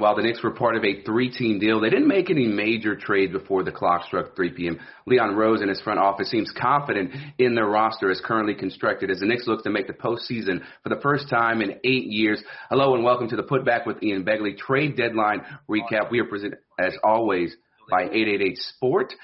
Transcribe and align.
While 0.00 0.16
the 0.16 0.22
Knicks 0.22 0.42
were 0.42 0.50
part 0.50 0.76
of 0.76 0.84
a 0.84 1.02
three-team 1.02 1.58
deal, 1.58 1.78
they 1.78 1.90
didn't 1.90 2.08
make 2.08 2.30
any 2.30 2.46
major 2.46 2.96
trades 2.96 3.32
before 3.32 3.62
the 3.62 3.70
clock 3.70 4.04
struck 4.06 4.34
3 4.34 4.52
p.m. 4.52 4.80
Leon 5.06 5.36
Rose 5.36 5.60
and 5.60 5.68
his 5.68 5.80
front 5.82 6.00
office 6.00 6.30
seems 6.30 6.50
confident 6.58 7.12
in 7.38 7.54
their 7.54 7.66
roster 7.66 8.10
as 8.10 8.20
currently 8.24 8.54
constructed 8.54 9.10
as 9.10 9.20
the 9.20 9.26
Knicks 9.26 9.46
look 9.46 9.62
to 9.64 9.70
make 9.70 9.86
the 9.86 9.92
postseason 9.92 10.62
for 10.82 10.88
the 10.88 11.00
first 11.02 11.28
time 11.28 11.60
in 11.60 11.72
eight 11.84 12.06
years. 12.06 12.42
Hello 12.70 12.94
and 12.94 13.04
welcome 13.04 13.28
to 13.28 13.36
the 13.36 13.42
Putback 13.42 13.86
with 13.86 14.02
Ian 14.02 14.24
Begley 14.24 14.56
trade 14.56 14.96
deadline 14.96 15.42
recap. 15.68 16.10
We 16.10 16.20
are 16.20 16.24
presented, 16.24 16.60
as 16.78 16.94
always, 17.04 17.54
by 17.90 18.04
888 18.04 18.56
Sport. 18.56 19.14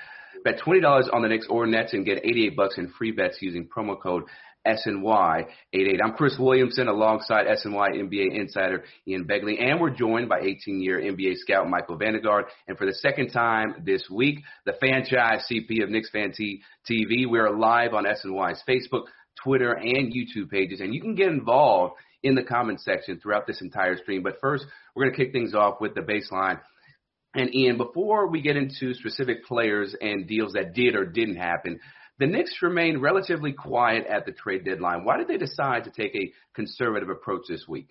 Bet 0.44 0.60
$20 0.64 1.12
on 1.12 1.22
the 1.22 1.28
Knicks 1.28 1.46
or 1.48 1.66
Nets 1.66 1.94
and 1.94 2.04
get 2.04 2.18
88 2.18 2.54
bucks 2.54 2.78
in 2.78 2.92
free 2.98 3.10
bets 3.10 3.38
using 3.40 3.66
promo 3.66 4.00
code 4.00 4.24
SNY88. 4.66 6.02
I'm 6.02 6.12
Chris 6.14 6.36
Williamson 6.38 6.88
alongside 6.88 7.46
SNY 7.46 8.02
NBA 8.02 8.34
insider 8.34 8.84
Ian 9.06 9.24
Begley, 9.24 9.62
and 9.62 9.80
we're 9.80 9.90
joined 9.90 10.28
by 10.28 10.40
18 10.40 10.80
year 10.80 11.00
NBA 11.00 11.36
scout 11.36 11.68
Michael 11.68 11.98
Vandegaard. 11.98 12.44
And 12.66 12.76
for 12.76 12.86
the 12.86 12.94
second 12.94 13.30
time 13.30 13.82
this 13.84 14.08
week, 14.10 14.40
the 14.64 14.74
franchise 14.78 15.46
CP 15.50 15.82
of 15.82 15.90
Knicks 15.90 16.10
Fan 16.10 16.32
TV. 16.32 17.26
We're 17.28 17.56
live 17.56 17.94
on 17.94 18.04
SNY's 18.04 18.62
Facebook, 18.68 19.04
Twitter, 19.42 19.72
and 19.72 20.12
YouTube 20.12 20.50
pages, 20.50 20.80
and 20.80 20.94
you 20.94 21.00
can 21.00 21.14
get 21.14 21.28
involved 21.28 21.94
in 22.22 22.34
the 22.34 22.42
comment 22.42 22.80
section 22.80 23.20
throughout 23.20 23.46
this 23.46 23.62
entire 23.62 23.96
stream. 23.96 24.22
But 24.22 24.38
first, 24.40 24.66
we're 24.94 25.04
going 25.04 25.14
to 25.14 25.24
kick 25.24 25.32
things 25.32 25.54
off 25.54 25.80
with 25.80 25.94
the 25.94 26.00
baseline. 26.00 26.60
And 27.34 27.54
Ian, 27.54 27.76
before 27.76 28.28
we 28.28 28.40
get 28.40 28.56
into 28.56 28.94
specific 28.94 29.44
players 29.44 29.94
and 30.00 30.26
deals 30.26 30.54
that 30.54 30.74
did 30.74 30.94
or 30.96 31.04
didn't 31.04 31.36
happen, 31.36 31.78
the 32.18 32.26
Knicks 32.26 32.62
remained 32.62 33.02
relatively 33.02 33.52
quiet 33.52 34.06
at 34.06 34.24
the 34.26 34.32
trade 34.32 34.64
deadline. 34.64 35.04
Why 35.04 35.18
did 35.18 35.28
they 35.28 35.36
decide 35.36 35.84
to 35.84 35.90
take 35.90 36.14
a 36.14 36.32
conservative 36.54 37.10
approach 37.10 37.42
this 37.48 37.66
week? 37.68 37.88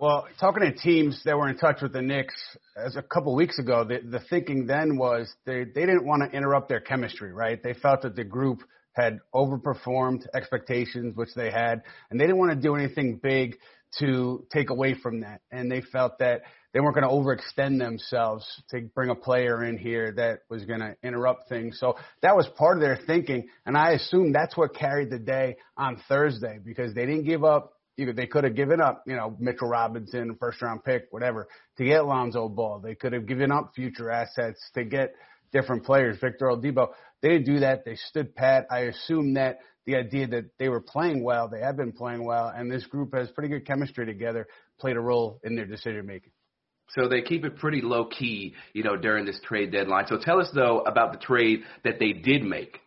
Well, 0.00 0.26
talking 0.40 0.62
to 0.62 0.72
teams 0.72 1.22
that 1.24 1.36
were 1.36 1.48
in 1.48 1.56
touch 1.56 1.80
with 1.80 1.92
the 1.92 2.02
Knicks 2.02 2.34
as 2.76 2.96
a 2.96 3.02
couple 3.02 3.34
weeks 3.36 3.58
ago, 3.60 3.84
the, 3.84 4.00
the 4.04 4.20
thinking 4.28 4.66
then 4.66 4.96
was 4.96 5.32
they, 5.46 5.64
they 5.64 5.86
didn't 5.86 6.04
want 6.04 6.22
to 6.28 6.36
interrupt 6.36 6.68
their 6.68 6.80
chemistry, 6.80 7.32
right? 7.32 7.62
They 7.62 7.74
felt 7.74 8.02
that 8.02 8.16
the 8.16 8.24
group 8.24 8.62
had 8.94 9.20
overperformed 9.34 10.26
expectations, 10.34 11.16
which 11.16 11.34
they 11.36 11.50
had, 11.50 11.82
and 12.10 12.18
they 12.18 12.24
didn't 12.24 12.38
want 12.38 12.52
to 12.52 12.60
do 12.60 12.74
anything 12.74 13.20
big 13.22 13.56
to 13.98 14.44
take 14.52 14.70
away 14.70 14.94
from 14.94 15.20
that. 15.20 15.40
And 15.52 15.70
they 15.70 15.80
felt 15.80 16.18
that 16.18 16.42
they 16.72 16.80
weren't 16.80 16.96
going 16.96 17.06
to 17.06 17.14
overextend 17.14 17.78
themselves 17.78 18.44
to 18.70 18.80
bring 18.94 19.10
a 19.10 19.14
player 19.14 19.64
in 19.64 19.78
here 19.78 20.12
that 20.16 20.40
was 20.50 20.64
going 20.64 20.80
to 20.80 20.96
interrupt 21.04 21.48
things. 21.48 21.78
So 21.78 21.96
that 22.22 22.34
was 22.34 22.48
part 22.58 22.76
of 22.76 22.80
their 22.80 22.98
thinking. 23.06 23.48
And 23.64 23.76
I 23.76 23.92
assume 23.92 24.32
that's 24.32 24.56
what 24.56 24.74
carried 24.74 25.10
the 25.10 25.20
day 25.20 25.56
on 25.76 26.02
Thursday 26.08 26.58
because 26.64 26.92
they 26.94 27.06
didn't 27.06 27.24
give 27.24 27.44
up. 27.44 27.74
They 27.96 28.26
could 28.26 28.42
have 28.42 28.56
given 28.56 28.80
up, 28.80 29.04
you 29.06 29.14
know, 29.14 29.36
Mitchell 29.38 29.68
Robinson, 29.68 30.36
first 30.40 30.60
round 30.60 30.82
pick, 30.82 31.06
whatever, 31.10 31.46
to 31.78 31.84
get 31.84 32.04
Lonzo 32.04 32.48
Ball. 32.48 32.80
They 32.80 32.96
could 32.96 33.12
have 33.12 33.26
given 33.26 33.52
up 33.52 33.70
future 33.76 34.10
assets 34.10 34.58
to 34.74 34.84
get 34.84 35.14
different 35.54 35.84
players, 35.84 36.18
Victor 36.20 36.46
Oladipo. 36.46 36.88
They 37.22 37.28
didn't 37.30 37.46
do 37.46 37.60
that. 37.60 37.86
They 37.86 37.96
stood 37.96 38.34
pat. 38.34 38.66
I 38.70 38.80
assume 38.80 39.34
that 39.34 39.60
the 39.86 39.96
idea 39.96 40.26
that 40.26 40.44
they 40.58 40.68
were 40.68 40.80
playing 40.80 41.24
well, 41.24 41.48
they 41.48 41.60
have 41.60 41.76
been 41.76 41.92
playing 41.92 42.24
well, 42.24 42.52
and 42.54 42.70
this 42.70 42.84
group 42.84 43.14
has 43.14 43.30
pretty 43.30 43.48
good 43.48 43.66
chemistry 43.66 44.04
together, 44.04 44.46
played 44.78 44.96
a 44.96 45.00
role 45.00 45.40
in 45.44 45.56
their 45.56 45.66
decision 45.66 46.04
making. 46.04 46.32
So 46.90 47.08
they 47.08 47.22
keep 47.22 47.44
it 47.44 47.56
pretty 47.56 47.80
low 47.80 48.06
key, 48.06 48.54
you 48.74 48.82
know, 48.82 48.96
during 48.96 49.24
this 49.24 49.40
trade 49.42 49.72
deadline. 49.72 50.06
So 50.06 50.18
tell 50.18 50.38
us 50.38 50.50
though 50.54 50.80
about 50.80 51.12
the 51.12 51.18
trade 51.18 51.60
that 51.82 51.98
they 51.98 52.12
did 52.12 52.42
make. 52.42 52.78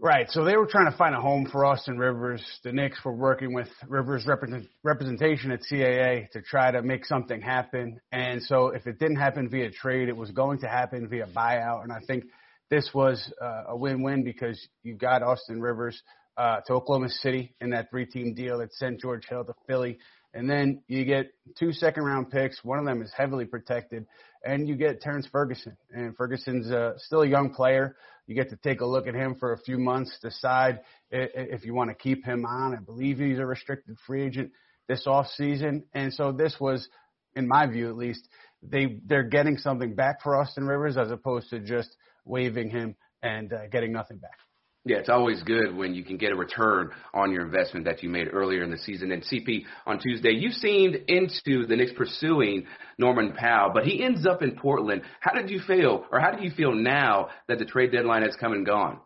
Right. 0.00 0.28
So 0.30 0.44
they 0.44 0.56
were 0.56 0.66
trying 0.66 0.90
to 0.90 0.96
find 0.96 1.14
a 1.14 1.20
home 1.20 1.46
for 1.50 1.64
Austin 1.64 1.98
Rivers. 1.98 2.42
The 2.64 2.72
Knicks 2.72 2.98
were 3.04 3.14
working 3.14 3.54
with 3.54 3.68
Rivers 3.88 4.26
represent, 4.26 4.66
representation 4.82 5.52
at 5.52 5.60
CAA 5.70 6.28
to 6.32 6.42
try 6.42 6.72
to 6.72 6.82
make 6.82 7.04
something 7.04 7.40
happen. 7.40 8.00
And 8.10 8.42
so 8.42 8.68
if 8.68 8.88
it 8.88 8.98
didn't 8.98 9.16
happen 9.16 9.48
via 9.48 9.70
trade, 9.70 10.08
it 10.08 10.16
was 10.16 10.32
going 10.32 10.58
to 10.60 10.68
happen 10.68 11.08
via 11.08 11.26
buyout. 11.26 11.84
And 11.84 11.92
I 11.92 12.00
think 12.06 12.24
this 12.70 12.90
was 12.92 13.32
uh, 13.40 13.64
a 13.68 13.76
win-win 13.76 14.24
because 14.24 14.60
you 14.82 14.96
got 14.96 15.22
Austin 15.22 15.60
Rivers 15.60 16.02
uh, 16.36 16.60
to 16.66 16.72
Oklahoma 16.72 17.08
City 17.08 17.54
in 17.60 17.70
that 17.70 17.90
three-team 17.90 18.34
deal 18.34 18.58
that 18.58 18.72
sent 18.74 19.00
George 19.00 19.26
Hill 19.28 19.44
to 19.44 19.54
Philly. 19.66 19.98
And 20.32 20.50
then 20.50 20.82
you 20.88 21.04
get 21.04 21.32
two 21.58 21.72
second 21.72 22.04
round 22.04 22.30
picks. 22.30 22.62
One 22.64 22.78
of 22.78 22.84
them 22.84 23.02
is 23.02 23.12
heavily 23.16 23.44
protected. 23.44 24.06
And 24.44 24.68
you 24.68 24.74
get 24.74 25.00
Terrence 25.00 25.28
Ferguson. 25.30 25.76
And 25.92 26.16
Ferguson's 26.16 26.70
uh, 26.70 26.94
still 26.98 27.22
a 27.22 27.28
young 27.28 27.54
player. 27.54 27.96
You 28.26 28.34
get 28.34 28.50
to 28.50 28.56
take 28.56 28.80
a 28.80 28.86
look 28.86 29.06
at 29.06 29.14
him 29.14 29.36
for 29.38 29.52
a 29.52 29.58
few 29.58 29.78
months, 29.78 30.18
decide 30.20 30.80
if 31.10 31.64
you 31.64 31.74
want 31.74 31.90
to 31.90 31.94
keep 31.94 32.24
him 32.24 32.44
on. 32.44 32.74
I 32.74 32.80
believe 32.80 33.18
he's 33.18 33.38
a 33.38 33.46
restricted 33.46 33.96
free 34.06 34.24
agent 34.24 34.50
this 34.88 35.06
off 35.06 35.26
season. 35.36 35.84
And 35.94 36.12
so 36.12 36.32
this 36.32 36.56
was, 36.58 36.88
in 37.36 37.46
my 37.46 37.66
view 37.66 37.88
at 37.88 37.96
least, 37.96 38.26
they, 38.62 38.98
they're 39.06 39.28
getting 39.28 39.58
something 39.58 39.94
back 39.94 40.22
for 40.22 40.36
Austin 40.36 40.66
Rivers 40.66 40.96
as 40.96 41.10
opposed 41.10 41.50
to 41.50 41.60
just 41.60 41.94
waiving 42.24 42.70
him 42.70 42.96
and 43.22 43.52
uh, 43.52 43.66
getting 43.70 43.92
nothing 43.92 44.18
back. 44.18 44.38
Yeah, 44.86 44.98
it's 44.98 45.08
always 45.08 45.42
good 45.42 45.74
when 45.74 45.94
you 45.94 46.04
can 46.04 46.18
get 46.18 46.32
a 46.32 46.36
return 46.36 46.90
on 47.14 47.32
your 47.32 47.42
investment 47.42 47.86
that 47.86 48.02
you 48.02 48.10
made 48.10 48.28
earlier 48.30 48.62
in 48.62 48.70
the 48.70 48.76
season. 48.76 49.12
And 49.12 49.22
CP, 49.22 49.64
on 49.86 49.98
Tuesday, 49.98 50.32
you 50.32 50.50
seemed 50.50 50.96
into 51.08 51.66
the 51.66 51.74
Knicks 51.74 51.92
pursuing 51.96 52.66
Norman 52.98 53.32
Powell, 53.32 53.70
but 53.72 53.84
he 53.86 54.04
ends 54.04 54.26
up 54.26 54.42
in 54.42 54.56
Portland. 54.56 55.00
How 55.20 55.32
did 55.32 55.48
you 55.48 55.60
feel, 55.66 56.04
or 56.12 56.20
how 56.20 56.32
do 56.32 56.44
you 56.44 56.50
feel 56.50 56.74
now 56.74 57.30
that 57.48 57.58
the 57.58 57.64
trade 57.64 57.92
deadline 57.92 58.24
has 58.24 58.36
come 58.36 58.52
and 58.52 58.66
gone? 58.66 59.00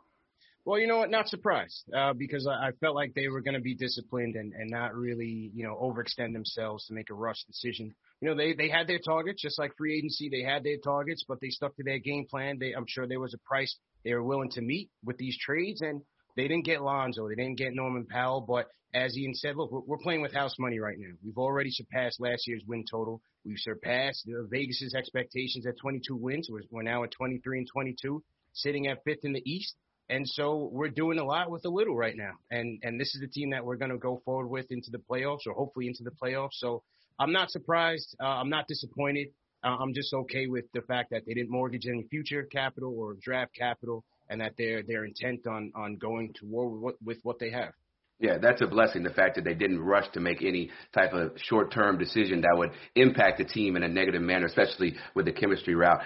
Well, 0.64 0.80
you 0.80 0.86
know 0.86 0.98
what? 0.98 1.10
Not 1.10 1.28
surprised 1.28 1.84
uh, 1.96 2.12
because 2.12 2.46
I, 2.46 2.72
felt 2.80 2.94
like 2.94 3.14
they 3.14 3.28
were 3.28 3.40
going 3.40 3.54
to 3.54 3.60
be 3.60 3.74
disciplined 3.74 4.34
and, 4.34 4.52
and 4.52 4.68
not 4.68 4.94
really, 4.94 5.50
you 5.54 5.64
know, 5.64 5.74
overextend 5.80 6.34
themselves 6.34 6.86
to 6.86 6.92
make 6.92 7.08
a 7.08 7.14
rush 7.14 7.42
decision. 7.44 7.94
You 8.20 8.28
know, 8.28 8.36
they 8.36 8.52
they 8.52 8.68
had 8.68 8.86
their 8.86 8.98
targets, 8.98 9.40
just 9.40 9.58
like 9.58 9.74
free 9.78 9.96
agency. 9.96 10.28
They 10.28 10.42
had 10.42 10.64
their 10.64 10.76
targets, 10.76 11.24
but 11.26 11.40
they 11.40 11.48
stuck 11.48 11.74
to 11.76 11.84
their 11.84 11.98
game 11.98 12.26
plan. 12.28 12.58
They, 12.58 12.72
I'm 12.74 12.84
sure 12.86 13.06
there 13.06 13.18
was 13.18 13.32
a 13.32 13.48
price 13.48 13.74
they 14.04 14.14
were 14.14 14.22
willing 14.22 14.50
to 14.50 14.60
meet 14.60 14.90
with 15.04 15.16
these 15.18 15.36
trades, 15.38 15.80
and 15.80 16.02
they 16.36 16.48
didn't 16.48 16.64
get 16.64 16.82
Lonzo, 16.82 17.28
they 17.28 17.34
didn't 17.34 17.58
get 17.58 17.74
Norman 17.74 18.06
Powell, 18.06 18.40
but 18.40 18.68
as 18.94 19.16
Ian 19.16 19.34
said, 19.34 19.56
look, 19.56 19.70
we're, 19.70 19.98
playing 19.98 20.22
with 20.22 20.32
house 20.32 20.54
money 20.58 20.78
right 20.78 20.96
now. 20.98 21.14
We've 21.22 21.36
already 21.36 21.70
surpassed 21.70 22.20
last 22.20 22.46
year's 22.46 22.62
win 22.66 22.84
total. 22.90 23.20
We've 23.44 23.58
surpassed 23.58 24.26
uh, 24.28 24.44
Vegas's 24.50 24.94
expectations 24.94 25.66
at 25.66 25.76
22 25.78 26.16
wins. 26.16 26.48
We're, 26.50 26.62
we're 26.70 26.82
now 26.82 27.04
at 27.04 27.10
23 27.10 27.58
and 27.58 27.68
22, 27.70 28.22
sitting 28.54 28.86
at 28.86 29.04
fifth 29.04 29.24
in 29.24 29.34
the 29.34 29.42
East. 29.44 29.74
And 30.08 30.26
so 30.26 30.70
we're 30.72 30.88
doing 30.88 31.18
a 31.18 31.24
lot 31.24 31.50
with 31.50 31.66
a 31.66 31.68
little 31.68 31.94
right 31.94 32.16
now. 32.16 32.32
And 32.50 32.78
and 32.82 32.98
this 32.98 33.14
is 33.14 33.20
the 33.20 33.28
team 33.28 33.50
that 33.50 33.64
we're 33.64 33.76
going 33.76 33.90
to 33.90 33.98
go 33.98 34.22
forward 34.24 34.48
with 34.48 34.66
into 34.70 34.90
the 34.90 34.98
playoffs 34.98 35.46
or 35.46 35.52
hopefully 35.52 35.86
into 35.86 36.02
the 36.02 36.10
playoffs. 36.10 36.54
So 36.54 36.82
I'm 37.18 37.32
not 37.32 37.50
surprised. 37.50 38.16
Uh, 38.18 38.26
I'm 38.26 38.48
not 38.48 38.66
disappointed. 38.68 39.28
Uh, 39.64 39.76
I'm 39.80 39.92
just 39.94 40.12
okay 40.12 40.46
with 40.46 40.64
the 40.72 40.82
fact 40.82 41.10
that 41.10 41.22
they 41.26 41.34
didn't 41.34 41.50
mortgage 41.50 41.86
any 41.86 42.04
future 42.04 42.44
capital 42.44 42.94
or 42.96 43.14
draft 43.20 43.54
capital, 43.56 44.04
and 44.28 44.40
that 44.40 44.52
they're 44.56 44.82
they're 44.82 45.04
intent 45.04 45.46
on 45.46 45.72
on 45.74 45.96
going 45.96 46.32
to 46.40 46.46
war 46.46 46.68
with 46.68 46.80
what, 46.80 46.94
with 47.02 47.18
what 47.22 47.38
they 47.38 47.50
have. 47.50 47.72
Yeah, 48.20 48.38
that's 48.38 48.60
a 48.62 48.66
blessing. 48.66 49.04
The 49.04 49.10
fact 49.10 49.36
that 49.36 49.44
they 49.44 49.54
didn't 49.54 49.80
rush 49.80 50.06
to 50.14 50.20
make 50.20 50.42
any 50.42 50.70
type 50.92 51.12
of 51.12 51.32
short-term 51.36 51.98
decision 51.98 52.40
that 52.40 52.56
would 52.56 52.70
impact 52.96 53.38
the 53.38 53.44
team 53.44 53.76
in 53.76 53.84
a 53.84 53.88
negative 53.88 54.22
manner, 54.22 54.46
especially 54.46 54.96
with 55.14 55.26
the 55.26 55.32
chemistry 55.32 55.76
route. 55.76 56.00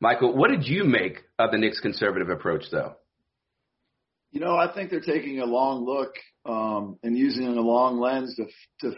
Michael, 0.00 0.34
what 0.34 0.50
did 0.50 0.66
you 0.66 0.84
make 0.84 1.24
of 1.38 1.50
the 1.50 1.58
Knicks' 1.58 1.80
conservative 1.80 2.30
approach, 2.30 2.64
though? 2.70 2.94
You 4.30 4.40
know, 4.40 4.56
I 4.56 4.72
think 4.72 4.90
they're 4.90 5.00
taking 5.00 5.40
a 5.40 5.44
long 5.44 5.84
look 5.84 6.14
um, 6.46 6.98
and 7.02 7.16
using 7.16 7.46
a 7.46 7.60
long 7.60 7.98
lens 7.98 8.34
to, 8.36 8.44
to, 8.80 8.96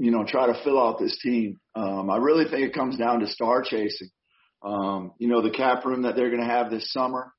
you 0.00 0.10
know, 0.10 0.24
try 0.26 0.46
to 0.46 0.58
fill 0.64 0.80
out 0.80 0.98
this 0.98 1.18
team. 1.22 1.60
Um, 1.74 2.08
I 2.08 2.16
really 2.16 2.44
think 2.44 2.62
it 2.62 2.72
comes 2.72 2.96
down 2.96 3.20
to 3.20 3.26
star 3.26 3.62
chasing. 3.62 4.08
Um, 4.62 5.12
you 5.18 5.28
know, 5.28 5.42
the 5.42 5.50
cap 5.50 5.84
room 5.84 6.02
that 6.02 6.16
they're 6.16 6.30
going 6.30 6.40
to 6.40 6.48
have 6.48 6.70
this 6.70 6.90
summer. 6.90 7.34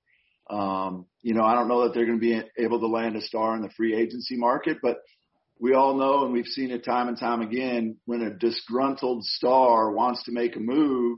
Um, 0.47 1.07
you 1.23 1.33
know, 1.33 1.43
I 1.43 1.55
don't 1.55 1.67
know 1.67 1.83
that 1.83 1.95
they're 1.95 2.05
going 2.05 2.19
to 2.19 2.21
be 2.21 2.39
able 2.63 2.79
to 2.79 2.87
land 2.87 3.15
a 3.15 3.21
star 3.21 3.55
in 3.55 3.63
the 3.63 3.71
free 3.75 3.95
agency 3.95 4.37
market, 4.37 4.77
but 4.79 4.99
we 5.59 5.73
all 5.73 5.95
know 5.95 6.23
and 6.23 6.33
we've 6.33 6.45
seen 6.45 6.69
it 6.69 6.85
time 6.85 7.07
and 7.07 7.17
time 7.17 7.41
again 7.41 7.97
when 8.05 8.21
a 8.21 8.29
disgruntled 8.29 9.23
star 9.23 9.91
wants 9.91 10.23
to 10.25 10.31
make 10.31 10.55
a 10.55 10.59
move, 10.59 11.17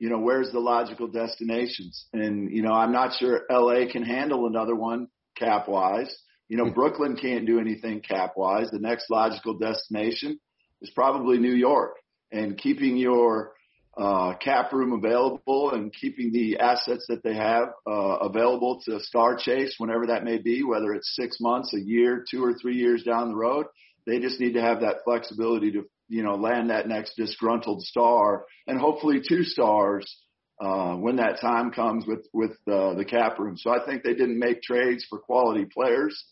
you 0.00 0.10
know, 0.10 0.18
where's 0.18 0.50
the 0.50 0.58
logical 0.58 1.06
destinations? 1.06 2.06
And, 2.12 2.50
you 2.50 2.62
know, 2.62 2.72
I'm 2.72 2.92
not 2.92 3.14
sure 3.20 3.42
LA 3.48 3.84
can 3.90 4.02
handle 4.02 4.48
another 4.48 4.74
one 4.74 5.06
cap 5.36 5.68
wise. 5.68 6.12
You 6.48 6.56
know, 6.56 6.70
Brooklyn 6.70 7.16
can't 7.16 7.46
do 7.46 7.60
anything 7.60 8.00
cap 8.00 8.32
wise. 8.36 8.68
The 8.72 8.80
next 8.80 9.10
logical 9.10 9.58
destination 9.58 10.40
is 10.82 10.90
probably 10.90 11.38
New 11.38 11.54
York. 11.54 11.96
And 12.30 12.58
keeping 12.58 12.96
your 12.96 13.52
uh, 13.96 14.34
cap 14.36 14.72
room 14.72 14.92
available 14.92 15.70
and 15.72 15.92
keeping 15.92 16.32
the 16.32 16.58
assets 16.58 17.04
that 17.08 17.22
they 17.22 17.34
have 17.34 17.68
uh, 17.86 18.16
available 18.20 18.80
to 18.86 18.98
star 19.00 19.36
chase 19.36 19.74
whenever 19.78 20.06
that 20.06 20.24
may 20.24 20.38
be, 20.38 20.62
whether 20.62 20.94
it's 20.94 21.14
six 21.14 21.38
months, 21.40 21.74
a 21.74 21.80
year, 21.80 22.24
two 22.30 22.42
or 22.42 22.54
three 22.54 22.76
years 22.76 23.02
down 23.02 23.28
the 23.28 23.36
road. 23.36 23.66
They 24.06 24.18
just 24.18 24.40
need 24.40 24.54
to 24.54 24.62
have 24.62 24.80
that 24.80 25.04
flexibility 25.04 25.72
to, 25.72 25.84
you 26.08 26.22
know, 26.22 26.36
land 26.36 26.70
that 26.70 26.88
next 26.88 27.16
disgruntled 27.16 27.82
star 27.82 28.46
and 28.66 28.80
hopefully 28.80 29.20
two 29.26 29.44
stars 29.44 30.16
uh, 30.60 30.94
when 30.94 31.16
that 31.16 31.40
time 31.40 31.70
comes 31.70 32.06
with 32.06 32.26
with 32.32 32.52
uh, 32.70 32.94
the 32.94 33.04
cap 33.04 33.38
room. 33.38 33.56
So 33.56 33.70
I 33.70 33.84
think 33.84 34.02
they 34.02 34.14
didn't 34.14 34.38
make 34.38 34.62
trades 34.62 35.04
for 35.08 35.18
quality 35.18 35.66
players, 35.66 36.24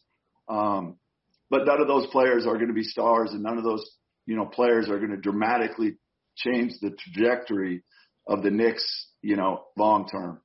um, 0.49 0.97
but 1.51 1.67
none 1.67 1.81
of 1.81 1.89
those 1.89 2.07
players 2.07 2.47
are 2.47 2.55
going 2.55 2.69
to 2.69 2.75
be 2.75 2.85
stars, 2.85 3.31
and 3.33 3.43
none 3.43 3.59
of 3.59 3.65
those 3.65 3.85
you 4.31 4.37
know 4.37 4.47
players 4.47 4.89
are 4.89 4.99
going 4.99 5.11
to 5.11 5.17
dramatically 5.17 5.97
change 6.37 6.75
the 6.81 6.91
trajectory 6.91 7.83
of 8.29 8.45
the 8.45 8.51
Knicks, 8.51 9.09
you 9.23 9.35
know, 9.35 9.65
long 9.77 10.09
term. 10.09 10.41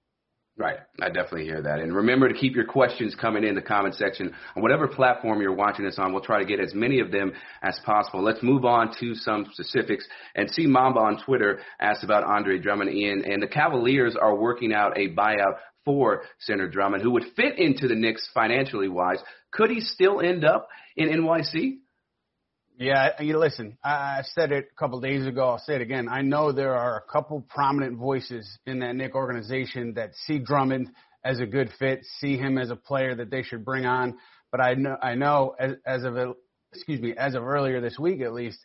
Right. 0.57 0.77
I 0.99 1.09
definitely 1.09 1.43
hear 1.43 1.61
that. 1.61 1.79
And 1.79 1.93
remember 1.93 2.27
to 2.27 2.33
keep 2.33 2.55
your 2.55 2.65
questions 2.65 3.13
coming 3.13 3.43
in 3.43 3.53
the 3.53 3.61
comment 3.61 3.93
section 3.93 4.33
on 4.55 4.63
whatever 4.63 4.87
platform 4.87 5.39
you're 5.39 5.53
watching 5.53 5.85
this 5.85 5.99
on. 5.99 6.13
We'll 6.13 6.23
try 6.23 6.39
to 6.39 6.45
get 6.45 6.59
as 6.59 6.73
many 6.73 6.99
of 6.99 7.11
them 7.11 7.33
as 7.61 7.79
possible. 7.85 8.23
Let's 8.23 8.41
move 8.41 8.65
on 8.65 8.91
to 9.01 9.13
some 9.13 9.45
specifics. 9.51 10.07
And 10.33 10.49
see 10.49 10.65
Mamba 10.65 11.01
on 11.01 11.21
Twitter 11.23 11.59
asked 11.79 12.03
about 12.03 12.23
Andre 12.23 12.57
Drummond 12.57 12.91
Ian. 12.91 13.23
And 13.25 13.43
the 13.43 13.47
Cavaliers 13.47 14.15
are 14.19 14.35
working 14.35 14.73
out 14.73 14.97
a 14.97 15.09
buyout 15.09 15.57
for 15.83 16.23
Center 16.39 16.67
Drummond 16.69 17.03
who 17.03 17.11
would 17.11 17.25
fit 17.35 17.59
into 17.59 17.87
the 17.87 17.95
Knicks 17.95 18.27
financially 18.33 18.87
wise. 18.87 19.19
Could 19.51 19.69
he 19.69 19.81
still 19.81 20.21
end 20.21 20.43
up 20.43 20.69
in 20.95 21.09
NYC? 21.09 21.79
Yeah, 22.77 23.21
you 23.21 23.37
listen. 23.37 23.77
I 23.85 24.23
said 24.33 24.51
it 24.51 24.67
a 24.69 24.75
couple 24.77 24.99
days 24.99 25.25
ago. 25.25 25.47
I'll 25.47 25.59
say 25.59 25.75
it 25.75 25.81
again. 25.81 26.09
I 26.09 26.21
know 26.21 26.51
there 26.51 26.75
are 26.75 26.97
a 26.97 27.11
couple 27.11 27.39
prominent 27.47 27.97
voices 27.97 28.57
in 28.65 28.79
that 28.79 28.95
Knick 28.97 29.15
organization 29.15 29.93
that 29.93 30.13
see 30.25 30.39
Drummond 30.39 30.89
as 31.23 31.39
a 31.39 31.45
good 31.45 31.69
fit, 31.79 32.03
see 32.19 32.35
him 32.35 32.57
as 32.57 32.71
a 32.71 32.75
player 32.75 33.15
that 33.15 33.31
they 33.31 33.43
should 33.43 33.63
bring 33.63 33.85
on. 33.85 34.17
But 34.51 34.59
I 34.59 34.73
know, 34.73 34.97
I 35.01 35.15
know, 35.15 35.55
as, 35.57 35.71
as 35.85 36.03
of 36.03 36.17
excuse 36.73 36.99
me, 36.99 37.13
as 37.17 37.33
of 37.33 37.43
earlier 37.43 37.79
this 37.79 37.97
week 37.97 38.19
at 38.19 38.33
least, 38.33 38.59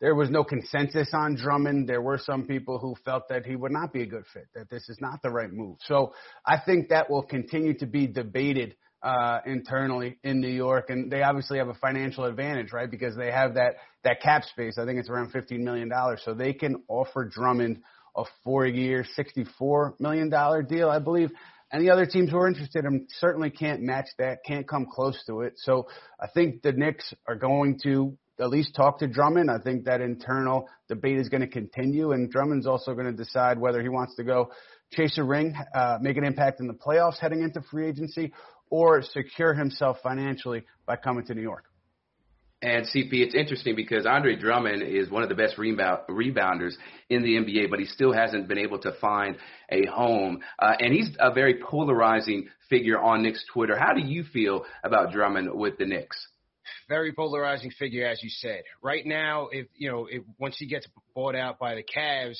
there 0.00 0.16
was 0.16 0.28
no 0.28 0.42
consensus 0.42 1.10
on 1.12 1.36
Drummond. 1.36 1.88
There 1.88 2.02
were 2.02 2.18
some 2.18 2.48
people 2.48 2.80
who 2.80 2.96
felt 3.04 3.28
that 3.28 3.46
he 3.46 3.54
would 3.54 3.70
not 3.70 3.92
be 3.92 4.02
a 4.02 4.06
good 4.06 4.24
fit, 4.32 4.48
that 4.56 4.70
this 4.70 4.88
is 4.88 4.98
not 5.00 5.22
the 5.22 5.30
right 5.30 5.52
move. 5.52 5.76
So 5.84 6.14
I 6.44 6.58
think 6.58 6.88
that 6.88 7.08
will 7.08 7.22
continue 7.22 7.78
to 7.78 7.86
be 7.86 8.08
debated 8.08 8.74
uh, 9.02 9.40
internally 9.46 10.18
in 10.22 10.40
New 10.40 10.48
York, 10.48 10.90
and 10.90 11.10
they 11.10 11.22
obviously 11.22 11.58
have 11.58 11.68
a 11.68 11.74
financial 11.74 12.24
advantage, 12.24 12.72
right? 12.72 12.90
Because 12.90 13.16
they 13.16 13.30
have 13.30 13.54
that 13.54 13.76
that 14.04 14.20
cap 14.20 14.44
space. 14.44 14.78
I 14.78 14.84
think 14.84 14.98
it's 14.98 15.08
around 15.08 15.32
fifteen 15.32 15.64
million 15.64 15.88
dollars, 15.88 16.20
so 16.24 16.34
they 16.34 16.52
can 16.52 16.82
offer 16.88 17.24
Drummond 17.24 17.82
a 18.16 18.24
four-year, 18.44 19.04
sixty-four 19.16 19.96
million 19.98 20.28
dollar 20.28 20.62
deal, 20.62 20.88
I 20.88 20.98
believe. 20.98 21.30
And 21.70 21.82
the 21.82 21.90
other 21.90 22.04
teams 22.04 22.30
who 22.30 22.36
are 22.36 22.46
interested 22.46 22.84
in 22.84 23.06
certainly 23.18 23.48
can't 23.48 23.80
match 23.80 24.08
that, 24.18 24.44
can't 24.46 24.68
come 24.68 24.86
close 24.86 25.18
to 25.26 25.40
it. 25.40 25.54
So 25.56 25.88
I 26.20 26.26
think 26.26 26.60
the 26.60 26.72
Knicks 26.72 27.14
are 27.26 27.34
going 27.34 27.80
to 27.84 28.16
at 28.38 28.50
least 28.50 28.74
talk 28.74 28.98
to 28.98 29.06
Drummond. 29.06 29.50
I 29.50 29.58
think 29.58 29.84
that 29.86 30.02
internal 30.02 30.68
debate 30.88 31.18
is 31.18 31.30
going 31.30 31.40
to 31.40 31.46
continue, 31.46 32.12
and 32.12 32.30
Drummond's 32.30 32.66
also 32.66 32.92
going 32.92 33.06
to 33.06 33.12
decide 33.12 33.58
whether 33.58 33.80
he 33.80 33.88
wants 33.88 34.16
to 34.16 34.24
go 34.24 34.50
chase 34.90 35.16
a 35.16 35.24
ring, 35.24 35.54
uh, 35.74 35.96
make 36.02 36.18
an 36.18 36.24
impact 36.24 36.60
in 36.60 36.66
the 36.66 36.74
playoffs 36.74 37.18
heading 37.18 37.42
into 37.42 37.62
free 37.70 37.86
agency, 37.88 38.34
or 38.72 39.02
secure 39.02 39.52
himself 39.52 39.98
financially 40.02 40.64
by 40.86 40.96
coming 40.96 41.26
to 41.26 41.34
New 41.34 41.42
York. 41.42 41.64
And 42.62 42.86
CP, 42.86 43.10
it's 43.12 43.34
interesting 43.34 43.76
because 43.76 44.06
Andre 44.06 44.34
Drummond 44.34 44.82
is 44.82 45.10
one 45.10 45.22
of 45.22 45.28
the 45.28 45.34
best 45.34 45.58
rebound, 45.58 46.00
rebounders 46.08 46.72
in 47.10 47.22
the 47.22 47.36
NBA, 47.36 47.68
but 47.68 47.80
he 47.80 47.84
still 47.84 48.12
hasn't 48.14 48.48
been 48.48 48.56
able 48.56 48.78
to 48.78 48.92
find 48.98 49.36
a 49.70 49.84
home. 49.86 50.38
Uh, 50.58 50.72
and 50.78 50.94
he's 50.94 51.10
a 51.18 51.34
very 51.34 51.60
polarizing 51.62 52.48
figure 52.70 52.98
on 52.98 53.22
Knicks 53.22 53.44
Twitter. 53.52 53.76
How 53.76 53.92
do 53.92 54.00
you 54.00 54.24
feel 54.24 54.64
about 54.82 55.12
Drummond 55.12 55.52
with 55.52 55.76
the 55.76 55.84
Knicks? 55.84 56.16
Very 56.88 57.12
polarizing 57.12 57.72
figure, 57.78 58.06
as 58.06 58.22
you 58.22 58.30
said. 58.30 58.62
Right 58.80 59.04
now, 59.04 59.48
if 59.50 59.66
you 59.74 59.90
know, 59.90 60.06
if 60.10 60.22
once 60.38 60.56
he 60.58 60.66
gets 60.66 60.86
bought 61.14 61.34
out 61.34 61.58
by 61.58 61.74
the 61.74 61.82
Cavs, 61.82 62.38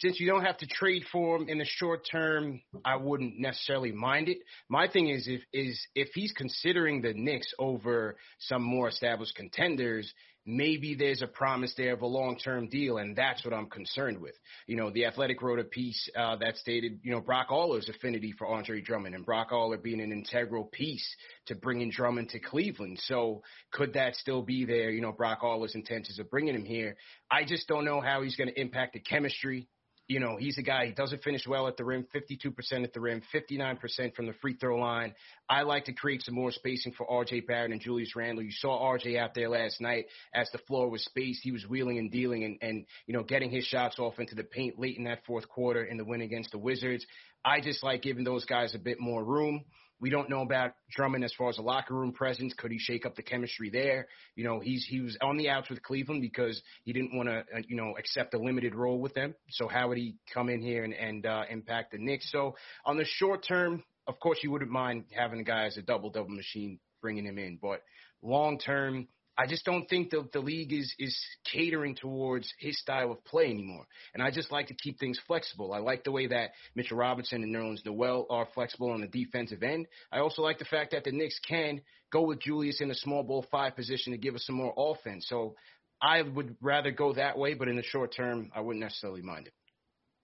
since 0.00 0.18
you 0.18 0.26
don't 0.26 0.44
have 0.44 0.56
to 0.58 0.66
trade 0.66 1.04
for 1.12 1.36
him 1.36 1.48
in 1.48 1.58
the 1.58 1.66
short 1.66 2.06
term, 2.10 2.62
I 2.84 2.96
wouldn't 2.96 3.38
necessarily 3.38 3.92
mind 3.92 4.28
it. 4.28 4.38
My 4.68 4.88
thing 4.88 5.08
is 5.08 5.28
if 5.28 5.42
is 5.52 5.86
if 5.94 6.08
he's 6.14 6.32
considering 6.32 7.02
the 7.02 7.12
Knicks 7.12 7.52
over 7.58 8.16
some 8.38 8.62
more 8.62 8.88
established 8.88 9.34
contenders, 9.34 10.12
maybe 10.44 10.94
there's 10.94 11.22
a 11.22 11.26
promise 11.26 11.72
there 11.76 11.92
of 11.92 12.02
a 12.02 12.06
long-term 12.06 12.68
deal, 12.68 12.98
and 12.98 13.14
that's 13.14 13.44
what 13.44 13.54
I'm 13.54 13.68
concerned 13.68 14.18
with. 14.18 14.34
You 14.66 14.76
know, 14.76 14.90
the 14.90 15.04
Athletic 15.04 15.42
wrote 15.42 15.58
a 15.58 15.64
piece 15.64 16.08
uh, 16.16 16.36
that 16.36 16.56
stated, 16.56 17.00
you 17.02 17.12
know, 17.12 17.20
Brock 17.20 17.48
Aller's 17.50 17.88
affinity 17.88 18.32
for 18.36 18.46
Andre 18.46 18.80
Drummond 18.80 19.14
and 19.14 19.24
Brock 19.24 19.52
Aller 19.52 19.76
being 19.76 20.00
an 20.00 20.10
integral 20.10 20.64
piece 20.64 21.06
to 21.46 21.54
bringing 21.54 21.90
Drummond 21.90 22.30
to 22.30 22.40
Cleveland. 22.40 22.98
So 23.02 23.42
could 23.72 23.92
that 23.92 24.16
still 24.16 24.42
be 24.42 24.64
there? 24.64 24.90
You 24.90 25.00
know, 25.00 25.12
Brock 25.12 25.40
Aller's 25.42 25.74
intentions 25.74 26.18
of 26.18 26.30
bringing 26.30 26.54
him 26.54 26.64
here. 26.64 26.96
I 27.30 27.44
just 27.44 27.68
don't 27.68 27.84
know 27.84 28.00
how 28.00 28.22
he's 28.22 28.36
going 28.36 28.48
to 28.48 28.60
impact 28.60 28.94
the 28.94 29.00
chemistry 29.00 29.68
you 30.12 30.20
know, 30.20 30.36
he's 30.36 30.58
a 30.58 30.62
guy, 30.62 30.86
he 30.86 30.92
doesn't 30.92 31.22
finish 31.22 31.46
well 31.46 31.66
at 31.68 31.78
the 31.78 31.84
rim, 31.84 32.06
52% 32.14 32.84
at 32.84 32.92
the 32.92 33.00
rim, 33.00 33.22
59% 33.34 34.14
from 34.14 34.26
the 34.26 34.34
free 34.34 34.54
throw 34.54 34.76
line. 34.76 35.14
I 35.48 35.62
like 35.62 35.86
to 35.86 35.94
create 35.94 36.22
some 36.22 36.34
more 36.34 36.52
spacing 36.52 36.92
for 36.92 37.06
RJ 37.06 37.46
Barrett 37.46 37.72
and 37.72 37.80
Julius 37.80 38.14
Randle. 38.14 38.44
You 38.44 38.52
saw 38.52 38.92
RJ 38.92 39.18
out 39.18 39.34
there 39.34 39.48
last 39.48 39.80
night 39.80 40.06
as 40.34 40.50
the 40.52 40.58
floor 40.58 40.90
was 40.90 41.02
spaced. 41.04 41.40
He 41.42 41.50
was 41.50 41.66
wheeling 41.66 41.98
and 41.98 42.10
dealing 42.10 42.44
and, 42.44 42.58
and, 42.60 42.84
you 43.06 43.14
know, 43.14 43.22
getting 43.22 43.50
his 43.50 43.64
shots 43.64 43.98
off 43.98 44.18
into 44.18 44.34
the 44.34 44.44
paint 44.44 44.78
late 44.78 44.98
in 44.98 45.04
that 45.04 45.24
fourth 45.26 45.48
quarter 45.48 45.82
in 45.82 45.96
the 45.96 46.04
win 46.04 46.20
against 46.20 46.52
the 46.52 46.58
Wizards. 46.58 47.06
I 47.42 47.60
just 47.60 47.82
like 47.82 48.02
giving 48.02 48.24
those 48.24 48.44
guys 48.44 48.74
a 48.74 48.78
bit 48.78 49.00
more 49.00 49.24
room. 49.24 49.64
We 50.02 50.10
don't 50.10 50.28
know 50.28 50.42
about 50.42 50.72
Drummond 50.90 51.22
as 51.22 51.32
far 51.32 51.48
as 51.48 51.58
a 51.58 51.62
locker 51.62 51.94
room 51.94 52.12
presence. 52.12 52.52
Could 52.54 52.72
he 52.72 52.78
shake 52.78 53.06
up 53.06 53.14
the 53.14 53.22
chemistry 53.22 53.70
there? 53.70 54.08
You 54.34 54.42
know, 54.42 54.58
he's 54.58 54.84
he 54.84 55.00
was 55.00 55.16
on 55.22 55.36
the 55.36 55.48
outs 55.48 55.70
with 55.70 55.80
Cleveland 55.80 56.22
because 56.22 56.60
he 56.82 56.92
didn't 56.92 57.16
want 57.16 57.28
to, 57.28 57.38
uh, 57.38 57.62
you 57.68 57.76
know, 57.76 57.94
accept 57.96 58.34
a 58.34 58.38
limited 58.38 58.74
role 58.74 58.98
with 58.98 59.14
them. 59.14 59.36
So 59.50 59.68
how 59.68 59.88
would 59.88 59.98
he 59.98 60.16
come 60.34 60.48
in 60.48 60.60
here 60.60 60.82
and, 60.82 60.92
and 60.92 61.24
uh, 61.24 61.44
impact 61.48 61.92
the 61.92 61.98
Knicks? 61.98 62.32
So 62.32 62.56
on 62.84 62.96
the 62.96 63.04
short 63.04 63.46
term, 63.46 63.84
of 64.08 64.18
course, 64.18 64.40
you 64.42 64.50
wouldn't 64.50 64.72
mind 64.72 65.04
having 65.16 65.38
a 65.38 65.44
guy 65.44 65.66
as 65.66 65.76
a 65.76 65.82
double 65.82 66.10
double 66.10 66.30
machine 66.30 66.80
bringing 67.00 67.24
him 67.24 67.38
in, 67.38 67.60
but 67.62 67.82
long 68.22 68.58
term, 68.58 69.06
I 69.38 69.46
just 69.46 69.64
don't 69.64 69.88
think 69.88 70.10
the 70.10 70.28
the 70.32 70.40
league 70.40 70.72
is 70.72 70.94
is 70.98 71.18
catering 71.50 71.94
towards 71.94 72.52
his 72.58 72.78
style 72.78 73.12
of 73.12 73.24
play 73.24 73.46
anymore. 73.50 73.86
And 74.12 74.22
I 74.22 74.30
just 74.30 74.52
like 74.52 74.66
to 74.68 74.74
keep 74.74 74.98
things 74.98 75.18
flexible. 75.26 75.72
I 75.72 75.78
like 75.78 76.04
the 76.04 76.12
way 76.12 76.26
that 76.26 76.50
Mitchell 76.74 76.98
Robinson 76.98 77.42
and 77.42 77.54
Nerlens 77.54 77.84
Noel 77.84 78.26
are 78.28 78.46
flexible 78.54 78.90
on 78.90 79.00
the 79.00 79.06
defensive 79.06 79.62
end. 79.62 79.86
I 80.12 80.18
also 80.18 80.42
like 80.42 80.58
the 80.58 80.66
fact 80.66 80.92
that 80.92 81.04
the 81.04 81.12
Knicks 81.12 81.38
can 81.48 81.80
go 82.12 82.22
with 82.22 82.40
Julius 82.40 82.80
in 82.80 82.90
a 82.90 82.94
small 82.94 83.22
ball 83.22 83.46
five 83.50 83.74
position 83.74 84.12
to 84.12 84.18
give 84.18 84.34
us 84.34 84.44
some 84.44 84.56
more 84.56 84.74
offense. 84.76 85.26
So 85.28 85.54
I 86.02 86.20
would 86.20 86.56
rather 86.60 86.90
go 86.90 87.14
that 87.14 87.38
way, 87.38 87.54
but 87.54 87.68
in 87.68 87.76
the 87.76 87.82
short 87.82 88.14
term, 88.14 88.50
I 88.54 88.60
wouldn't 88.60 88.82
necessarily 88.84 89.22
mind 89.22 89.46
it. 89.46 89.54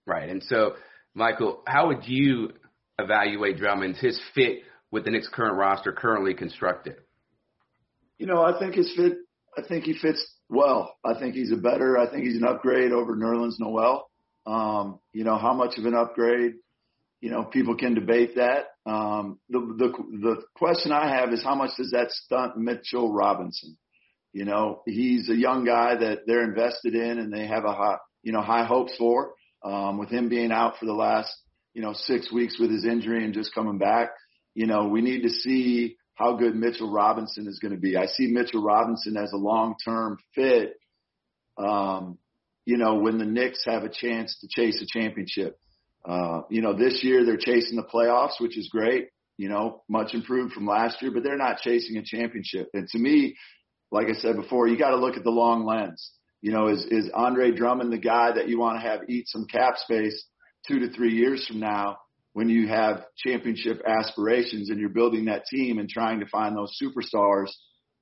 Right. 0.05 0.29
And 0.29 0.43
so, 0.43 0.75
Michael, 1.15 1.63
how 1.65 1.87
would 1.87 2.05
you 2.05 2.51
evaluate 2.99 3.57
Drummond's 3.57 3.99
his 3.99 4.19
fit 4.35 4.63
with 4.91 5.05
the 5.05 5.11
Knicks' 5.11 5.29
current 5.31 5.57
roster 5.57 5.93
currently 5.93 6.33
constructed? 6.33 6.95
You 8.19 8.27
know, 8.27 8.43
I 8.43 8.59
think 8.59 8.75
his 8.75 8.93
fit. 8.95 9.13
I 9.57 9.67
think 9.67 9.85
he 9.85 9.93
fits 9.93 10.23
well. 10.49 10.95
I 11.03 11.17
think 11.17 11.33
he's 11.33 11.51
a 11.51 11.57
better. 11.57 11.97
I 11.97 12.09
think 12.09 12.25
he's 12.25 12.37
an 12.37 12.43
upgrade 12.43 12.91
over 12.91 13.15
Nerlens 13.15 13.59
Noel. 13.59 14.07
Um, 14.45 14.99
you 15.13 15.23
know, 15.23 15.37
how 15.37 15.53
much 15.53 15.77
of 15.77 15.85
an 15.85 15.95
upgrade? 15.95 16.53
You 17.21 17.31
know, 17.31 17.43
people 17.43 17.75
can 17.75 17.95
debate 17.95 18.35
that. 18.35 18.67
Um, 18.85 19.39
the 19.49 19.59
the 19.59 19.93
the 20.19 20.41
question 20.55 20.91
I 20.91 21.09
have 21.15 21.33
is 21.33 21.43
how 21.43 21.55
much 21.55 21.71
does 21.77 21.91
that 21.91 22.11
stunt 22.11 22.57
Mitchell 22.57 23.11
Robinson? 23.11 23.77
You 24.33 24.45
know, 24.45 24.83
he's 24.85 25.29
a 25.29 25.35
young 25.35 25.65
guy 25.65 25.95
that 25.95 26.19
they're 26.27 26.43
invested 26.43 26.93
in 26.93 27.19
and 27.19 27.33
they 27.33 27.47
have 27.47 27.65
a 27.65 27.73
high, 27.73 27.97
you 28.21 28.31
know, 28.31 28.41
high 28.41 28.65
hopes 28.65 28.95
for. 28.97 29.33
Um, 29.63 29.97
with 29.97 30.09
him 30.09 30.29
being 30.29 30.53
out 30.53 30.77
for 30.79 30.85
the 30.85 30.93
last, 30.93 31.35
you 31.73 31.81
know, 31.81 31.93
six 31.93 32.31
weeks 32.31 32.57
with 32.57 32.71
his 32.71 32.85
injury 32.85 33.25
and 33.25 33.33
just 33.33 33.53
coming 33.53 33.77
back, 33.77 34.11
you 34.53 34.67
know, 34.67 34.87
we 34.87 35.01
need 35.01 35.23
to 35.23 35.29
see 35.29 35.97
how 36.19 36.35
good 36.35 36.53
Mitchell 36.53 36.91
Robinson 36.91 37.47
is 37.47 37.59
going 37.59 37.73
to 37.73 37.79
be. 37.79 37.95
I 37.95 38.07
see 38.07 38.27
Mitchell 38.27 38.61
Robinson 38.61 39.15
as 39.15 39.31
a 39.31 39.37
long-term 39.37 40.17
fit. 40.35 40.73
Um, 41.57 42.17
you 42.65 42.77
know, 42.77 42.95
when 42.95 43.17
the 43.17 43.25
Knicks 43.25 43.63
have 43.65 43.83
a 43.83 43.89
chance 43.89 44.37
to 44.41 44.47
chase 44.49 44.81
a 44.81 44.85
championship. 44.85 45.57
Uh, 46.05 46.41
you 46.49 46.61
know, 46.61 46.73
this 46.73 47.03
year 47.03 47.25
they're 47.25 47.37
chasing 47.37 47.77
the 47.77 47.83
playoffs, 47.83 48.39
which 48.39 48.57
is 48.57 48.69
great. 48.69 49.07
You 49.37 49.47
know, 49.47 49.83
much 49.87 50.13
improved 50.13 50.53
from 50.53 50.67
last 50.67 51.01
year, 51.01 51.11
but 51.11 51.23
they're 51.23 51.37
not 51.37 51.59
chasing 51.59 51.97
a 51.97 52.03
championship. 52.03 52.67
And 52.73 52.87
to 52.89 52.99
me, 52.99 53.37
like 53.89 54.07
I 54.07 54.13
said 54.13 54.35
before, 54.35 54.67
you 54.67 54.77
got 54.77 54.89
to 54.89 54.97
look 54.97 55.15
at 55.15 55.23
the 55.23 55.29
long 55.29 55.65
lens. 55.65 56.11
You 56.41 56.51
know, 56.51 56.67
is 56.67 56.85
is 56.85 57.09
Andre 57.13 57.51
Drummond 57.51 57.93
the 57.93 57.97
guy 57.97 58.33
that 58.33 58.49
you 58.49 58.59
want 58.59 58.81
to 58.81 58.87
have 58.87 59.01
eat 59.07 59.27
some 59.29 59.45
cap 59.45 59.77
space 59.77 60.25
two 60.67 60.79
to 60.79 60.89
three 60.91 61.13
years 61.13 61.45
from 61.47 61.61
now 61.61 61.97
when 62.33 62.49
you 62.49 62.67
have 62.67 63.05
championship 63.17 63.81
aspirations 63.85 64.69
and 64.69 64.79
you're 64.79 64.89
building 64.89 65.25
that 65.25 65.45
team 65.45 65.79
and 65.79 65.89
trying 65.89 66.19
to 66.19 66.27
find 66.27 66.55
those 66.55 66.77
superstars 66.81 67.49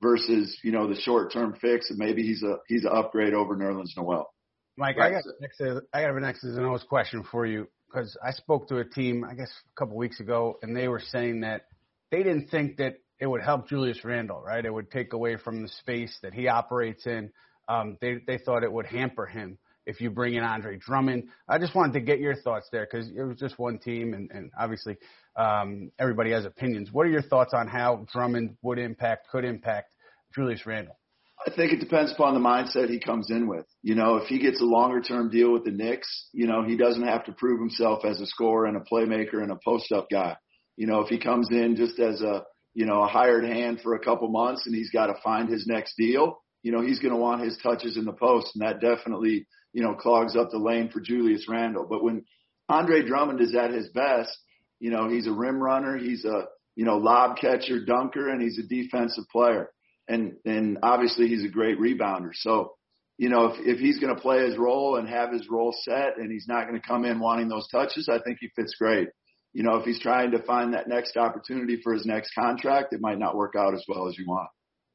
versus 0.02 0.58
you 0.64 0.72
know 0.72 0.88
the 0.88 1.00
short 1.02 1.32
term 1.32 1.56
fix 1.60 1.90
and 1.90 1.98
maybe 1.98 2.22
he's 2.22 2.44
a 2.44 2.58
he's 2.68 2.84
an 2.84 2.92
upgrade 2.94 3.34
over 3.34 3.56
Nerlens 3.56 3.96
Noel. 3.96 4.30
Mike, 4.78 4.98
right. 4.98 5.08
I 5.08 5.16
got 5.16 5.24
next 5.42 5.62
I 5.94 6.02
got 6.02 6.16
an 6.16 6.24
X's 6.24 6.58
and 6.58 6.66
O's 6.66 6.84
question 6.84 7.24
for 7.32 7.46
you 7.46 7.68
because 7.90 8.16
I 8.24 8.32
spoke 8.32 8.68
to 8.70 8.78
a 8.78 8.86
team 8.86 9.24
I 9.24 9.34
guess 9.34 9.50
a 9.50 9.80
couple 9.80 9.98
weeks 9.98 10.20
ago 10.20 10.58
and 10.62 10.76
they 10.76 10.88
were 10.88 11.02
saying 11.12 11.42
that 11.42 11.64
they 12.12 12.24
didn't 12.24 12.50
think 12.50 12.78
that 12.78 12.96
it 13.20 13.26
would 13.26 13.42
help 13.42 13.68
Julius 13.68 14.06
Randle, 14.06 14.42
right? 14.42 14.64
It 14.64 14.72
would 14.72 14.92
take 14.92 15.14
away 15.14 15.38
from 15.38 15.64
the 15.64 15.68
space 15.68 16.16
that 16.22 16.34
he 16.34 16.48
operates 16.48 17.08
in. 17.08 17.32
Um, 17.68 17.98
they 18.02 18.18
they 18.28 18.38
thought 18.38 18.64
it 18.64 18.72
would 18.72 18.86
hamper 18.86 19.26
him 19.26 19.58
if 19.88 20.00
you 20.02 20.12
bring 20.12 20.36
in 20.36 20.44
Andre 20.44 20.78
Drummond. 20.78 21.30
I 21.48 21.58
just 21.58 21.74
wanted 21.74 21.94
to 21.94 22.02
get 22.02 22.20
your 22.20 22.36
thoughts 22.36 22.68
there 22.72 22.88
because 22.90 23.10
it 23.10 23.24
was 23.24 23.38
just 23.38 23.58
one 23.58 23.80
team, 23.80 24.14
and, 24.14 24.30
and 24.32 24.52
obviously 24.60 24.98
um, 25.36 25.92
everybody 25.98 26.32
has 26.32 26.46
opinions. 26.46 26.92
What 26.92 27.08
are 27.08 27.10
your 27.10 27.24
thoughts 27.24 27.54
on 27.54 27.68
how 27.68 28.06
Drummond 28.12 28.58
would 28.62 28.78
impact, 28.78 29.30
could 29.32 29.46
impact 29.46 29.96
Julius 30.36 30.66
Randle? 30.66 31.00
I 31.46 31.52
think 31.52 31.72
it 31.72 31.80
depends 31.80 32.12
upon 32.12 32.34
the 32.34 32.40
mindset 32.40 32.90
he 32.90 33.00
comes 33.00 33.32
in 33.32 33.48
with. 33.48 33.66
You 33.82 33.96
know, 33.96 34.18
if 34.18 34.28
he 34.28 34.40
gets 34.40 34.60
a 34.62 34.66
longer 34.66 35.02
term 35.02 35.30
deal 35.30 35.54
with 35.54 35.64
the 35.64 35.72
Knicks, 35.72 36.30
you 36.34 36.48
know, 36.48 36.64
he 36.64 36.76
doesn't 36.76 37.08
have 37.08 37.26
to 37.26 37.32
prove 37.32 37.60
himself 37.60 38.06
as 38.06 38.20
a 38.20 38.26
scorer 38.26 38.66
and 38.66 38.76
a 38.76 38.82
playmaker 38.82 39.42
and 39.42 39.52
a 39.52 39.60
post 39.64 39.92
up 39.92 40.08
guy. 40.12 40.36
You 40.76 40.88
know, 40.88 41.02
if 41.02 41.10
he 41.10 41.20
comes 41.20 41.48
in 41.52 41.76
just 41.76 42.00
as 42.00 42.22
a 42.22 42.44
you 42.78 42.86
know, 42.86 43.02
a 43.02 43.08
hired 43.08 43.44
hand 43.44 43.80
for 43.82 43.96
a 43.96 44.00
couple 44.00 44.28
months 44.28 44.68
and 44.68 44.76
he's 44.76 44.92
got 44.92 45.08
to 45.08 45.16
find 45.24 45.50
his 45.50 45.66
next 45.66 45.96
deal, 45.98 46.44
you 46.62 46.72
know, 46.72 46.80
he's 46.80 47.00
going 47.00 47.12
to 47.12 47.20
want 47.20 47.42
his 47.42 47.58
touches 47.58 47.98
in 47.98 48.06
the 48.06 48.14
post. 48.14 48.52
And 48.54 48.62
that 48.62 48.80
definitely, 48.80 49.48
you 49.78 49.84
know, 49.84 49.94
clogs 49.94 50.36
up 50.36 50.50
the 50.50 50.58
lane 50.58 50.90
for 50.90 51.00
Julius 51.00 51.48
Randle. 51.48 51.86
But 51.88 52.04
when 52.04 52.26
Andre 52.68 53.06
Drummond 53.06 53.40
is 53.42 53.54
at 53.54 53.72
his 53.72 53.90
best, 53.90 54.36
you 54.80 54.90
know, 54.90 55.08
he's 55.08 55.28
a 55.28 55.32
rim 55.32 55.62
runner, 55.62 55.96
he's 55.96 56.26
a, 56.26 56.48
you 56.76 56.84
know, 56.84 56.98
lob 56.98 57.38
catcher, 57.38 57.86
dunker, 57.86 58.28
and 58.28 58.42
he's 58.42 58.58
a 58.58 58.68
defensive 58.68 59.26
player. 59.32 59.70
And, 60.08 60.34
and 60.46 60.80
obviously 60.82 61.28
he's 61.28 61.46
a 61.46 61.50
great 61.50 61.80
rebounder. 61.80 62.32
So, 62.34 62.74
you 63.20 63.30
know, 63.30 63.52
if, 63.52 63.60
if 63.60 63.78
he's 63.78 64.00
going 64.00 64.16
to 64.16 64.20
play 64.20 64.44
his 64.48 64.58
role 64.58 64.96
and 64.96 65.08
have 65.08 65.32
his 65.32 65.48
role 65.48 65.76
set 65.84 66.18
and 66.18 66.32
he's 66.32 66.48
not 66.48 66.68
going 66.68 66.82
to 66.82 66.88
come 66.88 67.06
in 67.06 67.20
wanting 67.20 67.48
those 67.48 67.68
touches, 67.68 68.10
I 68.12 68.18
think 68.26 68.40
he 68.42 68.50
fits 68.56 68.74
great 68.80 69.10
you 69.54 69.64
know, 69.64 69.78
if 69.78 69.86
he's 69.86 70.00
trying 70.00 70.32
to 70.32 70.44
find 70.44 70.76
that 70.76 70.88
next 70.88 71.18
opportunity 71.18 71.80
for 71.84 71.94
his 71.94 72.06
next 72.06 72.32
contract, 72.36 72.94
it 72.94 73.02
might 73.02 73.18
not 73.18 73.36
work 73.36 73.56
out 73.58 73.74
as 73.74 73.84
well 73.88 74.08
as 74.08 74.16
you 74.16 74.28
want. 74.28 74.50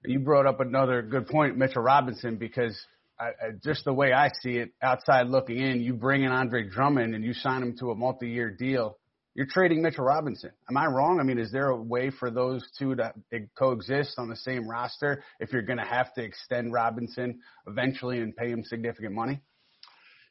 You 0.04 0.20
brought 0.20 0.46
up 0.46 0.60
another 0.60 1.02
good 1.02 1.26
point, 1.26 1.56
Mitchell 1.56 1.82
Robinson, 1.82 2.36
because 2.36 2.80
I, 3.22 3.46
I, 3.46 3.50
just 3.62 3.84
the 3.84 3.92
way 3.92 4.12
I 4.12 4.30
see 4.42 4.56
it, 4.56 4.72
outside 4.82 5.28
looking 5.28 5.58
in, 5.58 5.80
you 5.80 5.94
bring 5.94 6.24
in 6.24 6.32
Andre 6.32 6.68
Drummond 6.68 7.14
and 7.14 7.24
you 7.24 7.34
sign 7.34 7.62
him 7.62 7.76
to 7.78 7.90
a 7.90 7.94
multi-year 7.94 8.50
deal. 8.50 8.98
You're 9.34 9.46
trading 9.46 9.80
Mitchell 9.80 10.04
Robinson. 10.04 10.50
Am 10.68 10.76
I 10.76 10.86
wrong? 10.86 11.18
I 11.18 11.22
mean, 11.22 11.38
is 11.38 11.50
there 11.52 11.68
a 11.68 11.76
way 11.76 12.10
for 12.10 12.30
those 12.30 12.68
two 12.78 12.96
to 12.96 13.12
coexist 13.56 14.14
on 14.18 14.28
the 14.28 14.36
same 14.36 14.68
roster 14.68 15.22
if 15.40 15.52
you're 15.52 15.62
going 15.62 15.78
to 15.78 15.86
have 15.86 16.12
to 16.14 16.22
extend 16.22 16.72
Robinson 16.72 17.40
eventually 17.66 18.18
and 18.18 18.36
pay 18.36 18.50
him 18.50 18.62
significant 18.64 19.14
money? 19.14 19.40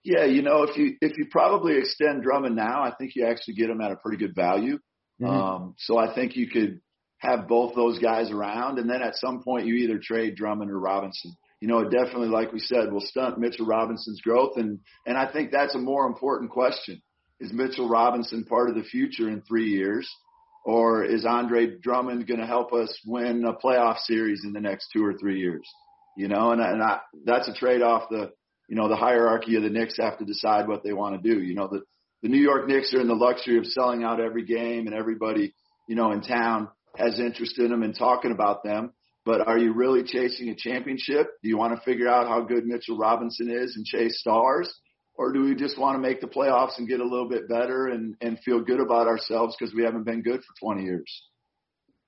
Yeah, 0.03 0.25
you 0.25 0.41
know, 0.41 0.63
if 0.63 0.77
you 0.77 0.97
if 1.01 1.17
you 1.17 1.27
probably 1.31 1.77
extend 1.77 2.23
Drummond 2.23 2.55
now, 2.55 2.83
I 2.83 2.91
think 2.95 3.15
you 3.15 3.25
actually 3.25 3.55
get 3.55 3.69
him 3.69 3.81
at 3.81 3.91
a 3.91 3.95
pretty 3.95 4.17
good 4.17 4.35
value. 4.35 4.79
Mm-hmm. 5.21 5.25
Um, 5.25 5.75
so 5.77 5.97
I 5.97 6.13
think 6.13 6.35
you 6.35 6.47
could 6.49 6.81
have 7.17 7.47
both 7.47 7.75
those 7.75 7.99
guys 7.99 8.31
around, 8.31 8.79
and 8.79 8.89
then 8.89 9.01
at 9.03 9.15
some 9.15 9.43
point 9.43 9.67
you 9.67 9.75
either 9.75 9.99
trade 9.99 10.35
Drummond 10.35 10.71
or 10.71 10.79
Robinson. 10.79 11.35
You 11.61 11.67
know, 11.67 11.79
it 11.79 11.91
definitely, 11.91 12.27
like 12.27 12.51
we 12.51 12.59
said, 12.59 12.91
will 12.91 13.01
stunt 13.01 13.39
Mitchell 13.39 13.65
Robinson's 13.65 14.19
growth, 14.21 14.57
and 14.57 14.79
and 15.05 15.17
I 15.17 15.31
think 15.31 15.51
that's 15.51 15.75
a 15.75 15.79
more 15.79 16.05
important 16.07 16.51
question: 16.51 17.01
Is 17.39 17.53
Mitchell 17.53 17.87
Robinson 17.87 18.43
part 18.43 18.69
of 18.69 18.75
the 18.75 18.83
future 18.83 19.29
in 19.29 19.41
three 19.41 19.69
years, 19.69 20.09
or 20.65 21.05
is 21.05 21.25
Andre 21.25 21.77
Drummond 21.79 22.27
going 22.27 22.39
to 22.39 22.47
help 22.47 22.73
us 22.73 22.99
win 23.05 23.45
a 23.45 23.53
playoff 23.53 23.99
series 23.99 24.41
in 24.43 24.53
the 24.53 24.59
next 24.59 24.89
two 24.91 25.05
or 25.05 25.13
three 25.13 25.39
years? 25.39 25.67
You 26.17 26.27
know, 26.27 26.51
and, 26.51 26.59
and 26.59 26.83
I, 26.83 26.99
that's 27.25 27.47
a 27.47 27.53
trade-off 27.53 28.09
the 28.09 28.31
you 28.71 28.77
know, 28.77 28.87
the 28.87 28.95
hierarchy 28.95 29.57
of 29.57 29.63
the 29.63 29.69
Knicks 29.69 29.97
have 29.99 30.17
to 30.19 30.25
decide 30.25 30.65
what 30.65 30.81
they 30.81 30.93
want 30.93 31.21
to 31.21 31.29
do. 31.29 31.43
You 31.43 31.55
know, 31.55 31.67
the, 31.67 31.81
the 32.23 32.29
New 32.29 32.39
York 32.39 32.69
Knicks 32.69 32.93
are 32.93 33.01
in 33.01 33.09
the 33.09 33.13
luxury 33.13 33.57
of 33.57 33.65
selling 33.65 34.01
out 34.01 34.21
every 34.21 34.45
game 34.45 34.87
and 34.87 34.95
everybody, 34.95 35.53
you 35.89 35.95
know, 35.97 36.13
in 36.13 36.21
town 36.21 36.69
has 36.95 37.19
interest 37.19 37.59
in 37.59 37.69
them 37.69 37.83
and 37.83 37.93
talking 37.93 38.31
about 38.31 38.63
them. 38.63 38.93
But 39.25 39.47
are 39.47 39.57
you 39.57 39.73
really 39.73 40.03
chasing 40.03 40.49
a 40.49 40.55
championship? 40.55 41.27
Do 41.43 41.49
you 41.49 41.57
want 41.57 41.75
to 41.75 41.81
figure 41.83 42.07
out 42.07 42.27
how 42.27 42.41
good 42.41 42.65
Mitchell 42.65 42.97
Robinson 42.97 43.49
is 43.51 43.75
and 43.75 43.85
chase 43.85 44.19
stars? 44.19 44.73
Or 45.15 45.31
do 45.31 45.43
we 45.43 45.55
just 45.55 45.77
want 45.77 45.95
to 45.95 45.99
make 45.99 46.21
the 46.21 46.27
playoffs 46.27 46.77
and 46.77 46.87
get 46.87 46.99
a 46.99 47.03
little 47.03 47.29
bit 47.29 47.47
better 47.47 47.87
and, 47.87 48.15
and 48.21 48.39
feel 48.39 48.61
good 48.61 48.79
about 48.79 49.07
ourselves 49.07 49.55
because 49.57 49.75
we 49.75 49.83
haven't 49.83 50.05
been 50.05 50.23
good 50.23 50.41
for 50.41 50.73
20 50.73 50.83
years? 50.83 51.23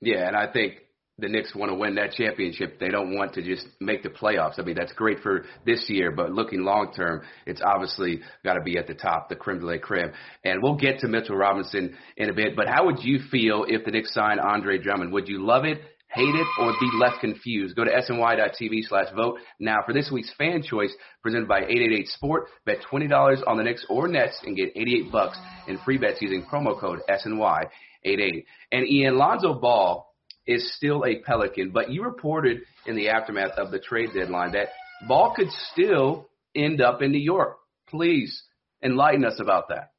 Yeah, 0.01 0.27
and 0.27 0.35
I 0.35 0.51
think 0.51 0.75
the 1.19 1.29
Knicks 1.29 1.53
want 1.53 1.69
to 1.69 1.75
win 1.75 1.95
that 1.95 2.13
championship. 2.13 2.79
They 2.79 2.89
don't 2.89 3.15
want 3.15 3.33
to 3.33 3.43
just 3.43 3.67
make 3.79 4.01
the 4.01 4.09
playoffs. 4.09 4.57
I 4.57 4.63
mean, 4.63 4.75
that's 4.75 4.93
great 4.93 5.19
for 5.19 5.45
this 5.65 5.85
year, 5.87 6.11
but 6.11 6.31
looking 6.31 6.63
long 6.63 6.91
term, 6.91 7.21
it's 7.45 7.61
obviously 7.63 8.21
got 8.43 8.55
to 8.55 8.61
be 8.61 8.77
at 8.77 8.87
the 8.87 8.95
top, 8.95 9.29
the 9.29 9.35
creme 9.35 9.59
de 9.59 9.65
la 9.65 9.77
creme. 9.77 10.11
And 10.43 10.63
we'll 10.63 10.75
get 10.75 10.99
to 10.99 11.07
Mitchell 11.07 11.35
Robinson 11.35 11.95
in 12.17 12.29
a 12.29 12.33
bit, 12.33 12.55
but 12.55 12.67
how 12.67 12.87
would 12.87 13.03
you 13.03 13.19
feel 13.29 13.65
if 13.67 13.85
the 13.85 13.91
Knicks 13.91 14.13
signed 14.13 14.39
Andre 14.39 14.79
Drummond? 14.79 15.13
Would 15.13 15.27
you 15.27 15.45
love 15.45 15.65
it, 15.65 15.81
hate 16.13 16.35
it, 16.35 16.47
or 16.59 16.73
be 16.79 16.89
left 16.97 17.19
confused? 17.21 17.75
Go 17.75 17.83
to 17.83 17.91
sny.tv 17.91 18.87
slash 18.87 19.07
vote 19.15 19.39
now 19.59 19.79
for 19.85 19.93
this 19.93 20.09
week's 20.11 20.31
fan 20.37 20.61
choice 20.61 20.93
presented 21.21 21.47
by 21.47 21.59
888 21.59 22.07
Sport. 22.07 22.47
Bet 22.65 22.77
$20 22.91 23.41
on 23.47 23.57
the 23.57 23.63
Knicks 23.63 23.85
or 23.89 24.07
Nets 24.07 24.39
and 24.45 24.55
get 24.55 24.71
88 24.75 25.11
bucks 25.11 25.37
in 25.67 25.77
free 25.79 25.97
bets 25.97 26.21
using 26.21 26.45
promo 26.45 26.79
code 26.79 26.99
SNY88. 27.09 28.45
And 28.71 28.87
Ian 28.87 29.17
Lonzo 29.17 29.53
Ball 29.53 30.07
is 30.45 30.75
still 30.75 31.05
a 31.05 31.19
Pelican, 31.19 31.71
but 31.71 31.89
you 31.89 32.03
reported 32.03 32.59
in 32.85 32.95
the 32.95 33.09
aftermath 33.09 33.57
of 33.57 33.71
the 33.71 33.79
trade 33.79 34.09
deadline 34.13 34.51
that 34.53 34.69
Ball 35.07 35.33
could 35.35 35.49
still 35.71 36.29
end 36.55 36.81
up 36.81 37.01
in 37.01 37.11
New 37.11 37.21
York. 37.21 37.57
Please 37.89 38.43
enlighten 38.83 39.25
us 39.25 39.39
about 39.39 39.69
that. 39.69 39.91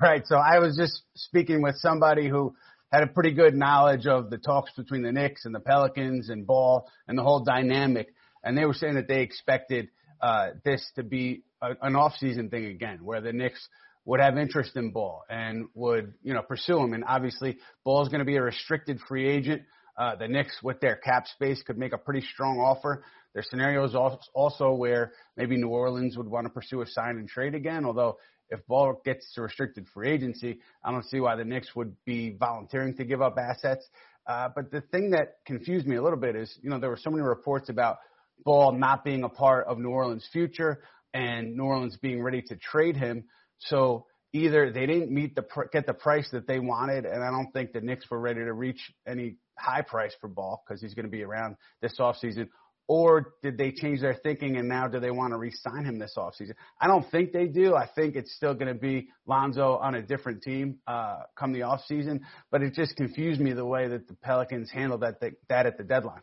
Right. 0.00 0.22
So 0.26 0.36
I 0.36 0.58
was 0.58 0.76
just 0.76 1.02
speaking 1.14 1.62
with 1.62 1.76
somebody 1.76 2.28
who 2.28 2.54
had 2.92 3.02
a 3.02 3.06
pretty 3.06 3.32
good 3.32 3.54
knowledge 3.54 4.06
of 4.06 4.30
the 4.30 4.38
talks 4.38 4.72
between 4.76 5.02
the 5.02 5.12
Knicks 5.12 5.44
and 5.44 5.54
the 5.54 5.60
Pelicans 5.60 6.28
and 6.28 6.46
Ball 6.46 6.88
and 7.06 7.18
the 7.18 7.22
whole 7.22 7.44
dynamic, 7.44 8.14
and 8.42 8.56
they 8.56 8.64
were 8.64 8.74
saying 8.74 8.94
that 8.94 9.08
they 9.08 9.22
expected 9.22 9.88
uh, 10.20 10.50
this 10.64 10.88
to 10.96 11.02
be 11.02 11.42
a, 11.60 11.70
an 11.82 11.96
off-season 11.96 12.48
thing 12.48 12.66
again, 12.66 13.00
where 13.02 13.20
the 13.20 13.32
Knicks 13.32 13.68
would 14.04 14.20
have 14.20 14.38
interest 14.38 14.76
in 14.76 14.92
Ball 14.92 15.24
and 15.28 15.66
would 15.74 16.14
you 16.22 16.32
know 16.32 16.42
pursue 16.42 16.78
him. 16.78 16.92
And 16.92 17.04
obviously, 17.04 17.58
Ball 17.84 18.02
is 18.02 18.08
going 18.08 18.20
to 18.20 18.24
be 18.24 18.36
a 18.36 18.42
restricted 18.42 19.00
free 19.08 19.28
agent 19.28 19.62
Uh, 19.98 20.14
the 20.14 20.28
Knicks, 20.28 20.62
with 20.62 20.78
their 20.80 20.96
cap 20.96 21.26
space, 21.26 21.62
could 21.66 21.78
make 21.78 21.94
a 21.94 21.98
pretty 21.98 22.20
strong 22.20 22.58
offer. 22.58 23.02
There's 23.32 23.48
scenarios 23.48 23.94
also 24.34 24.72
where 24.72 25.12
maybe 25.36 25.56
New 25.56 25.68
Orleans 25.68 26.16
would 26.18 26.28
want 26.28 26.44
to 26.46 26.50
pursue 26.50 26.82
a 26.82 26.86
sign 26.86 27.16
and 27.16 27.26
trade 27.26 27.54
again. 27.54 27.84
Although 27.86 28.18
if 28.50 28.66
Ball 28.66 29.00
gets 29.04 29.32
to 29.34 29.42
restricted 29.42 29.86
free 29.92 30.10
agency, 30.10 30.60
I 30.84 30.92
don't 30.92 31.04
see 31.04 31.20
why 31.20 31.36
the 31.36 31.44
Knicks 31.44 31.74
would 31.74 31.96
be 32.04 32.36
volunteering 32.38 32.96
to 32.96 33.04
give 33.04 33.22
up 33.22 33.36
assets. 33.38 33.86
Uh, 34.26 34.48
but 34.54 34.70
the 34.70 34.80
thing 34.80 35.10
that 35.10 35.36
confused 35.46 35.86
me 35.86 35.96
a 35.96 36.02
little 36.02 36.18
bit 36.18 36.36
is, 36.36 36.56
you 36.62 36.70
know, 36.70 36.78
there 36.78 36.90
were 36.90 36.98
so 37.00 37.10
many 37.10 37.22
reports 37.22 37.68
about 37.68 37.98
Ball 38.44 38.72
not 38.72 39.04
being 39.04 39.24
a 39.24 39.28
part 39.28 39.66
of 39.66 39.78
New 39.78 39.90
Orleans' 39.90 40.28
future 40.32 40.82
and 41.14 41.56
New 41.56 41.64
Orleans 41.64 41.96
being 41.96 42.22
ready 42.22 42.42
to 42.42 42.56
trade 42.56 42.96
him. 42.96 43.24
So 43.58 44.06
either 44.32 44.70
they 44.70 44.86
didn't 44.86 45.10
meet 45.10 45.34
the 45.34 45.44
get 45.72 45.86
the 45.86 45.94
price 45.94 46.28
that 46.32 46.46
they 46.46 46.58
wanted, 46.58 47.06
and 47.06 47.22
I 47.22 47.30
don't 47.30 47.50
think 47.52 47.72
the 47.72 47.80
Knicks 47.80 48.10
were 48.10 48.20
ready 48.20 48.40
to 48.40 48.52
reach 48.52 48.80
any 49.06 49.36
high 49.58 49.82
price 49.82 50.12
for 50.20 50.28
Ball 50.28 50.62
because 50.66 50.80
he's 50.82 50.94
going 50.94 51.06
to 51.06 51.10
be 51.10 51.22
around 51.22 51.56
this 51.80 51.98
offseason. 51.98 52.48
Or 52.88 53.34
did 53.42 53.58
they 53.58 53.72
change 53.72 54.00
their 54.00 54.14
thinking 54.14 54.56
and 54.56 54.68
now 54.68 54.86
do 54.86 55.00
they 55.00 55.10
want 55.10 55.32
to 55.32 55.38
re-sign 55.38 55.84
him 55.84 55.98
this 55.98 56.14
offseason? 56.16 56.52
I 56.80 56.86
don't 56.86 57.10
think 57.10 57.32
they 57.32 57.46
do. 57.46 57.74
I 57.74 57.88
think 57.92 58.14
it's 58.14 58.34
still 58.36 58.54
going 58.54 58.72
to 58.72 58.80
be 58.80 59.08
Lonzo 59.26 59.76
on 59.78 59.96
a 59.96 60.02
different 60.02 60.42
team 60.42 60.78
uh, 60.86 61.22
come 61.36 61.52
the 61.52 61.60
offseason. 61.60 62.20
But 62.50 62.62
it 62.62 62.74
just 62.74 62.94
confused 62.96 63.40
me 63.40 63.52
the 63.54 63.64
way 63.64 63.88
that 63.88 64.06
the 64.06 64.14
Pelicans 64.14 64.70
handled 64.70 65.00
that 65.00 65.20
that 65.48 65.66
at 65.66 65.78
the 65.78 65.84
deadline. 65.84 66.22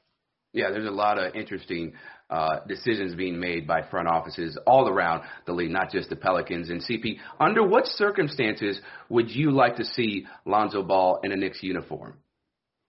Yeah, 0.53 0.69
there's 0.69 0.87
a 0.87 0.91
lot 0.91 1.17
of 1.17 1.35
interesting 1.35 1.93
uh, 2.29 2.59
decisions 2.67 3.15
being 3.15 3.39
made 3.39 3.67
by 3.67 3.81
front 3.81 4.07
offices 4.07 4.57
all 4.67 4.87
around 4.87 5.23
the 5.47 5.51
league, 5.51 5.71
not 5.71 5.91
just 5.91 6.09
the 6.09 6.15
Pelicans. 6.15 6.69
And 6.69 6.79
CP, 6.79 7.17
under 7.39 7.67
what 7.67 7.87
circumstances 7.87 8.79
would 9.09 9.31
you 9.31 9.51
like 9.51 9.77
to 9.77 9.85
see 9.85 10.27
Lonzo 10.45 10.83
Ball 10.83 11.19
in 11.23 11.31
a 11.31 11.35
Knicks 11.35 11.63
uniform? 11.63 12.17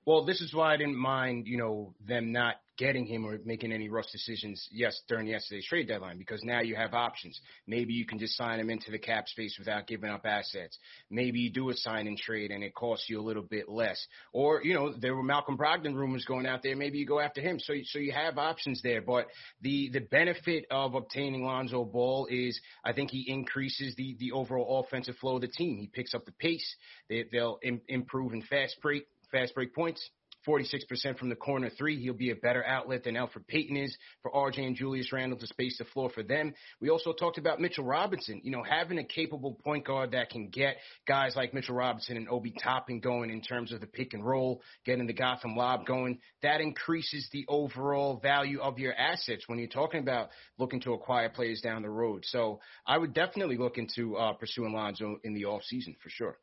Well, 0.05 0.27
this 0.27 0.43
is 0.43 0.53
why 0.53 0.75
I 0.75 0.77
didn't 0.77 0.99
mind, 0.99 1.47
you 1.47 1.57
know, 1.57 1.95
them 2.07 2.33
not 2.33 2.57
getting 2.77 3.07
him 3.07 3.25
or 3.25 3.39
making 3.45 3.73
any 3.73 3.89
rush 3.89 4.11
decisions 4.11 4.69
yes 4.73 5.01
during 5.09 5.27
yesterday's 5.27 5.67
trade 5.67 5.89
deadline 5.89 6.19
because 6.19 6.43
now 6.43 6.61
you 6.61 6.75
have 6.75 6.95
options. 6.95 7.41
Maybe 7.67 7.93
you 7.93 8.07
can 8.07 8.19
just 8.19 8.37
sign 8.37 8.59
him 8.59 8.71
into 8.71 8.91
the 8.91 8.99
cap 8.99 9.29
space 9.29 9.57
without 9.59 9.87
giving 9.87 10.11
up 10.11 10.25
assets. 10.25 10.79
Maybe 11.11 11.41
you 11.41 11.51
do 11.51 11.71
a 11.71 11.75
sign 11.75 12.07
and 12.07 12.19
trade 12.19 12.51
and 12.51 12.65
it 12.65 12.75
costs 12.75 13.09
you 13.09 13.21
a 13.21 13.23
little 13.23 13.43
bit 13.43 13.69
less. 13.69 14.05
Or, 14.33 14.63
you 14.63 14.75
know, 14.75 14.93
there 14.99 15.15
were 15.15 15.23
Malcolm 15.23 15.57
Brogdon 15.57 15.95
rumors 15.95 16.25
going 16.25 16.47
out 16.47 16.63
there. 16.63 16.77
Maybe 16.77 16.99
you 16.99 17.07
go 17.07 17.21
after 17.21 17.41
him. 17.41 17.59
So 17.59 17.75
so 17.85 17.99
you 17.99 18.13
have 18.13 18.39
options 18.39 18.83
there. 18.83 19.03
But 19.03 19.27
the 19.61 19.91
the 19.93 20.01
benefit 20.01 20.67
of 20.71 20.95
obtaining 20.95 21.45
Lonzo 21.45 21.85
Ball 21.85 22.27
is 22.31 22.61
I 22.85 22.93
think 22.93 23.11
he 23.11 23.25
increases 23.29 23.95
the 23.97 24.17
the 24.19 24.33
overall 24.33 24.81
offensive 24.81 25.17
flow 25.17 25.37
of 25.37 25.43
the 25.43 25.49
team. 25.49 25.79
He 25.79 25.87
picks 25.87 26.15
up 26.15 26.25
the 26.25 26.33
pace. 26.33 26.77
They, 27.09 27.25
they'll 27.31 27.59
Im- 27.63 27.83
improve 27.89 28.33
in 28.33 28.43
fast 28.43 28.77
break 28.83 29.07
fast 29.31 29.55
break 29.55 29.75
points. 29.75 30.11
46% 30.47 31.19
from 31.19 31.29
the 31.29 31.37
corner 31.37 31.71
three. 31.71 32.01
He'll 32.01 32.15
be 32.15 32.31
a 32.31 32.37
better 32.37 32.65
outlet 32.65 33.05
than 33.05 33.15
Elfrid 33.15 33.47
Payton 33.47 33.77
is 33.77 33.97
for 34.23 34.31
RJ 34.31 34.67
and 34.67 34.77
Julius 34.77 35.13
Randle 35.13 35.39
to 35.39 35.47
space 35.47 35.79
the 35.79 35.85
floor 35.85 36.11
for 36.11 36.23
them. 36.23 36.55
We 36.81 36.91
also 36.91 37.13
talked 37.13 37.39
about 37.39 37.61
Mitchell 37.61 37.85
Robinson, 37.85 38.41
you 38.45 38.51
know, 38.51 38.63
having 38.63 38.99
a 38.99 39.05
capable 39.05 39.59
point 39.65 39.87
guard 39.87 40.13
that 40.13 40.31
can 40.31 40.49
get 40.49 40.77
guys 41.07 41.35
like 41.37 41.55
Mitchell 41.55 41.75
Robinson 41.75 42.17
and 42.17 42.29
Obi 42.29 42.55
Toppin 42.63 43.01
going 43.01 43.31
in 43.31 43.41
terms 43.41 43.73
of 43.73 43.81
the 43.81 43.87
pick 43.87 44.15
and 44.15 44.25
roll, 44.25 44.63
getting 44.85 45.07
the 45.07 45.13
Gotham 45.13 45.57
lob 45.57 45.87
going. 45.87 46.19
That 46.43 46.61
increases 46.61 47.29
the 47.33 47.45
overall 47.49 48.19
value 48.19 48.61
of 48.61 48.79
your 48.79 48.95
assets 48.95 49.45
when 49.47 49.59
you're 49.59 49.69
talking 49.69 50.01
about 50.01 50.31
looking 50.59 50.81
to 50.83 50.93
acquire 50.93 51.29
players 51.29 51.61
down 51.61 51.83
the 51.83 51.91
road. 51.91 52.25
So 52.27 52.61
I 52.87 52.99
would 52.99 53.15
definitely 53.15 53.57
look 53.57 53.79
into 53.79 54.17
uh, 54.17 54.35
pursuing 54.35 54.73
Lonzo 54.73 55.19
in 55.25 55.35
the 55.35 55.47
off 55.47 55.63
season 55.65 55.97
for 56.03 56.11
sure. 56.11 56.39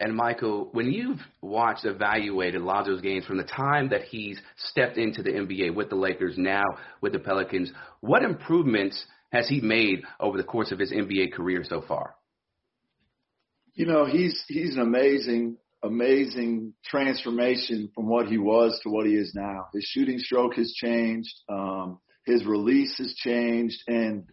And 0.00 0.16
Michael, 0.16 0.70
when 0.72 0.90
you've 0.90 1.20
watched, 1.42 1.84
evaluated 1.84 2.62
Lonzo's 2.62 3.02
games 3.02 3.26
from 3.26 3.36
the 3.36 3.44
time 3.44 3.90
that 3.90 4.04
he's 4.04 4.40
stepped 4.56 4.96
into 4.96 5.22
the 5.22 5.30
NBA 5.30 5.74
with 5.74 5.90
the 5.90 5.96
Lakers, 5.96 6.36
now 6.38 6.64
with 7.02 7.12
the 7.12 7.18
Pelicans, 7.18 7.70
what 8.00 8.22
improvements 8.22 9.04
has 9.30 9.46
he 9.46 9.60
made 9.60 10.02
over 10.18 10.38
the 10.38 10.42
course 10.42 10.72
of 10.72 10.78
his 10.78 10.90
NBA 10.90 11.34
career 11.34 11.62
so 11.68 11.82
far? 11.86 12.14
You 13.74 13.84
know, 13.84 14.06
he's 14.06 14.42
he's 14.48 14.74
an 14.74 14.80
amazing, 14.80 15.58
amazing 15.82 16.72
transformation 16.84 17.90
from 17.94 18.08
what 18.08 18.26
he 18.26 18.38
was 18.38 18.80
to 18.82 18.88
what 18.88 19.06
he 19.06 19.12
is 19.12 19.32
now. 19.34 19.66
His 19.74 19.84
shooting 19.84 20.18
stroke 20.18 20.54
has 20.54 20.72
changed. 20.72 21.34
Um, 21.50 22.00
his 22.24 22.46
release 22.46 22.96
has 22.98 23.14
changed, 23.16 23.82
and 23.86 24.24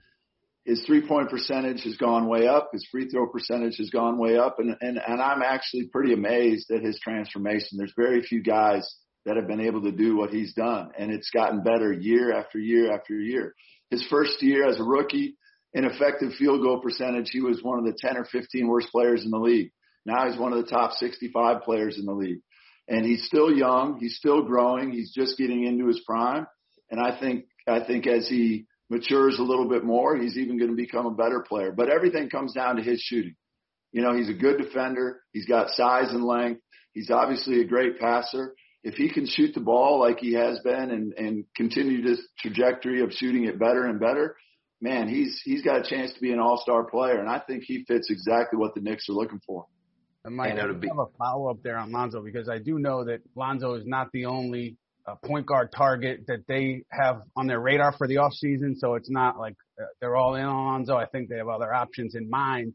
his 0.68 0.84
three 0.86 1.08
point 1.08 1.30
percentage 1.30 1.84
has 1.84 1.96
gone 1.96 2.28
way 2.28 2.46
up. 2.46 2.72
His 2.74 2.86
free 2.92 3.08
throw 3.08 3.26
percentage 3.28 3.78
has 3.78 3.90
gone 3.90 4.18
way 4.18 4.38
up. 4.38 4.60
And, 4.60 4.76
and, 4.82 5.00
and 5.00 5.22
I'm 5.22 5.42
actually 5.42 5.88
pretty 5.88 6.12
amazed 6.12 6.70
at 6.72 6.84
his 6.84 7.00
transformation. 7.00 7.78
There's 7.78 7.94
very 7.96 8.22
few 8.22 8.44
guys 8.44 8.86
that 9.26 9.38
have 9.38 9.48
been 9.48 9.62
able 9.62 9.82
to 9.84 9.94
do 9.94 10.18
what 10.18 10.30
he's 10.30 10.54
done. 10.54 10.92
And 11.00 11.10
it's 11.10 11.30
gotten 11.30 11.64
better 11.64 11.94
year 11.94 12.34
after 12.38 12.60
year 12.60 12.94
after 12.94 13.14
year. 13.18 13.56
His 13.92 14.06
first 14.10 14.44
year 14.44 14.68
as 14.68 14.78
a 14.78 14.84
rookie 14.84 15.38
in 15.74 15.86
effective 15.86 16.34
field 16.34 16.62
goal 16.62 16.82
percentage, 16.82 17.30
he 17.32 17.40
was 17.40 17.64
one 17.64 17.80
of 17.80 17.86
the 17.86 17.98
10 17.98 18.18
or 18.18 18.26
15 18.26 18.68
worst 18.68 18.90
players 18.90 19.24
in 19.24 19.32
the 19.32 19.38
league. 19.38 19.72
Now 20.06 20.30
he's 20.30 20.40
one 20.40 20.52
of 20.52 20.62
the 20.62 20.70
top 20.70 20.92
65 20.98 21.62
players 21.62 21.98
in 21.98 22.06
the 22.06 22.14
league. 22.14 22.42
And 22.90 23.06
he's 23.06 23.26
still 23.26 23.56
young. 23.56 24.00
He's 24.02 24.18
still 24.18 24.44
growing. 24.44 24.92
He's 24.92 25.14
just 25.14 25.38
getting 25.38 25.64
into 25.64 25.88
his 25.88 26.02
prime. 26.06 26.46
And 26.92 27.00
I 27.00 27.18
think, 27.18 27.46
I 27.66 27.86
think 27.86 28.06
as 28.06 28.28
he 28.28 28.66
matures 28.90 29.40
a 29.40 29.44
little 29.44 29.68
bit 29.68 29.84
more, 29.84 30.16
he's 30.16 30.38
even 30.38 30.58
going 30.58 30.70
to 30.70 30.76
become 30.76 31.06
a 31.06 31.12
better 31.12 31.44
player. 31.48 31.72
But 31.72 31.90
everything 31.90 32.30
comes 32.30 32.54
down 32.54 32.78
to 32.78 32.82
his 32.82 33.02
shooting. 33.02 33.36
You 33.92 34.02
know, 34.02 34.16
he's 34.16 34.30
a 34.30 34.34
good 34.34 34.58
defender. 34.58 35.22
He's 35.34 35.46
got 35.46 35.70
size 35.72 36.12
and 36.12 36.24
length. 36.24 36.62
He's 36.94 37.10
obviously 37.10 37.62
a 37.62 37.66
great 37.66 38.00
passer. 38.00 38.56
If 38.84 38.96
he 38.96 39.10
can 39.10 39.26
shoot 39.26 39.54
the 39.54 39.60
ball 39.60 40.00
like 40.00 40.20
he 40.20 40.34
has 40.34 40.60
been 40.60 40.92
and, 40.92 41.14
and 41.14 41.46
continue 41.56 42.02
this 42.02 42.22
trajectory 42.40 43.02
of 43.02 43.12
shooting 43.12 43.46
it 43.46 43.60
better 43.60 43.86
and 43.86 44.00
better, 44.00 44.36
man, 44.82 45.08
he's 45.08 45.42
he's 45.44 45.62
got 45.62 45.86
a 45.86 45.90
chance 45.90 46.14
to 46.14 46.20
be 46.22 46.32
an 46.32 46.40
all-star 46.40 46.86
player. 46.86 47.20
And 47.20 47.30
I 47.30 47.40
think 47.40 47.64
he 47.64 47.84
fits 47.86 48.10
exactly 48.10 48.58
what 48.58 48.76
the 48.76 48.82
Knicks 48.82 49.10
are 49.10 49.14
looking 49.14 49.42
for. 49.46 49.66
And 50.24 50.36
Mike, 50.36 50.54
I 50.54 50.62
have 50.62 50.70
a 50.72 51.06
follow 51.18 51.50
up 51.50 51.64
there 51.64 51.78
on 51.78 51.92
Lonzo 51.92 52.22
because 52.22 52.50
I 52.50 52.60
do 52.60 52.80
know 52.80 53.06
that 53.06 53.22
Lonzo 53.36 53.76
is 53.76 53.86
not 53.86 54.12
the 54.12 54.26
only 54.26 54.78
a 55.08 55.16
point 55.16 55.46
guard 55.46 55.72
target 55.72 56.26
that 56.28 56.46
they 56.48 56.84
have 56.92 57.22
on 57.36 57.48
their 57.48 57.60
radar 57.60 57.94
for 57.94 58.08
the 58.08 58.16
offseason. 58.16 58.76
So 58.76 58.96
it's 58.96 59.10
not 59.10 59.40
like 59.40 59.56
uh, 59.82 59.86
they're 60.02 60.16
all 60.16 60.36
in 60.36 60.44
on 60.44 60.66
Lonzo. 60.66 60.96
I 60.96 61.06
think 61.06 61.30
they 61.30 61.38
have 61.38 61.48
other 61.48 61.74
options 61.74 62.14
in 62.16 62.30
mind. 62.30 62.74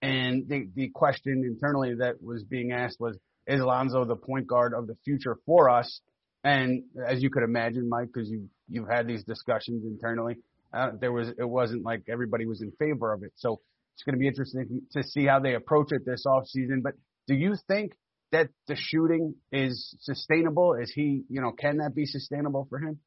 And 0.00 0.48
the, 0.48 0.68
the 0.74 0.90
question 0.94 1.44
internally 1.44 1.94
that 1.96 2.22
was 2.22 2.42
being 2.42 2.72
asked 2.72 2.98
was, 3.00 3.16
is 3.46 3.60
Lonzo 3.60 4.04
the 4.04 4.16
point 4.16 4.46
guard 4.46 4.72
of 4.74 4.86
the 4.86 4.96
future 5.04 5.36
for 5.44 5.68
us? 5.68 6.00
And 6.42 6.84
as 7.06 7.22
you 7.22 7.30
could 7.30 7.42
imagine, 7.42 7.88
Mike, 7.88 8.08
because 8.12 8.28
you 8.28 8.48
you've 8.68 8.88
had 8.88 9.06
these 9.06 9.24
discussions 9.24 9.84
internally, 9.84 10.36
uh, 10.72 10.90
there 11.00 11.12
was 11.12 11.28
it 11.28 11.48
wasn't 11.48 11.84
like 11.84 12.04
everybody 12.08 12.46
was 12.46 12.62
in 12.62 12.70
favor 12.72 13.12
of 13.12 13.22
it. 13.22 13.32
So 13.36 13.60
it's 13.94 14.02
going 14.02 14.14
to 14.14 14.18
be 14.18 14.28
interesting 14.28 14.82
to 14.92 15.02
see 15.02 15.26
how 15.26 15.40
they 15.40 15.54
approach 15.54 15.88
it 15.92 16.04
this 16.04 16.24
offseason. 16.26 16.82
But 16.82 16.94
do 17.26 17.34
you 17.34 17.56
think 17.68 17.92
that 18.34 18.48
the 18.66 18.76
shooting 18.76 19.34
is 19.52 19.94
sustainable? 20.00 20.74
Is 20.74 20.90
he, 20.92 21.22
you 21.28 21.40
know, 21.40 21.52
can 21.52 21.78
that 21.78 21.94
be 21.94 22.04
sustainable 22.04 22.66
for 22.68 22.78
him? 22.80 22.98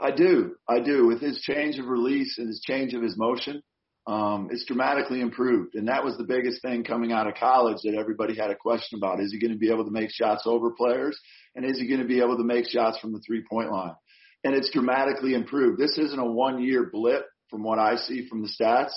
I 0.00 0.10
do. 0.10 0.56
I 0.66 0.80
do. 0.80 1.06
With 1.06 1.20
his 1.20 1.40
change 1.42 1.78
of 1.78 1.86
release 1.86 2.38
and 2.38 2.48
his 2.48 2.62
change 2.66 2.94
of 2.94 3.02
his 3.02 3.16
motion, 3.16 3.62
um, 4.06 4.48
it's 4.50 4.64
dramatically 4.64 5.20
improved. 5.20 5.74
And 5.74 5.88
that 5.88 6.04
was 6.04 6.16
the 6.16 6.24
biggest 6.24 6.62
thing 6.62 6.84
coming 6.84 7.12
out 7.12 7.28
of 7.28 7.34
college 7.34 7.78
that 7.84 7.94
everybody 7.94 8.34
had 8.34 8.50
a 8.50 8.56
question 8.56 8.98
about. 8.98 9.20
Is 9.20 9.30
he 9.30 9.38
going 9.38 9.52
to 9.52 9.58
be 9.58 9.70
able 9.70 9.84
to 9.84 9.90
make 9.90 10.10
shots 10.10 10.42
over 10.46 10.70
players? 10.70 11.18
And 11.54 11.64
is 11.64 11.78
he 11.78 11.86
going 11.86 12.00
to 12.00 12.08
be 12.08 12.20
able 12.20 12.38
to 12.38 12.44
make 12.44 12.66
shots 12.66 12.98
from 12.98 13.12
the 13.12 13.20
three 13.24 13.44
point 13.48 13.70
line? 13.70 13.94
And 14.42 14.54
it's 14.54 14.72
dramatically 14.72 15.34
improved. 15.34 15.78
This 15.78 15.98
isn't 15.98 16.18
a 16.18 16.24
one 16.24 16.62
year 16.62 16.88
blip 16.90 17.26
from 17.50 17.62
what 17.62 17.78
I 17.78 17.96
see 17.96 18.26
from 18.26 18.42
the 18.42 18.48
stats 18.48 18.92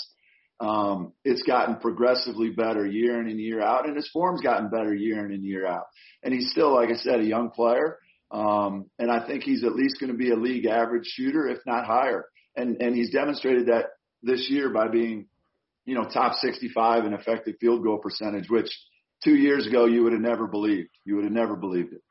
um, 0.60 1.14
it's 1.24 1.44
gotten 1.44 1.76
progressively 1.78 2.50
better 2.50 2.86
year 2.86 3.20
in 3.20 3.28
and 3.28 3.40
year 3.40 3.62
out, 3.62 3.88
and 3.88 3.96
his 3.96 4.10
form's 4.12 4.42
gotten 4.42 4.70
better 4.70 4.94
year 4.94 5.26
in 5.26 5.34
and 5.34 5.44
year 5.44 5.68
out. 5.68 5.86
And 6.24 6.34
he's 6.34 6.50
still, 6.52 6.74
like 6.74 6.90
I 6.90 6.96
said, 6.96 7.20
a 7.20 7.26
young 7.26 7.50
player. 7.50 7.98
Um, 8.32 8.90
and 8.98 9.12
I 9.12 9.26
think 9.26 9.44
he's 9.44 9.64
at 9.64 9.76
least 9.76 10.00
going 10.00 10.12
to 10.12 10.18
be 10.18 10.32
a 10.32 10.36
league 10.36 10.66
average 10.66 11.06
shooter, 11.06 11.48
if 11.48 11.60
not 11.66 11.86
higher. 11.86 12.26
And 12.56 12.82
and 12.82 12.96
he's 12.96 13.12
demonstrated 13.12 13.68
that 13.68 13.88
this 14.24 14.50
year 14.50 14.70
by 14.70 14.88
being, 14.88 15.28
you 15.86 15.96
know, 15.96 16.06
top 16.06 16.34
65 16.36 17.06
in 17.06 17.14
effective 17.14 17.56
field 17.60 17.84
goal 17.84 17.98
percentage, 17.98 18.50
which 18.50 18.70
two 19.24 19.36
years 19.36 19.68
ago 19.68 19.86
you 19.86 20.04
would 20.04 20.14
have 20.14 20.22
never 20.22 20.48
believed. 20.48 20.90
You 21.04 21.16
would 21.16 21.26
have 21.26 21.34
never 21.34 21.56
believed 21.56 21.94
it. 21.94 22.02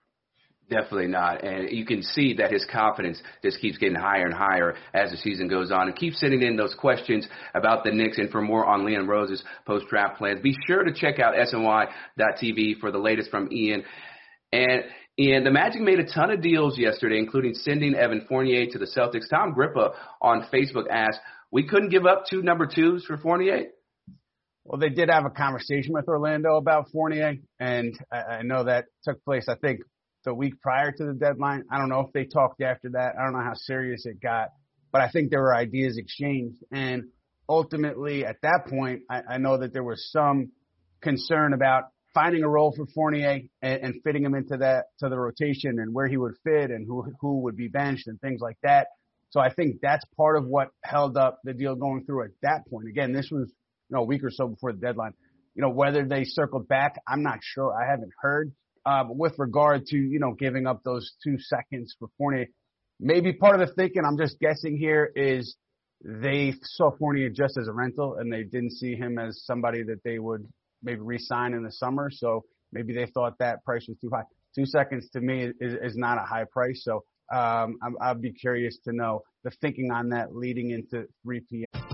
Definitely 0.71 1.09
not. 1.09 1.45
And 1.45 1.71
you 1.71 1.85
can 1.85 2.03
see 2.03 2.35
that 2.35 2.51
his 2.51 2.65
confidence 2.73 3.21
just 3.43 3.61
keeps 3.61 3.77
getting 3.77 3.97
higher 3.97 4.25
and 4.25 4.35
higher 4.35 4.75
as 4.95 5.11
the 5.11 5.19
season 5.19 5.47
goes 5.47 5.71
on 5.71 5.89
and 5.89 5.97
keep 5.97 6.15
sending 6.15 6.43
in 6.43 6.57
those 6.57 6.75
questions 6.75 7.29
about 7.55 7.85
the 7.85 7.93
Knicks. 7.93 8.17
And 8.17 8.31
for 8.31 8.41
more 8.41 8.65
on 8.65 8.87
Leon 8.87 9.07
Rose's 9.07 9.45
post 9.67 9.87
draft 9.91 10.17
plans, 10.17 10.41
be 10.41 10.57
sure 10.67 10.83
to 10.83 10.93
check 10.95 11.19
out 11.19 11.35
SNY.TV 11.35 12.81
for 12.81 12.91
the 12.91 12.99
latest 12.99 13.31
from 13.31 13.53
Ian. 13.53 13.85
And 14.53 14.85
and 15.17 15.47
the 15.47 15.51
Magic 15.51 15.81
made 15.81 16.01
a 16.01 16.13
ton 16.13 16.31
of 16.31 16.43
deals 16.43 16.77
yesterday, 16.77 17.19
including 17.19 17.55
sending 17.55 17.95
Evan 17.95 18.27
Fournier 18.29 18.67
to 18.73 18.79
the 18.79 18.87
Celtics. 18.87 19.31
Tom 19.31 19.55
Grippa 19.55 19.95
on 20.21 20.47
Facebook 20.53 20.89
asked, 20.91 21.21
"We 21.53 21.69
couldn't 21.69 21.91
give 21.91 22.05
up 22.05 22.25
two 22.29 22.43
number 22.43 22.67
twos 22.67 23.05
for 23.05 23.17
Fournier." 23.19 23.67
Well, 24.65 24.81
they 24.81 24.89
did 24.89 25.11
have 25.11 25.25
a 25.27 25.31
conversation 25.31 25.93
with 25.93 26.09
Orlando 26.09 26.57
about 26.57 26.91
Fournier, 26.91 27.35
and 27.61 27.95
I, 28.11 28.17
I 28.17 28.43
know 28.43 28.65
that 28.65 28.87
took 29.05 29.23
place. 29.25 29.47
I 29.49 29.55
think 29.57 29.81
the 30.25 30.35
week 30.35 30.61
prior 30.61 30.93
to 30.93 31.05
the 31.05 31.15
deadline. 31.15 31.65
I 31.71 31.79
don't 31.79 31.89
know 31.89 32.01
if 32.01 32.13
they 32.13 32.25
talked 32.25 32.61
after 32.63 32.91
that. 32.91 33.15
I 33.19 33.25
don't 33.25 33.33
know 33.33 33.45
how 33.45 33.55
serious 33.55 34.07
it 34.07 34.21
got, 34.21 34.49
but 34.93 35.01
I 35.01 35.11
think 35.11 35.31
there 35.31 35.41
were 35.41 35.55
ideas 35.55 35.97
exchanged. 35.99 36.63
And 36.73 37.05
ultimately, 37.49 38.25
at 38.25 38.37
that 38.43 38.67
point, 38.69 39.03
I, 39.11 39.23
I 39.31 39.39
know 39.39 39.59
that 39.59 39.73
there 39.73 39.85
was 39.85 40.09
some 40.11 40.53
concern 41.03 41.53
about 41.53 41.85
finding 42.15 42.45
a 42.45 42.49
role 42.49 42.73
for 42.75 42.87
Fournier 42.95 43.41
and, 43.61 43.83
and 43.83 43.95
fitting 44.05 44.25
him 44.25 44.35
into 44.35 44.57
that 44.59 44.87
to 45.01 45.09
the 45.09 45.19
rotation 45.19 45.79
and 45.79 45.93
where 45.93 46.07
he 46.07 46.17
would 46.17 46.35
fit 46.45 46.71
and 46.71 46.87
who 46.87 47.13
who 47.21 47.43
would 47.43 47.57
be 47.57 47.69
benched 47.69 48.07
and 48.07 48.21
things 48.21 48.41
like 48.41 48.57
that. 48.63 48.89
So 49.31 49.41
I 49.41 49.53
think 49.53 49.81
that's 49.83 50.05
part 50.17 50.37
of 50.37 50.47
what 50.47 50.69
held 50.85 51.17
up 51.17 51.41
the 51.43 51.53
deal 51.53 51.75
going 51.75 52.05
through 52.05 52.25
at 52.25 52.31
that 52.43 52.67
point. 52.71 52.89
Again, 52.89 53.13
this 53.13 53.29
was 53.31 53.49
you 53.91 53.97
know 53.97 54.03
a 54.03 54.07
week 54.07 54.23
or 54.23 54.31
so 54.31 54.49
before 54.49 54.73
the 54.73 54.79
deadline. 54.79 55.13
You 55.55 55.63
know 55.63 55.71
whether 55.71 56.05
they 56.05 56.25
circled 56.25 56.69
back, 56.69 56.95
I'm 57.07 57.23
not 57.23 57.41
sure. 57.43 57.75
I 57.75 57.91
haven't 57.91 58.13
heard. 58.21 58.53
Uh, 58.87 59.05
with 59.09 59.33
regard 59.39 59.87
to 59.87 59.97
you 59.97 60.19
know 60.19 60.33
giving 60.33 60.67
up 60.67 60.83
those 60.85 61.13
two 61.25 61.39
seconds 61.39 61.95
for 61.99 62.09
Fournier, 62.19 62.47
maybe 63.01 63.33
part 63.33 63.61
of 63.61 63.69
the 63.69 63.75
thinking, 63.75 64.05
I'm 64.05 64.19
just 64.19 64.39
guessing 64.39 64.77
here, 64.77 65.11
is 65.15 65.57
they 66.05 66.55
saw 66.63 66.91
Fournier 66.91 67.31
just 67.31 67.57
as 67.57 67.67
a 67.67 67.73
rental 67.73 68.17
and 68.17 68.33
they 68.33 68.43
didn't 68.43 68.73
see 68.73 68.95
him 68.95 69.19
as 69.19 69.43
somebody 69.45 69.83
that 69.85 70.03
they 70.05 70.19
would 70.19 70.47
maybe 70.83 71.01
re-sign 71.01 71.55
in 71.55 71.63
the 71.63 71.73
summer. 71.73 72.11
So 72.11 72.45
maybe 72.73 72.93
they 72.93 73.07
thought 73.07 73.39
that 73.39 73.65
price 73.65 73.87
was 73.89 73.97
too 74.01 74.11
high. 74.13 74.25
Two 74.55 74.67
seconds 74.67 75.09
to 75.15 75.21
me 75.21 75.51
is, 75.61 75.75
is 75.83 75.97
not 75.97 76.19
a 76.19 76.27
high 76.27 76.45
price. 76.45 76.83
So 76.85 77.05
um, 77.33 77.79
i 78.03 78.13
would 78.13 78.21
be 78.21 78.33
curious 78.33 78.79
to 78.85 78.93
know 78.93 79.23
the 79.45 79.51
thinking 79.63 79.91
on 79.91 80.11
that 80.11 80.37
leading 80.37 80.71
into 80.71 81.07
3 81.23 81.41
p.m. 81.51 81.94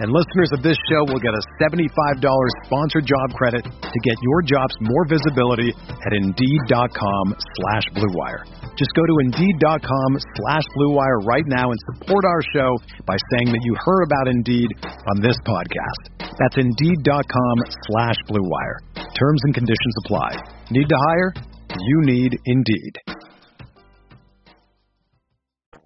And 0.00 0.08
listeners 0.08 0.48
of 0.56 0.64
this 0.64 0.80
show 0.88 1.04
will 1.12 1.20
get 1.20 1.36
a 1.36 1.44
$75 1.60 2.24
sponsored 2.64 3.04
job 3.04 3.36
credit 3.36 3.64
to 3.68 3.98
get 4.00 4.16
your 4.24 4.40
jobs 4.40 4.72
more 4.80 5.04
visibility 5.04 5.76
at 5.76 6.12
Indeed.com 6.16 7.36
slash 7.36 7.84
BlueWire. 7.92 8.48
Just 8.80 8.96
go 8.96 9.04
to 9.04 9.14
Indeed.com 9.28 10.10
slash 10.40 10.64
BlueWire 10.72 11.20
right 11.28 11.44
now 11.46 11.68
and 11.68 11.78
support 11.92 12.24
our 12.24 12.40
show 12.56 12.70
by 13.04 13.16
saying 13.36 13.52
that 13.52 13.60
you 13.60 13.76
heard 13.76 14.02
about 14.08 14.26
Indeed 14.32 14.72
on 15.12 15.20
this 15.20 15.36
podcast. 15.44 16.32
That's 16.40 16.56
Indeed.com 16.56 17.56
slash 17.92 18.16
BlueWire. 18.24 18.80
Terms 18.96 19.40
and 19.44 19.52
conditions 19.52 19.94
apply. 20.04 20.32
Need 20.70 20.88
to 20.88 20.96
hire? 20.96 21.34
You 21.76 22.00
need 22.08 22.38
Indeed 22.46 23.20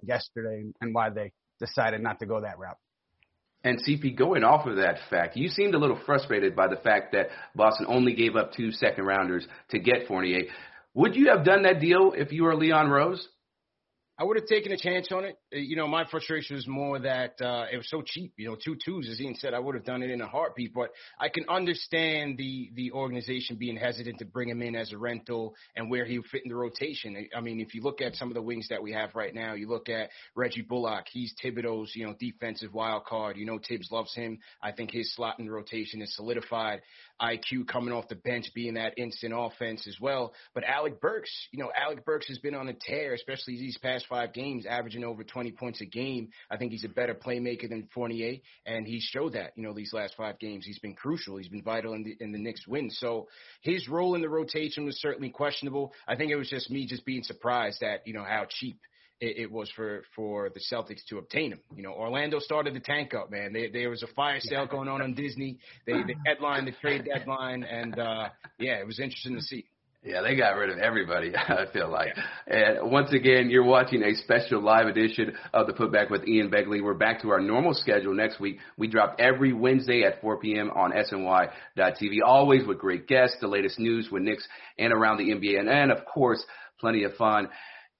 yesterday 0.07 0.63
and 0.81 0.93
why 0.93 1.09
they 1.09 1.31
decided 1.59 2.01
not 2.01 2.19
to 2.19 2.25
go 2.25 2.41
that 2.41 2.57
route. 2.57 2.77
And 3.65 3.83
CP, 3.83 4.15
going 4.15 4.43
off 4.43 4.67
of 4.67 4.75
that 4.75 4.99
fact, 5.09 5.35
you 5.35 5.49
seemed 5.49 5.73
a 5.73 5.79
little 5.79 5.99
frustrated 6.05 6.55
by 6.55 6.67
the 6.67 6.75
fact 6.75 7.13
that 7.13 7.29
Boston 7.55 7.87
only 7.89 8.13
gave 8.13 8.35
up 8.35 8.53
two 8.53 8.71
second 8.71 9.05
rounders 9.05 9.45
to 9.71 9.79
get 9.79 10.07
Fournier. 10.07 10.43
Would 10.93 11.15
you 11.15 11.29
have 11.29 11.43
done 11.43 11.63
that 11.63 11.81
deal 11.81 12.13
if 12.15 12.31
you 12.31 12.43
were 12.43 12.55
Leon 12.55 12.91
Rose? 12.91 13.27
I 14.17 14.23
would 14.23 14.37
have 14.37 14.47
taken 14.47 14.71
a 14.71 14.77
chance 14.77 15.11
on 15.11 15.25
it. 15.25 15.37
Uh, 15.53 15.57
you 15.57 15.75
know, 15.75 15.87
my 15.87 16.05
frustration 16.09 16.55
was 16.55 16.65
more 16.67 16.99
that 16.99 17.35
uh, 17.41 17.65
it 17.69 17.75
was 17.75 17.89
so 17.89 18.01
cheap. 18.01 18.33
You 18.37 18.47
know, 18.47 18.55
two 18.55 18.77
twos, 18.83 19.09
as 19.09 19.19
Ian 19.19 19.35
said, 19.35 19.53
I 19.53 19.59
would 19.59 19.75
have 19.75 19.83
done 19.83 20.03
it 20.03 20.09
in 20.09 20.21
a 20.21 20.27
heartbeat. 20.27 20.73
But 20.73 20.91
I 21.19 21.27
can 21.27 21.43
understand 21.49 22.37
the 22.37 22.71
the 22.75 22.91
organization 22.93 23.57
being 23.57 23.75
hesitant 23.75 24.19
to 24.19 24.25
bring 24.25 24.47
him 24.47 24.61
in 24.61 24.75
as 24.75 24.93
a 24.93 24.97
rental 24.97 25.53
and 25.75 25.89
where 25.89 26.05
he 26.05 26.17
would 26.17 26.27
fit 26.27 26.43
in 26.45 26.49
the 26.49 26.55
rotation. 26.55 27.27
I 27.35 27.41
mean, 27.41 27.59
if 27.59 27.75
you 27.75 27.81
look 27.81 27.99
at 27.99 28.15
some 28.15 28.29
of 28.29 28.35
the 28.35 28.41
wings 28.41 28.67
that 28.69 28.81
we 28.81 28.93
have 28.93 29.15
right 29.15 29.35
now, 29.35 29.53
you 29.53 29.67
look 29.67 29.89
at 29.89 30.09
Reggie 30.33 30.61
Bullock. 30.61 31.07
He's 31.11 31.33
Thibodeau's, 31.43 31.93
you 31.93 32.07
know, 32.07 32.15
defensive 32.17 32.73
wild 32.73 33.03
card. 33.03 33.35
You 33.35 33.45
know, 33.45 33.59
Thibs 33.67 33.91
loves 33.91 34.15
him. 34.15 34.39
I 34.63 34.71
think 34.71 34.91
his 34.91 35.13
slot 35.13 35.39
in 35.39 35.45
the 35.45 35.51
rotation 35.51 36.01
is 36.01 36.15
solidified. 36.15 36.81
IQ 37.21 37.67
coming 37.67 37.93
off 37.93 38.07
the 38.07 38.15
bench 38.15 38.51
being 38.53 38.75
that 38.75 38.97
instant 38.97 39.33
offense 39.35 39.87
as 39.87 39.97
well. 39.99 40.33
But 40.53 40.63
Alec 40.63 40.99
Burks, 40.99 41.31
you 41.51 41.59
know, 41.59 41.71
Alec 41.75 42.05
Burks 42.05 42.27
has 42.27 42.37
been 42.39 42.55
on 42.55 42.67
a 42.67 42.73
tear, 42.73 43.13
especially 43.13 43.57
these 43.57 43.77
past 43.77 44.05
five 44.07 44.33
games, 44.33 44.65
averaging 44.65 45.03
over 45.03 45.23
20 45.23 45.51
points 45.53 45.81
a 45.81 45.85
game. 45.85 46.29
I 46.51 46.57
think 46.57 46.71
he's 46.71 46.83
a 46.83 46.89
better 46.89 47.15
playmaker 47.15 47.69
than 47.69 47.87
Fournier, 47.93 48.37
and 48.65 48.85
he 48.85 48.99
showed 48.99 49.33
that, 49.33 49.53
you 49.55 49.63
know, 49.63 49.73
these 49.73 49.93
last 49.93 50.15
five 50.17 50.39
games. 50.39 50.65
He's 50.65 50.79
been 50.79 50.95
crucial. 50.95 51.37
He's 51.37 51.49
been 51.49 51.63
vital 51.63 51.93
in 51.93 52.03
the 52.03 52.15
in 52.19 52.31
the 52.31 52.39
Knicks 52.39 52.67
win. 52.67 52.89
So 52.89 53.27
his 53.61 53.87
role 53.87 54.15
in 54.15 54.21
the 54.21 54.29
rotation 54.29 54.85
was 54.85 54.99
certainly 54.99 55.29
questionable. 55.29 55.93
I 56.07 56.15
think 56.15 56.31
it 56.31 56.35
was 56.35 56.49
just 56.49 56.69
me 56.69 56.85
just 56.85 57.05
being 57.05 57.23
surprised 57.23 57.81
at, 57.83 58.05
you 58.07 58.13
know, 58.13 58.23
how 58.23 58.45
cheap 58.49 58.79
it, 59.19 59.37
it, 59.37 59.51
was 59.51 59.71
for 59.75 60.03
for 60.15 60.49
the 60.49 60.59
Celtics 60.71 61.05
to 61.09 61.17
obtain 61.17 61.51
him. 61.51 61.59
You 61.75 61.83
know, 61.83 61.93
Orlando 61.93 62.39
started 62.39 62.73
the 62.73 62.79
tank 62.79 63.13
up, 63.13 63.31
man. 63.31 63.53
They, 63.53 63.69
there 63.69 63.89
was 63.89 64.03
a 64.03 64.07
fire 64.07 64.39
sale 64.39 64.67
going 64.67 64.87
on 64.89 65.01
on 65.01 65.13
Disney. 65.13 65.57
They, 65.85 65.93
they 65.93 66.15
headlined 66.25 66.67
the 66.67 66.73
trade 66.73 67.05
deadline, 67.05 67.63
and 67.63 67.97
uh, 67.97 68.29
yeah, 68.59 68.79
it 68.79 68.87
was 68.87 68.99
interesting 68.99 69.35
to 69.35 69.41
see. 69.41 69.65
Yeah, 70.05 70.21
they 70.21 70.35
got 70.35 70.51
rid 70.51 70.69
of 70.69 70.77
everybody, 70.77 71.33
I 71.35 71.65
feel 71.73 71.89
like. 71.89 72.15
And 72.45 72.91
once 72.91 73.11
again, 73.11 73.49
you're 73.49 73.63
watching 73.63 74.03
a 74.03 74.13
special 74.13 74.61
live 74.61 74.85
edition 74.85 75.33
of 75.51 75.65
the 75.65 75.73
Putback 75.73 76.11
with 76.11 76.27
Ian 76.27 76.51
Begley. 76.51 76.83
We're 76.83 76.93
back 76.93 77.23
to 77.23 77.29
our 77.29 77.41
normal 77.41 77.73
schedule 77.73 78.13
next 78.13 78.39
week. 78.39 78.59
We 78.77 78.87
drop 78.87 79.15
every 79.17 79.51
Wednesday 79.51 80.03
at 80.03 80.21
4 80.21 80.37
p.m. 80.37 80.69
on 80.69 80.91
SNY.TV, 80.91 82.17
always 82.23 82.67
with 82.67 82.77
great 82.77 83.07
guests, 83.07 83.37
the 83.41 83.47
latest 83.47 83.79
news 83.79 84.09
with 84.11 84.21
Knicks 84.21 84.47
and 84.77 84.93
around 84.93 85.17
the 85.17 85.31
NBA, 85.31 85.59
and, 85.59 85.67
and 85.67 85.91
of 85.91 86.05
course, 86.05 86.45
plenty 86.79 87.03
of 87.03 87.15
fun. 87.15 87.49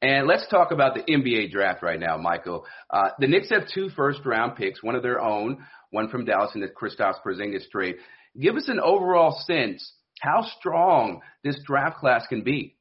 And 0.01 0.27
let's 0.27 0.47
talk 0.47 0.71
about 0.71 0.93
the 0.93 1.01
NBA 1.01 1.51
draft 1.51 1.81
right 1.81 1.99
now, 1.99 2.17
Michael. 2.17 2.65
Uh, 2.89 3.09
the 3.19 3.27
Knicks 3.27 3.49
have 3.49 3.63
two 3.73 3.89
first 3.89 4.19
round 4.25 4.55
picks, 4.55 4.83
one 4.83 4.95
of 4.95 5.03
their 5.03 5.21
own, 5.21 5.65
one 5.91 6.09
from 6.09 6.25
Dallas 6.25 6.51
in 6.53 6.61
the 6.61 6.67
Kristaps 6.67 7.15
Porzingis 7.25 7.69
trade. 7.69 7.95
Give 8.39 8.55
us 8.55 8.67
an 8.67 8.79
overall 8.79 9.31
sense 9.45 9.93
how 10.19 10.45
strong 10.59 11.21
this 11.43 11.57
draft 11.65 11.97
class 11.97 12.27
can 12.27 12.43
be. 12.43 12.75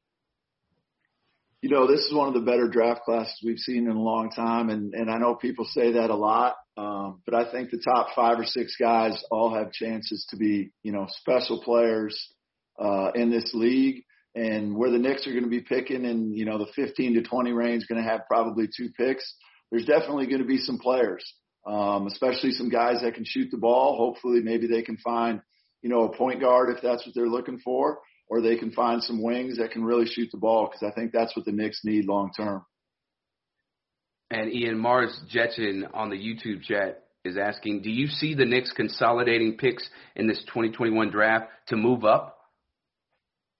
You 1.61 1.69
know, 1.69 1.87
this 1.87 2.01
is 2.01 2.13
one 2.13 2.27
of 2.27 2.33
the 2.35 2.41
better 2.41 2.67
draft 2.67 3.01
classes 3.03 3.39
we've 3.43 3.57
seen 3.57 3.89
in 3.89 3.95
a 3.95 4.01
long 4.01 4.29
time, 4.29 4.69
and 4.69 4.93
and 4.93 5.09
I 5.09 5.17
know 5.17 5.33
people 5.33 5.65
say 5.65 5.93
that 5.93 6.11
a 6.11 6.15
lot, 6.15 6.57
um, 6.77 7.21
but 7.25 7.33
I 7.33 7.51
think 7.51 7.71
the 7.71 7.81
top 7.83 8.09
five 8.15 8.37
or 8.37 8.45
six 8.45 8.75
guys 8.79 9.23
all 9.31 9.55
have 9.55 9.71
chances 9.71 10.27
to 10.29 10.37
be, 10.37 10.71
you 10.83 10.91
know, 10.91 11.07
special 11.09 11.63
players 11.63 12.15
uh, 12.79 13.11
in 13.15 13.31
this 13.31 13.51
league 13.55 14.03
and 14.35 14.75
where 14.75 14.91
the 14.91 14.99
Knicks 14.99 15.25
are 15.25 15.31
going 15.31 15.43
to 15.43 15.49
be 15.49 15.61
picking 15.61 16.03
in, 16.03 16.33
you 16.33 16.45
know, 16.45 16.57
the 16.57 16.67
15 16.75 17.13
to 17.15 17.21
20 17.21 17.51
range, 17.53 17.87
going 17.87 18.03
to 18.03 18.07
have 18.09 18.27
probably 18.27 18.67
two 18.67 18.89
picks. 18.97 19.33
There's 19.71 19.85
definitely 19.85 20.27
going 20.27 20.41
to 20.41 20.47
be 20.47 20.57
some 20.57 20.77
players, 20.77 21.23
um, 21.65 22.07
especially 22.07 22.51
some 22.51 22.69
guys 22.69 23.01
that 23.01 23.15
can 23.15 23.23
shoot 23.25 23.49
the 23.49 23.57
ball. 23.57 23.97
Hopefully, 23.97 24.41
maybe 24.43 24.67
they 24.67 24.81
can 24.81 24.97
find, 24.97 25.41
you 25.81 25.89
know, 25.89 26.03
a 26.03 26.15
point 26.15 26.41
guard 26.41 26.69
if 26.69 26.83
that's 26.83 27.05
what 27.05 27.15
they're 27.15 27.29
looking 27.29 27.59
for, 27.59 27.99
or 28.27 28.41
they 28.41 28.57
can 28.57 28.71
find 28.71 29.01
some 29.01 29.23
wings 29.23 29.57
that 29.57 29.71
can 29.71 29.85
really 29.85 30.05
shoot 30.05 30.29
the 30.31 30.37
ball 30.37 30.67
because 30.69 30.83
I 30.83 30.93
think 30.93 31.13
that's 31.13 31.35
what 31.35 31.45
the 31.45 31.53
Knicks 31.53 31.81
need 31.85 32.05
long 32.05 32.31
term. 32.35 32.65
And 34.31 34.51
Ian 34.51 34.77
Mars 34.77 35.17
Jetson 35.29 35.87
on 35.93 36.09
the 36.09 36.17
YouTube 36.17 36.63
chat 36.63 37.03
is 37.23 37.37
asking, 37.37 37.83
do 37.83 37.89
you 37.89 38.07
see 38.07 38.33
the 38.33 38.45
Knicks 38.45 38.71
consolidating 38.71 39.57
picks 39.57 39.87
in 40.15 40.27
this 40.27 40.39
2021 40.47 41.09
draft 41.09 41.47
to 41.67 41.77
move 41.77 42.03
up? 42.03 42.34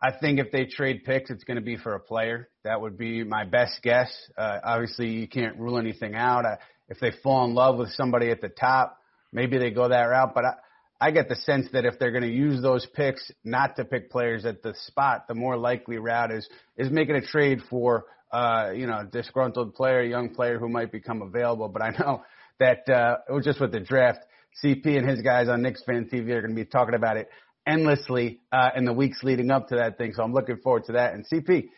I 0.05 0.11
think 0.11 0.39
if 0.39 0.51
they 0.51 0.65
trade 0.65 1.03
picks, 1.03 1.31
it's 1.31 1.43
going 1.45 1.55
to 1.55 1.63
be 1.63 1.77
for 1.77 1.95
a 1.95 1.99
player. 1.99 2.47
That 2.63 2.79
would 2.79 2.95
be 2.95 3.23
my 3.23 3.43
best 3.43 3.79
guess. 3.81 4.15
Uh, 4.37 4.59
obviously, 4.63 5.07
you 5.07 5.27
can't 5.27 5.57
rule 5.57 5.79
anything 5.79 6.13
out. 6.13 6.45
Uh, 6.45 6.57
if 6.89 6.99
they 6.99 7.11
fall 7.23 7.43
in 7.45 7.55
love 7.55 7.77
with 7.79 7.89
somebody 7.89 8.29
at 8.29 8.39
the 8.39 8.49
top, 8.49 8.99
maybe 9.33 9.57
they 9.57 9.71
go 9.71 9.89
that 9.89 10.03
route. 10.03 10.35
But 10.35 10.45
I, 10.45 10.53
I 11.01 11.09
get 11.09 11.27
the 11.27 11.35
sense 11.35 11.69
that 11.73 11.85
if 11.85 11.97
they're 11.97 12.11
going 12.11 12.23
to 12.23 12.29
use 12.29 12.61
those 12.61 12.85
picks 12.93 13.31
not 13.43 13.77
to 13.77 13.85
pick 13.85 14.11
players 14.11 14.45
at 14.45 14.61
the 14.61 14.75
spot, 14.85 15.27
the 15.27 15.33
more 15.33 15.57
likely 15.57 15.97
route 15.97 16.31
is 16.31 16.47
is 16.77 16.91
making 16.91 17.15
a 17.15 17.25
trade 17.25 17.61
for 17.67 18.05
uh, 18.31 18.73
you 18.75 18.85
know 18.85 18.99
a 18.99 19.05
disgruntled 19.05 19.73
player, 19.73 20.01
a 20.01 20.07
young 20.07 20.35
player 20.35 20.59
who 20.59 20.69
might 20.69 20.91
become 20.91 21.23
available. 21.23 21.67
But 21.67 21.81
I 21.81 21.89
know 21.97 22.21
that 22.59 22.87
uh, 22.87 23.17
it 23.27 23.33
was 23.33 23.43
just 23.43 23.59
with 23.59 23.71
the 23.71 23.79
draft. 23.79 24.19
CP 24.63 24.85
and 24.97 25.09
his 25.09 25.21
guys 25.21 25.49
on 25.49 25.61
Knicks 25.63 25.83
Fan 25.83 26.05
TV 26.05 26.29
are 26.29 26.41
going 26.41 26.55
to 26.55 26.63
be 26.63 26.63
talking 26.63 26.95
about 26.95 27.17
it 27.17 27.27
endlessly 27.65 28.39
uh, 28.51 28.69
in 28.75 28.85
the 28.85 28.93
weeks 28.93 29.23
leading 29.23 29.51
up 29.51 29.69
to 29.69 29.75
that 29.75 29.97
thing. 29.97 30.13
So 30.13 30.23
I'm 30.23 30.33
looking 30.33 30.57
forward 30.57 30.85
to 30.85 30.93
that. 30.93 31.13
And 31.13 31.25
CP, 31.27 31.69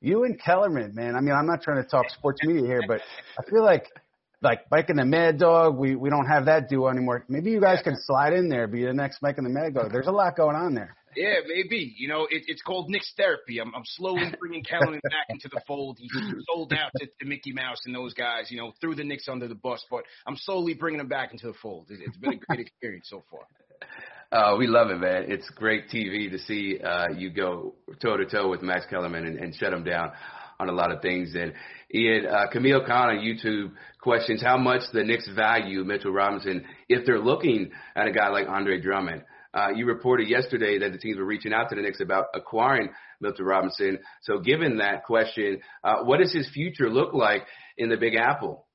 you 0.00 0.24
and 0.24 0.40
Kellerman, 0.40 0.94
man. 0.94 1.16
I 1.16 1.20
mean, 1.20 1.34
I'm 1.34 1.46
not 1.46 1.62
trying 1.62 1.82
to 1.82 1.88
talk 1.88 2.10
sports 2.10 2.40
media 2.44 2.66
here, 2.66 2.82
but 2.86 3.00
I 3.38 3.48
feel 3.48 3.64
like 3.64 3.86
like 4.42 4.70
Mike 4.70 4.90
and 4.90 4.98
the 4.98 5.04
Mad 5.04 5.38
Dog, 5.38 5.76
we 5.76 5.96
we 5.96 6.10
don't 6.10 6.26
have 6.26 6.46
that 6.46 6.68
duo 6.68 6.88
anymore. 6.88 7.24
Maybe 7.28 7.50
you 7.50 7.60
guys 7.60 7.80
can 7.82 7.96
slide 7.98 8.32
in 8.32 8.48
there, 8.48 8.66
be 8.66 8.84
the 8.84 8.92
next 8.92 9.22
Mike 9.22 9.38
and 9.38 9.46
the 9.46 9.50
Mad 9.50 9.74
Dog. 9.74 9.92
There's 9.92 10.06
a 10.06 10.12
lot 10.12 10.36
going 10.36 10.56
on 10.56 10.74
there. 10.74 10.94
Yeah, 11.16 11.36
maybe. 11.46 11.94
You 11.96 12.08
know, 12.08 12.24
it, 12.30 12.42
it's 12.46 12.60
called 12.60 12.90
Knicks 12.90 13.10
therapy. 13.16 13.58
I'm, 13.58 13.74
I'm 13.74 13.84
slowly 13.84 14.30
bringing 14.38 14.62
Kellerman 14.62 15.00
back 15.04 15.26
into 15.30 15.48
the 15.48 15.62
fold. 15.66 15.98
He 15.98 16.10
sold 16.46 16.74
out 16.74 16.90
to, 16.98 17.06
to 17.06 17.26
Mickey 17.26 17.52
Mouse 17.52 17.80
and 17.86 17.94
those 17.94 18.12
guys, 18.12 18.50
you 18.50 18.58
know, 18.58 18.72
threw 18.82 18.94
the 18.94 19.02
Knicks 19.02 19.26
under 19.26 19.48
the 19.48 19.54
bus, 19.54 19.82
but 19.90 20.04
I'm 20.26 20.36
slowly 20.36 20.74
bringing 20.74 21.00
him 21.00 21.08
back 21.08 21.32
into 21.32 21.46
the 21.46 21.54
fold. 21.62 21.86
It, 21.90 22.00
it's 22.04 22.18
been 22.18 22.34
a 22.34 22.36
great 22.36 22.60
experience 22.60 23.08
so 23.08 23.24
far. 23.30 23.40
Uh, 24.32 24.56
we 24.58 24.66
love 24.66 24.90
it, 24.90 24.98
man. 24.98 25.26
It's 25.28 25.48
great 25.50 25.88
TV 25.88 26.30
to 26.30 26.38
see 26.38 26.78
uh, 26.82 27.08
you 27.16 27.30
go 27.30 27.74
toe 28.02 28.16
to 28.16 28.26
toe 28.26 28.48
with 28.48 28.60
Max 28.62 28.84
Kellerman 28.90 29.24
and, 29.24 29.38
and 29.38 29.54
shut 29.54 29.72
him 29.72 29.84
down 29.84 30.10
on 30.58 30.68
a 30.68 30.72
lot 30.72 30.90
of 30.90 31.00
things. 31.00 31.34
And 31.34 31.52
Ian, 31.94 32.26
uh, 32.26 32.50
Camille 32.50 32.84
Khan 32.84 33.10
on 33.10 33.18
YouTube 33.18 33.72
questions 34.00 34.42
how 34.42 34.56
much 34.56 34.82
the 34.92 35.04
Knicks 35.04 35.28
value 35.34 35.84
Mitchell 35.84 36.12
Robinson 36.12 36.64
if 36.88 37.06
they're 37.06 37.20
looking 37.20 37.70
at 37.94 38.08
a 38.08 38.12
guy 38.12 38.28
like 38.28 38.48
Andre 38.48 38.80
Drummond. 38.80 39.22
Uh, 39.54 39.68
you 39.74 39.86
reported 39.86 40.28
yesterday 40.28 40.78
that 40.80 40.92
the 40.92 40.98
teams 40.98 41.16
were 41.16 41.24
reaching 41.24 41.52
out 41.52 41.70
to 41.70 41.76
the 41.76 41.82
Knicks 41.82 42.00
about 42.00 42.26
acquiring 42.34 42.90
Milton 43.20 43.46
Robinson. 43.46 43.98
So, 44.22 44.38
given 44.38 44.78
that 44.78 45.04
question, 45.04 45.60
uh, 45.82 46.02
what 46.02 46.18
does 46.18 46.32
his 46.32 46.50
future 46.50 46.90
look 46.90 47.14
like 47.14 47.46
in 47.78 47.88
the 47.88 47.96
Big 47.96 48.16
Apple? 48.16 48.66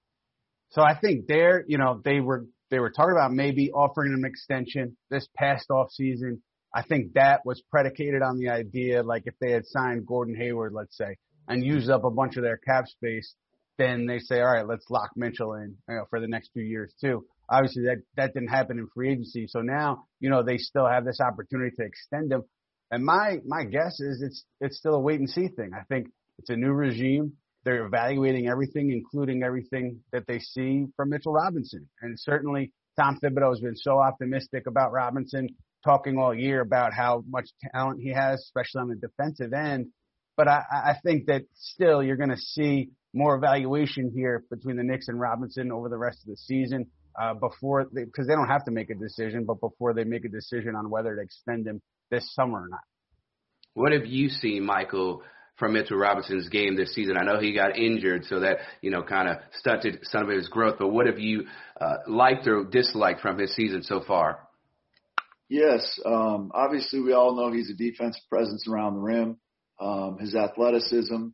So 0.70 0.82
I 0.82 0.98
think 0.98 1.28
there, 1.28 1.64
you 1.68 1.78
know, 1.78 2.02
they 2.04 2.20
were 2.20 2.46
they 2.72 2.80
were 2.80 2.90
talking 2.90 3.12
about 3.12 3.34
maybe 3.34 3.70
offering 3.72 4.14
him 4.14 4.24
an 4.24 4.30
extension 4.30 4.98
this 5.12 5.28
past 5.36 5.70
off 5.70 5.92
season. 5.92 6.42
I 6.74 6.84
think 6.84 7.14
that 7.14 7.42
was 7.46 7.62
predicated 7.70 8.22
on 8.22 8.38
the 8.38 8.50
idea, 8.50 9.04
like 9.04 9.24
if 9.26 9.36
they 9.42 9.52
had 9.52 9.66
signed 9.66 10.08
Gordon 10.08 10.36
Hayward, 10.36 10.72
let's 10.74 10.98
say, 10.98 11.18
and 11.48 11.64
used 11.64 11.90
up 11.90 12.06
a 12.06 12.10
bunch 12.10 12.38
of 12.38 12.44
their 12.44 12.58
cap 12.58 12.88
space, 12.88 13.36
then 13.78 14.06
they 14.06 14.20
say, 14.20 14.40
all 14.40 14.54
right, 14.54 14.68
let's 14.68 14.90
lock 14.90 15.10
Mitchell 15.18 15.54
in 15.56 15.76
you 15.90 15.96
know, 15.96 16.06
for 16.10 16.22
the 16.22 16.28
next 16.28 16.52
few 16.54 16.64
years 16.64 16.94
too. 17.02 17.26
Obviously, 17.50 17.84
that 17.84 17.98
that 18.16 18.34
didn't 18.34 18.50
happen 18.50 18.80
in 18.80 18.88
free 18.94 19.12
agency, 19.12 19.48
so 19.48 19.60
now 19.60 20.06
you 20.22 20.30
know 20.30 20.42
they 20.42 20.58
still 20.58 20.88
have 20.88 21.04
this 21.04 21.20
opportunity 21.20 21.76
to 21.76 21.86
extend 21.86 22.32
him. 22.32 22.44
And 22.90 23.04
my 23.04 23.40
my 23.46 23.66
guess 23.66 24.00
is 24.00 24.22
it's 24.22 24.46
it's 24.62 24.78
still 24.78 24.96
a 24.96 25.00
wait 25.00 25.20
and 25.20 25.30
see 25.30 25.50
thing. 25.50 25.72
I 25.78 25.84
think 25.84 26.08
it's 26.38 26.50
a 26.50 26.56
new 26.56 26.72
regime. 26.72 27.34
They're 27.64 27.86
evaluating 27.86 28.48
everything, 28.48 28.92
including 28.92 29.44
everything 29.44 30.00
that 30.12 30.26
they 30.28 30.40
see 30.40 30.86
from 30.96 31.10
Mitchell 31.10 31.34
Robinson. 31.34 31.88
And 32.02 32.20
certainly, 32.20 32.72
Tom 33.00 33.20
Thibodeau 33.24 33.52
has 33.52 33.60
been 33.60 33.76
so 33.76 34.00
optimistic 34.00 34.66
about 34.68 34.92
Robinson, 34.92 35.50
talking 35.84 36.18
all 36.18 36.34
year 36.34 36.62
about 36.62 36.94
how 36.94 37.24
much 37.30 37.50
talent 37.74 38.02
he 38.02 38.10
has, 38.10 38.40
especially 38.40 38.82
on 38.82 38.90
the 38.90 38.96
defensive 38.96 39.54
end. 39.54 39.88
But 40.38 40.48
I, 40.48 40.64
I 40.72 40.96
think 41.04 41.28
that 41.28 41.44
still 41.54 42.02
you're 42.02 42.18
going 42.18 42.30
to 42.30 42.38
see 42.38 42.90
more 43.14 43.36
evaluation 43.36 44.12
here 44.16 44.44
between 44.50 44.78
the 44.78 44.84
Knicks 44.84 45.08
and 45.08 45.20
Robinson 45.20 45.72
over 45.72 45.90
the 45.90 45.98
rest 45.98 46.20
of 46.24 46.30
the 46.30 46.38
season 46.38 46.88
uh, 47.20 47.34
before 47.34 47.86
because 47.94 48.28
they, 48.28 48.34
they 48.34 48.36
don't 48.36 48.48
have 48.48 48.66
to 48.66 48.72
make 48.72 48.90
a 48.90 48.96
decision, 48.96 49.46
but 49.46 49.60
before 49.60 49.94
they 49.94 50.04
make 50.04 50.26
a 50.26 50.30
decision 50.30 50.76
on 50.76 50.90
whether 50.90 51.16
to 51.16 51.22
extend 51.22 51.68
him 51.68 51.82
this 52.10 52.34
summer 52.34 52.64
or 52.64 52.68
not. 52.70 52.80
What 53.74 53.92
have 53.92 54.06
you 54.06 54.30
seen, 54.30 54.66
Michael, 54.66 55.24
from 55.62 55.74
Mitchell 55.74 55.98
Robinson's 55.98 56.50
game 56.50 56.76
this 56.76 56.94
season? 56.96 57.18
I 57.18 57.24
know 57.24 57.40
he 57.40 57.54
got 57.54 57.78
injured, 57.78 58.26
so 58.26 58.40
that 58.40 58.58
you 58.82 58.90
know 58.90 59.04
kind 59.04 59.30
of 59.30 59.38
stunted 59.60 60.00
some 60.04 60.24
of 60.24 60.36
his 60.36 60.50
growth. 60.50 60.78
But 60.80 60.90
what 60.90 61.06
have 61.06 61.20
you 61.20 61.46
uh, 61.80 61.98
liked 62.08 62.48
or 62.48 62.66
disliked 62.66 63.22
from 63.22 63.38
his 63.38 63.56
season 63.56 63.84
so 63.84 64.02
far? 64.02 64.40
Yes, 65.48 66.00
um, 66.04 66.52
obviously 66.54 67.00
we 67.02 67.14
all 67.14 67.36
know 67.36 67.52
he's 67.52 67.70
a 67.70 67.76
defensive 67.76 68.24
presence 68.30 68.66
around 68.68 68.96
the 68.96 69.02
rim. 69.02 69.38
Um, 69.80 70.18
his 70.20 70.34
athleticism, 70.34 71.28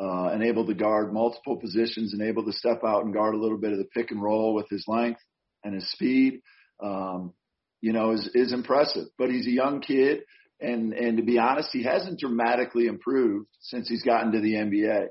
uh, 0.00 0.28
and 0.28 0.42
able 0.42 0.66
to 0.66 0.74
guard 0.74 1.12
multiple 1.12 1.56
positions 1.56 2.12
and 2.12 2.22
able 2.22 2.44
to 2.44 2.52
step 2.52 2.80
out 2.84 3.04
and 3.04 3.12
guard 3.12 3.34
a 3.34 3.38
little 3.38 3.58
bit 3.58 3.72
of 3.72 3.78
the 3.78 3.84
pick 3.84 4.10
and 4.10 4.22
roll 4.22 4.54
with 4.54 4.68
his 4.70 4.84
length 4.86 5.20
and 5.64 5.74
his 5.74 5.90
speed, 5.92 6.40
um, 6.82 7.32
you 7.80 7.92
know, 7.92 8.12
is, 8.12 8.28
is 8.34 8.52
impressive. 8.52 9.06
But 9.18 9.30
he's 9.30 9.46
a 9.46 9.52
young 9.52 9.80
kid. 9.80 10.20
And, 10.60 10.92
and 10.92 11.18
to 11.18 11.22
be 11.22 11.38
honest, 11.38 11.70
he 11.72 11.84
hasn't 11.84 12.18
dramatically 12.18 12.86
improved 12.86 13.48
since 13.60 13.88
he's 13.88 14.02
gotten 14.02 14.32
to 14.32 14.40
the 14.40 14.54
NBA. 14.54 15.06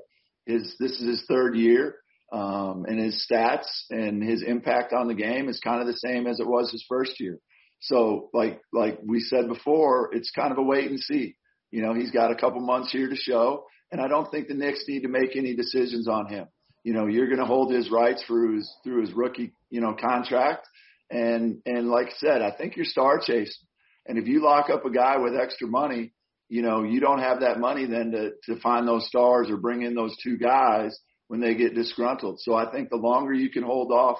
His, 0.46 0.74
this 0.78 0.92
is 0.92 1.08
his 1.08 1.24
third 1.28 1.56
year. 1.56 1.96
Um, 2.30 2.84
and 2.86 2.98
his 2.98 3.26
stats 3.30 3.66
and 3.88 4.22
his 4.22 4.42
impact 4.42 4.92
on 4.92 5.08
the 5.08 5.14
game 5.14 5.48
is 5.48 5.60
kind 5.60 5.80
of 5.80 5.86
the 5.86 5.96
same 5.96 6.26
as 6.26 6.40
it 6.40 6.46
was 6.46 6.70
his 6.70 6.84
first 6.86 7.18
year. 7.18 7.38
So 7.80 8.28
like, 8.34 8.60
like 8.72 8.98
we 9.02 9.20
said 9.20 9.48
before, 9.48 10.10
it's 10.12 10.30
kind 10.30 10.52
of 10.52 10.58
a 10.58 10.62
wait 10.62 10.90
and 10.90 11.00
see. 11.00 11.36
You 11.70 11.82
know, 11.82 11.94
he's 11.94 12.10
got 12.10 12.30
a 12.30 12.34
couple 12.34 12.60
months 12.60 12.92
here 12.92 13.08
to 13.08 13.16
show 13.16 13.64
and 13.90 14.00
I 14.00 14.08
don't 14.08 14.30
think 14.30 14.48
the 14.48 14.54
Knicks 14.54 14.84
need 14.86 15.02
to 15.02 15.08
make 15.08 15.36
any 15.36 15.54
decisions 15.54 16.08
on 16.08 16.28
him. 16.28 16.46
You 16.84 16.92
know, 16.92 17.06
you're 17.06 17.26
going 17.26 17.38
to 17.38 17.46
hold 17.46 17.72
his 17.72 17.90
rights 17.90 18.22
through 18.26 18.56
his 18.56 18.72
through 18.84 19.02
his 19.02 19.12
rookie, 19.12 19.52
you 19.70 19.80
know, 19.80 19.94
contract. 19.98 20.66
And 21.10 21.60
and 21.66 21.88
like 21.88 22.08
I 22.08 22.12
said, 22.18 22.42
I 22.42 22.50
think 22.50 22.76
you're 22.76 22.84
star 22.84 23.18
chasing. 23.18 23.66
And 24.08 24.18
if 24.18 24.26
you 24.26 24.42
lock 24.42 24.70
up 24.70 24.84
a 24.84 24.90
guy 24.90 25.18
with 25.18 25.36
extra 25.36 25.68
money, 25.68 26.12
you 26.48 26.62
know, 26.62 26.82
you 26.82 26.98
don't 26.98 27.20
have 27.20 27.40
that 27.40 27.60
money 27.60 27.86
then 27.86 28.10
to 28.12 28.30
to 28.44 28.60
find 28.60 28.88
those 28.88 29.06
stars 29.06 29.50
or 29.50 29.58
bring 29.58 29.82
in 29.82 29.94
those 29.94 30.16
two 30.22 30.38
guys 30.38 30.98
when 31.28 31.40
they 31.40 31.54
get 31.54 31.74
disgruntled. 31.74 32.40
So 32.40 32.54
I 32.54 32.70
think 32.70 32.88
the 32.88 32.96
longer 32.96 33.34
you 33.34 33.50
can 33.50 33.62
hold 33.62 33.92
off, 33.92 34.18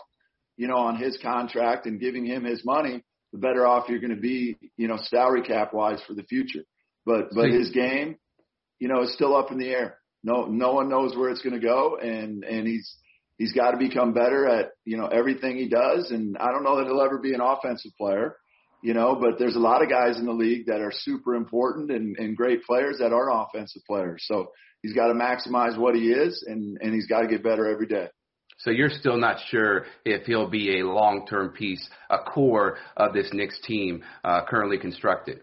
you 0.56 0.68
know, 0.68 0.76
on 0.76 0.96
his 0.96 1.18
contract 1.22 1.86
and 1.86 1.98
giving 1.98 2.26
him 2.26 2.44
his 2.44 2.64
money, 2.64 3.02
the 3.32 3.38
better 3.38 3.66
off 3.66 3.88
you're 3.88 4.00
going 4.00 4.14
to 4.14 4.20
be, 4.20 4.56
you 4.76 4.88
know, 4.88 4.98
salary 5.04 5.42
cap 5.42 5.72
wise 5.72 6.00
for 6.06 6.14
the 6.14 6.22
future. 6.22 6.64
But 7.06 7.30
but 7.34 7.48
his 7.48 7.70
game, 7.70 8.16
you 8.78 8.88
know, 8.88 9.02
is 9.02 9.14
still 9.14 9.34
up 9.34 9.50
in 9.50 9.58
the 9.58 9.68
air. 9.68 9.98
No, 10.22 10.46
no 10.46 10.72
one 10.72 10.88
knows 10.88 11.16
where 11.16 11.30
it's 11.30 11.42
going 11.42 11.58
to 11.58 11.66
go, 11.66 11.96
and 11.96 12.44
and 12.44 12.66
he's 12.66 12.94
he's 13.38 13.52
got 13.52 13.70
to 13.70 13.78
become 13.78 14.12
better 14.12 14.46
at 14.46 14.70
you 14.84 14.98
know 14.98 15.06
everything 15.06 15.56
he 15.56 15.68
does. 15.68 16.10
And 16.10 16.36
I 16.36 16.50
don't 16.50 16.64
know 16.64 16.76
that 16.76 16.86
he'll 16.86 17.00
ever 17.00 17.18
be 17.18 17.32
an 17.32 17.40
offensive 17.40 17.92
player, 17.96 18.36
you 18.82 18.94
know, 18.94 19.16
but 19.20 19.38
there's 19.38 19.56
a 19.56 19.60
lot 19.60 19.82
of 19.82 19.88
guys 19.88 20.18
in 20.18 20.26
the 20.26 20.32
league 20.32 20.66
that 20.66 20.80
are 20.80 20.92
super 20.92 21.34
important 21.34 21.90
and, 21.90 22.16
and 22.16 22.36
great 22.36 22.64
players 22.64 22.98
that 22.98 23.12
aren't 23.12 23.48
offensive 23.48 23.82
players. 23.86 24.24
So 24.26 24.52
he's 24.82 24.94
got 24.94 25.08
to 25.08 25.14
maximize 25.14 25.78
what 25.78 25.94
he 25.94 26.10
is, 26.10 26.44
and 26.46 26.78
and 26.80 26.94
he's 26.94 27.06
got 27.06 27.22
to 27.22 27.28
get 27.28 27.42
better 27.42 27.68
every 27.68 27.86
day. 27.86 28.08
So 28.58 28.70
you're 28.70 28.90
still 28.90 29.16
not 29.16 29.36
sure 29.50 29.86
if 30.04 30.26
he'll 30.26 30.50
be 30.50 30.80
a 30.80 30.86
long-term 30.86 31.50
piece, 31.50 31.88
a 32.10 32.18
core 32.18 32.78
of 32.96 33.12
this 33.12 33.30
Knicks 33.32 33.60
team 33.64 34.02
uh, 34.24 34.44
currently 34.48 34.78
constructed. 34.78 35.40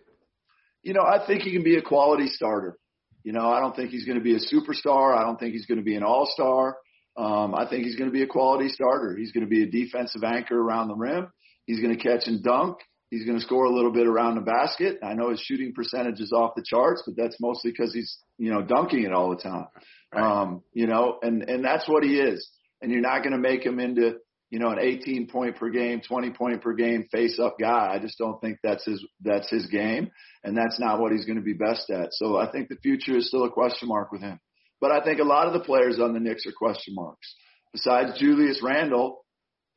You 0.83 0.93
know, 0.93 1.03
I 1.03 1.25
think 1.25 1.43
he 1.43 1.53
can 1.53 1.63
be 1.63 1.77
a 1.77 1.81
quality 1.81 2.27
starter. 2.27 2.77
You 3.23 3.31
know, 3.31 3.49
I 3.49 3.61
don't 3.61 3.73
think 3.75 3.91
he's 3.91 4.05
going 4.05 4.17
to 4.17 4.23
be 4.23 4.35
a 4.35 4.39
superstar. 4.39 5.17
I 5.17 5.23
don't 5.23 5.39
think 5.39 5.53
he's 5.53 5.65
going 5.65 5.77
to 5.79 5.83
be 5.83 5.95
an 5.95 6.03
all-star. 6.03 6.77
Um, 7.17 7.55
I 7.55 7.65
think 7.69 7.85
he's 7.85 7.95
going 7.95 8.09
to 8.09 8.13
be 8.13 8.21
a 8.21 8.27
quality 8.27 8.67
starter. 8.67 9.15
He's 9.17 9.31
going 9.31 9.45
to 9.45 9.49
be 9.49 9.63
a 9.63 9.65
defensive 9.65 10.23
anchor 10.23 10.59
around 10.59 10.89
the 10.89 10.95
rim. 10.95 11.31
He's 11.65 11.79
going 11.79 11.97
to 11.97 12.03
catch 12.03 12.27
and 12.27 12.43
dunk. 12.43 12.77
He's 13.15 13.25
going 13.25 13.39
to 13.39 13.45
score 13.45 13.63
a 13.63 13.73
little 13.73 13.93
bit 13.93 14.07
around 14.07 14.35
the 14.35 14.41
basket. 14.41 14.99
I 15.01 15.13
know 15.13 15.29
his 15.29 15.39
shooting 15.39 15.71
percentage 15.73 16.19
is 16.19 16.33
off 16.33 16.51
the 16.53 16.65
charts, 16.67 17.01
but 17.05 17.15
that's 17.15 17.37
mostly 17.39 17.71
because 17.71 17.93
he's, 17.93 18.17
you 18.37 18.51
know, 18.51 18.61
dunking 18.61 19.03
it 19.03 19.13
all 19.13 19.29
the 19.29 19.41
time. 19.41 19.67
Um, 20.13 20.63
you 20.73 20.85
know, 20.85 21.19
and, 21.21 21.41
and 21.43 21.63
that's 21.63 21.87
what 21.87 22.03
he 22.03 22.19
is. 22.19 22.45
And 22.81 22.91
you're 22.91 22.99
not 22.99 23.19
going 23.19 23.31
to 23.31 23.37
make 23.37 23.65
him 23.65 23.79
into, 23.79 24.15
you 24.49 24.59
know, 24.59 24.67
an 24.67 24.79
18 24.79 25.27
point 25.27 25.55
per 25.55 25.69
game, 25.69 26.01
20 26.05 26.31
point 26.31 26.61
per 26.61 26.73
game 26.73 27.07
face 27.09 27.39
up 27.39 27.55
guy. 27.57 27.93
I 27.93 27.99
just 27.99 28.17
don't 28.17 28.41
think 28.41 28.57
that's 28.61 28.83
his, 28.83 29.01
that's 29.21 29.49
his 29.49 29.67
game. 29.67 30.11
And 30.43 30.57
that's 30.57 30.77
not 30.77 30.99
what 30.99 31.13
he's 31.13 31.23
going 31.23 31.37
to 31.37 31.41
be 31.41 31.53
best 31.53 31.89
at. 31.89 32.09
So 32.11 32.35
I 32.35 32.51
think 32.51 32.67
the 32.67 32.75
future 32.83 33.15
is 33.15 33.29
still 33.29 33.45
a 33.45 33.49
question 33.49 33.87
mark 33.87 34.11
with 34.11 34.19
him. 34.19 34.41
But 34.81 34.91
I 34.91 35.01
think 35.01 35.21
a 35.21 35.23
lot 35.23 35.47
of 35.47 35.53
the 35.53 35.61
players 35.61 36.01
on 36.01 36.11
the 36.11 36.19
Knicks 36.19 36.45
are 36.45 36.51
question 36.51 36.95
marks. 36.95 37.33
Besides 37.71 38.19
Julius 38.19 38.59
Randle, 38.61 39.23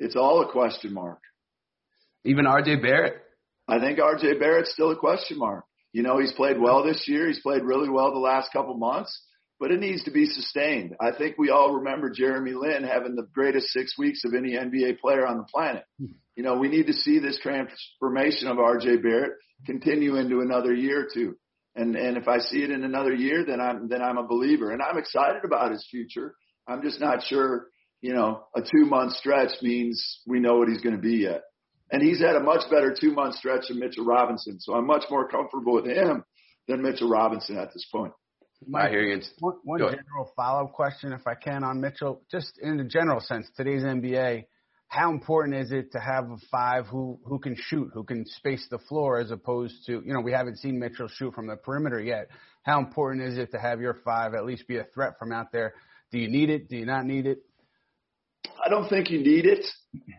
it's 0.01 0.17
all 0.17 0.43
a 0.43 0.51
question 0.51 0.93
mark. 0.93 1.21
Even 2.25 2.47
RJ 2.47 2.83
Barrett? 2.83 3.23
I 3.69 3.79
think 3.79 3.99
RJ 3.99 4.41
Barrett's 4.41 4.73
still 4.73 4.91
a 4.91 4.97
question 4.97 5.39
mark. 5.39 5.65
You 5.93 6.03
know, 6.03 6.19
he's 6.19 6.33
played 6.33 6.59
well 6.59 6.85
this 6.85 7.05
year. 7.07 7.27
He's 7.29 7.41
played 7.41 7.63
really 7.63 7.89
well 7.89 8.13
the 8.13 8.19
last 8.19 8.53
couple 8.53 8.77
months 8.77 9.23
but 9.61 9.73
it 9.73 9.81
needs 9.81 10.05
to 10.05 10.11
be 10.11 10.27
sustained. 10.27 10.95
I 11.01 11.11
think 11.17 11.37
we 11.37 11.51
all 11.51 11.75
remember 11.75 12.11
Jeremy 12.11 12.53
Lin 12.53 12.85
having 12.85 13.17
the 13.17 13.27
greatest 13.35 13.69
six 13.69 13.99
weeks 13.99 14.25
of 14.25 14.35
any 14.35 14.53
NBA 14.53 15.01
player 15.01 15.27
on 15.27 15.39
the 15.39 15.45
planet. 15.45 15.85
You 16.37 16.45
know, 16.45 16.57
we 16.57 16.69
need 16.69 16.87
to 16.87 16.93
see 16.93 17.19
this 17.19 17.39
transformation 17.41 18.49
of 18.49 18.59
RJ 18.59 19.03
Barrett 19.03 19.33
continue 19.67 20.17
into 20.17 20.41
another 20.41 20.73
year 20.73 21.01
or 21.01 21.09
two. 21.13 21.37
And 21.75 21.97
and 21.97 22.17
if 22.17 22.29
I 22.29 22.39
see 22.39 22.63
it 22.63 22.71
in 22.71 22.85
another 22.85 23.13
year, 23.13 23.45
then 23.45 23.61
I'm 23.61 23.89
then 23.89 24.03
I'm 24.03 24.19
a 24.19 24.27
believer. 24.27 24.71
And 24.71 24.81
I'm 24.81 24.99
excited 24.99 25.45
about 25.45 25.73
his 25.73 25.87
future. 25.91 26.35
I'm 26.69 26.83
just 26.83 27.01
not 27.01 27.25
sure, 27.25 27.67
you 28.01 28.15
know, 28.15 28.45
a 28.55 28.63
two 28.63 28.87
month 28.87 29.15
stretch 29.15 29.51
means 29.63 30.21
we 30.27 30.39
know 30.41 30.59
what 30.59 30.69
he's 30.69 30.81
going 30.81 30.97
to 30.97 31.03
be 31.03 31.19
yet. 31.19 31.43
And 31.91 32.03
he's 32.03 32.21
had 32.21 32.37
a 32.37 32.41
much 32.41 32.71
better 32.71 32.95
two 32.99 33.13
month 33.13 33.37
stretch 33.37 33.69
than 33.69 33.79
Mitchell 33.79 34.05
Robinson. 34.05 34.61
So 34.61 34.75
I'm 34.75 34.87
much 34.87 35.05
more 35.11 35.29
comfortable 35.29 35.75
with 35.75 35.87
him 35.87 36.25
than 36.67 36.83
Mitchell 36.83 37.09
Robinson 37.09 37.57
at 37.57 37.73
this 37.73 37.87
point. 37.91 38.13
Mike, 38.67 38.89
I 38.89 38.91
hear 38.91 39.03
you. 39.03 39.21
One, 39.39 39.55
one 39.63 39.79
general 39.79 40.33
follow-up 40.37 40.73
question, 40.73 41.13
if 41.13 41.27
I 41.27 41.35
can, 41.35 41.63
on 41.63 41.81
Mitchell. 41.81 42.23
Just 42.31 42.59
in 42.61 42.77
the 42.77 42.85
general 42.85 43.21
sense, 43.21 43.49
today's 43.57 43.83
NBA, 43.83 44.45
how 44.89 45.11
important 45.11 45.57
is 45.57 45.71
it 45.71 45.93
to 45.93 46.01
have 46.01 46.31
a 46.31 46.37
five 46.51 46.87
who 46.87 47.21
who 47.25 47.39
can 47.39 47.55
shoot, 47.57 47.91
who 47.93 48.05
can 48.05 48.25
space 48.27 48.67
the 48.71 48.79
floor, 48.79 49.21
as 49.21 49.31
opposed 49.31 49.75
to 49.87 50.03
you 50.05 50.13
know 50.13 50.21
we 50.21 50.33
haven't 50.33 50.59
seen 50.59 50.79
Mitchell 50.79 51.09
shoot 51.09 51.35
from 51.35 51.47
the 51.47 51.57
perimeter 51.57 52.01
yet. 52.01 52.29
How 52.63 52.79
important 52.81 53.29
is 53.29 53.39
it 53.39 53.53
to 53.53 53.59
have 53.59 53.81
your 53.81 53.95
five 54.05 54.35
at 54.35 54.45
least 54.45 54.67
be 54.67 54.79
a 54.79 54.85
threat 54.95 55.15
from 55.19 55.31
out 55.31 55.53
there? 55.53 55.75
Do 56.11 56.19
you 56.19 56.29
need 56.29 56.51
it? 56.51 56.69
Do 56.69 56.77
you 56.77 56.87
not 56.87 57.05
need 57.05 57.27
it? 57.27 57.43
I 58.65 58.69
don't 58.69 58.89
think 58.89 59.11
you 59.11 59.19
need 59.19 59.47
it, 59.47 59.65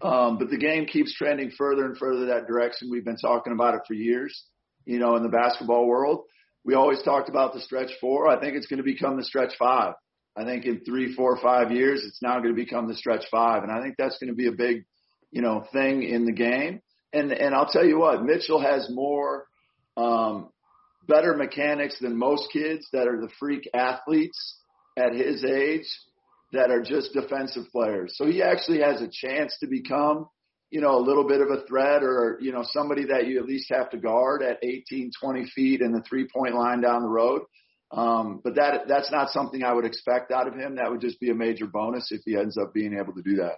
um, 0.02 0.38
but 0.38 0.49
the 0.49 0.58
game 0.58 0.86
keeps 0.86 1.13
trending 1.13 1.52
further 1.52 1.86
and 1.86 1.97
further 1.97 2.28
that 2.28 2.47
direction. 2.47 2.89
We've 2.89 3.06
been 3.06 3.17
talking 3.17 3.54
about 3.54 3.75
it 3.75 3.82
for 3.88 3.93
years. 3.93 4.45
You 4.86 4.99
know, 4.99 5.15
in 5.15 5.23
the 5.23 5.30
basketball 5.30 5.88
world, 5.88 6.23
we 6.63 6.73
always 6.73 7.02
talked 7.02 7.30
about 7.30 7.54
the 7.54 7.62
stretch 7.62 7.91
four. 7.99 8.28
I 8.30 8.39
think 8.39 8.56
it's 8.56 8.67
going 8.67 8.78
to 8.78 8.84
become 8.84 9.17
the 9.17 9.23
stretch 9.23 9.54
five. 9.58 9.93
I 10.38 10.45
think 10.45 10.65
in 10.65 10.84
three, 10.86 11.13
four, 11.13 11.38
five 11.41 11.71
years, 11.71 12.04
it's 12.06 12.21
now 12.21 12.39
going 12.39 12.56
to 12.56 12.62
become 12.62 12.88
the 12.88 12.95
stretch 12.95 13.25
five, 13.30 13.63
and 13.63 13.71
I 13.71 13.82
think 13.82 13.95
that's 13.97 14.17
going 14.19 14.30
to 14.30 14.36
be 14.36 14.47
a 14.47 14.54
big, 14.54 14.86
you 15.32 15.41
know, 15.41 15.65
thing 15.73 16.04
in 16.04 16.25
the 16.25 16.32
game. 16.32 16.82
And 17.12 17.32
and 17.32 17.54
I'll 17.54 17.69
tell 17.69 17.86
you 17.86 17.99
what, 17.99 18.23
Mitchell 18.23 18.62
has 18.62 18.89
more, 18.89 19.45
um, 19.97 20.49
better 21.08 21.36
mechanics 21.36 21.97
than 21.99 22.17
most 22.17 22.52
kids 22.54 22.88
that 22.93 23.08
are 23.08 23.19
the 23.19 23.30
freak 23.39 23.69
athletes 23.73 24.58
at 24.97 25.13
his 25.13 25.43
age 25.43 25.88
that 26.52 26.72
are 26.72 26.82
just 26.82 27.14
defensive 27.14 27.64
players. 27.72 28.14
So 28.16 28.26
he 28.26 28.42
actually 28.42 28.82
has 28.82 29.02
a 29.02 29.10
chance 29.12 29.56
to 29.60 29.68
become, 29.68 30.28
you 30.72 30.82
know, 30.82 30.98
a 30.98 31.04
little 31.04 31.28
bit 31.28 31.42
of 31.42 31.50
a 31.50 31.66
threat 31.68 32.04
or, 32.04 32.38
you 32.42 32.52
know, 32.52 32.64
somebody 32.64 33.06
that 33.06 33.28
you 33.28 33.40
at 33.40 33.46
least 33.46 33.72
have 33.72 33.90
to 33.92 33.98
guard 33.98 34.42
at 34.42 34.64
18, 34.64 35.12
20 35.22 35.46
feet 35.54 35.82
in 35.82 35.92
the 35.92 36.02
three 36.08 36.28
point 36.28 36.56
line 36.56 36.82
down 36.82 37.04
the 37.04 37.10
road. 37.10 37.42
Um, 37.92 38.42
but 38.44 38.56
that, 38.56 38.88
that's 38.88 39.12
not 39.12 39.30
something 39.30 39.64
I 39.64 39.74
would 39.74 39.86
expect 39.86 40.32
out 40.32 40.48
of 40.48 40.54
him. 40.54 40.76
That 40.76 40.92
would 40.92 41.02
just 41.02 41.20
be 41.20 41.32
a 41.32 41.36
major 41.36 41.66
bonus 41.66 42.12
if 42.12 42.22
he 42.24 42.36
ends 42.36 42.58
up 42.58 42.74
being 42.74 42.98
able 43.00 43.14
to 43.14 43.22
do 43.22 43.38
that. 43.38 43.58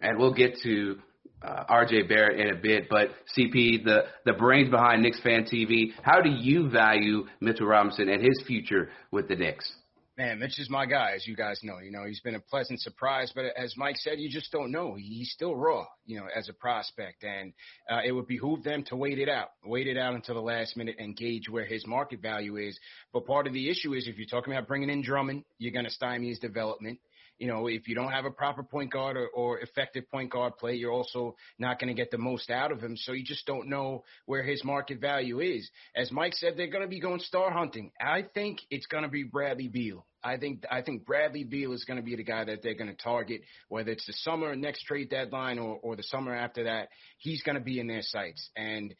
And 0.00 0.18
we'll 0.18 0.34
get 0.34 0.58
to 0.64 0.96
uh, 1.42 1.64
RJ 1.70 2.08
Barrett 2.08 2.40
in 2.40 2.54
a 2.54 2.60
bit, 2.60 2.88
but 2.88 3.10
CP, 3.36 3.84
the, 3.84 4.04
the 4.24 4.32
brains 4.32 4.70
behind 4.70 5.02
Knicks 5.02 5.20
Fan 5.20 5.44
TV, 5.44 5.92
how 6.02 6.20
do 6.20 6.30
you 6.30 6.68
value 6.68 7.26
Mitchell 7.40 7.66
Robinson 7.66 8.08
and 8.08 8.22
his 8.22 8.42
future 8.46 8.90
with 9.10 9.28
the 9.28 9.36
Knicks? 9.36 9.70
Man, 10.18 10.38
Mitch 10.38 10.58
is 10.58 10.70
my 10.70 10.86
guy, 10.86 11.12
as 11.14 11.26
you 11.26 11.36
guys 11.36 11.60
know. 11.62 11.78
You 11.78 11.90
know, 11.90 12.06
he's 12.06 12.20
been 12.20 12.36
a 12.36 12.40
pleasant 12.40 12.80
surprise, 12.80 13.30
but 13.34 13.44
as 13.54 13.76
Mike 13.76 13.98
said, 13.98 14.18
you 14.18 14.30
just 14.30 14.50
don't 14.50 14.70
know. 14.70 14.94
He's 14.94 15.30
still 15.30 15.54
raw, 15.54 15.84
you 16.06 16.18
know, 16.18 16.26
as 16.34 16.48
a 16.48 16.54
prospect, 16.54 17.22
and 17.22 17.52
uh, 17.90 18.00
it 18.02 18.12
would 18.12 18.26
behoove 18.26 18.64
them 18.64 18.82
to 18.84 18.96
wait 18.96 19.18
it 19.18 19.28
out, 19.28 19.48
wait 19.62 19.86
it 19.86 19.98
out 19.98 20.14
until 20.14 20.34
the 20.34 20.40
last 20.40 20.74
minute 20.74 20.96
and 20.98 21.14
gauge 21.14 21.50
where 21.50 21.66
his 21.66 21.86
market 21.86 22.22
value 22.22 22.56
is. 22.56 22.78
But 23.12 23.26
part 23.26 23.46
of 23.46 23.52
the 23.52 23.68
issue 23.68 23.92
is 23.92 24.08
if 24.08 24.16
you're 24.16 24.26
talking 24.26 24.54
about 24.54 24.66
bringing 24.66 24.88
in 24.88 25.02
Drummond, 25.02 25.44
you're 25.58 25.72
going 25.72 25.84
to 25.84 25.90
stymie 25.90 26.30
his 26.30 26.38
development 26.38 26.98
you 27.38 27.46
know, 27.48 27.66
if 27.66 27.86
you 27.86 27.94
don't 27.94 28.12
have 28.12 28.24
a 28.24 28.30
proper 28.30 28.62
point 28.62 28.92
guard 28.92 29.16
or, 29.16 29.28
or 29.28 29.60
effective 29.60 30.10
point 30.10 30.30
guard 30.32 30.56
play, 30.56 30.74
you're 30.74 30.92
also 30.92 31.36
not 31.58 31.78
going 31.78 31.94
to 31.94 32.00
get 32.00 32.10
the 32.10 32.18
most 32.18 32.50
out 32.50 32.72
of 32.72 32.80
him. 32.80 32.96
So 32.96 33.12
you 33.12 33.24
just 33.24 33.46
don't 33.46 33.68
know 33.68 34.04
where 34.24 34.42
his 34.42 34.64
market 34.64 35.00
value 35.00 35.40
is. 35.40 35.68
As 35.94 36.10
Mike 36.10 36.34
said, 36.34 36.54
they're 36.56 36.70
going 36.70 36.84
to 36.84 36.88
be 36.88 37.00
going 37.00 37.20
star 37.20 37.50
hunting. 37.50 37.92
I 38.00 38.22
think 38.22 38.60
it's 38.70 38.86
going 38.86 39.02
to 39.02 39.10
be 39.10 39.22
Bradley 39.22 39.68
Beal. 39.68 40.05
I 40.26 40.38
think 40.38 40.64
I 40.70 40.82
think 40.82 41.06
Bradley 41.06 41.44
Beal 41.44 41.72
is 41.72 41.84
going 41.84 41.98
to 41.98 42.02
be 42.02 42.16
the 42.16 42.24
guy 42.24 42.44
that 42.44 42.62
they're 42.62 42.74
going 42.74 42.90
to 42.90 43.02
target, 43.02 43.42
whether 43.68 43.92
it's 43.92 44.06
the 44.06 44.12
summer 44.12 44.56
next 44.56 44.82
trade 44.82 45.08
deadline 45.08 45.58
or, 45.58 45.78
or 45.82 45.94
the 45.94 46.02
summer 46.02 46.34
after 46.34 46.64
that. 46.64 46.88
He's 47.18 47.42
going 47.42 47.54
to 47.56 47.62
be 47.62 47.78
in 47.78 47.86
their 47.86 48.02
sights, 48.02 48.50
and 48.56 48.94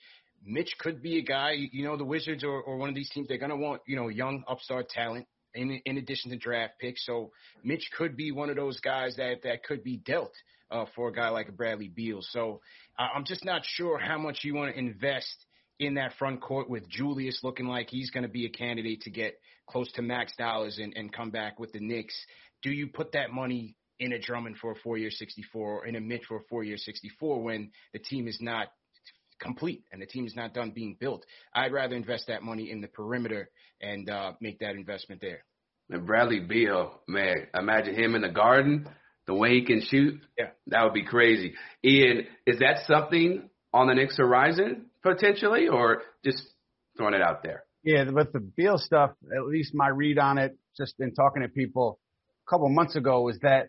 Mitch 0.45 0.77
could 0.79 1.03
be 1.03 1.19
a 1.19 1.23
guy. 1.23 1.53
You 1.73 1.85
know, 1.85 1.97
the 1.97 2.05
Wizards 2.05 2.45
or, 2.45 2.63
or 2.63 2.77
one 2.77 2.89
of 2.89 2.95
these 2.95 3.11
teams, 3.11 3.27
they're 3.27 3.39
going 3.39 3.51
to 3.51 3.57
want 3.57 3.83
you 3.87 3.97
know 3.97 4.09
young 4.09 4.45
upstart 4.47 4.89
talent 4.89 5.27
in, 5.55 5.81
in 5.85 5.99
addition 5.99 6.31
to 6.31 6.37
draft 6.37 6.75
picks. 6.81 7.05
So 7.05 7.33
Mitch 7.65 7.91
could 7.97 8.17
be 8.17 8.31
one 8.31 8.49
of 8.49 8.57
those 8.57 8.79
guys 8.81 9.17
that 9.17 9.43
that 9.43 9.65
could 9.65 9.83
be 9.83 9.97
dealt 9.97 10.33
uh, 10.71 10.85
for 10.95 11.09
a 11.09 11.13
guy 11.13 11.31
like 11.31 11.57
Bradley 11.57 11.89
Beal. 11.89 12.21
So 12.23 12.61
uh, 12.99 13.09
I'm 13.15 13.25
just 13.25 13.45
not 13.45 13.63
sure 13.65 13.99
how 13.99 14.19
much 14.19 14.41
you 14.43 14.55
want 14.55 14.73
to 14.73 14.79
invest 14.79 15.47
in 15.79 15.95
that 15.95 16.13
front 16.19 16.41
court 16.41 16.71
with 16.71 16.89
Julius 16.89 17.41
looking 17.43 17.67
like 17.67 17.91
he's 17.91 18.11
going 18.11 18.23
to 18.23 18.31
be 18.31 18.47
a 18.47 18.49
candidate 18.49 19.03
to 19.03 19.11
get 19.11 19.39
close 19.69 19.91
to 19.93 20.03
max 20.03 20.35
dollars 20.37 20.79
and, 20.79 20.93
and 20.97 21.13
come 21.13 21.31
back 21.31 21.59
with 21.59 21.73
the 21.73 21.81
Knicks. 21.81 22.15
Do 22.63 22.71
you 22.71 22.89
put 22.89 23.13
that 23.13 23.31
money 23.31 23.77
in 23.99 24.13
a 24.13 24.19
Drummond 24.19 24.57
for 24.59 24.73
a 24.73 24.77
four-year 24.77 25.11
64 25.11 25.63
or 25.63 25.87
in 25.87 25.97
a 25.97 26.01
Mitch 26.01 26.25
for 26.29 26.39
a 26.39 26.45
four-year 26.49 26.77
64 26.77 27.43
when 27.43 27.71
the 27.93 27.99
team 27.99 28.29
is 28.29 28.39
not 28.41 28.69
complete 29.41 29.85
and 29.93 30.01
the 30.01 30.07
team 30.07 30.27
is 30.27 30.35
not 30.35 30.55
done 30.55 30.73
being 30.75 30.97
built. 30.99 31.25
I'd 31.55 31.73
rather 31.73 31.97
invest 31.97 32.27
that 32.29 32.43
money 32.43 32.71
in 32.71 32.81
the 32.81 32.89
perimeter 32.89 33.51
and 33.81 34.09
uh, 34.09 34.33
make 34.41 34.61
that 34.61 34.75
investment 34.75 35.21
there. 35.21 35.45
And 35.91 36.07
Bradley 36.07 36.41
Beal, 36.41 37.01
man, 37.07 37.47
imagine 37.55 37.95
him 37.95 38.15
in 38.15 38.23
the 38.23 38.29
garden, 38.29 38.89
the 39.27 39.35
way 39.35 39.51
he 39.51 39.65
can 39.65 39.83
shoot. 39.83 40.21
Yeah, 40.39 40.51
that 40.69 40.83
would 40.85 40.95
be 40.95 41.05
crazy. 41.05 41.55
Ian, 41.85 42.27
is 42.47 42.59
that 42.59 42.87
something 42.87 43.49
on 43.73 43.87
the 43.87 43.95
Knicks 43.95 44.17
horizon 44.17 44.87
potentially, 45.03 45.69
or 45.69 46.03
just 46.25 46.43
throwing 46.97 47.15
it 47.15 47.23
out 47.23 47.43
there? 47.45 47.66
Yeah, 47.87 48.11
with 48.11 48.33
the 48.33 48.41
Beal 48.41 48.79
stuff, 48.79 49.13
at 49.33 49.47
least 49.47 49.73
my 49.73 49.87
read 49.87 50.19
on 50.19 50.39
it, 50.39 50.59
just 50.77 50.95
in 50.99 51.15
talking 51.15 51.43
to 51.43 51.49
people 51.49 52.01
a 52.45 52.51
couple 52.51 52.69
months 52.69 52.97
ago, 52.97 53.23
was 53.23 53.39
that 53.43 53.69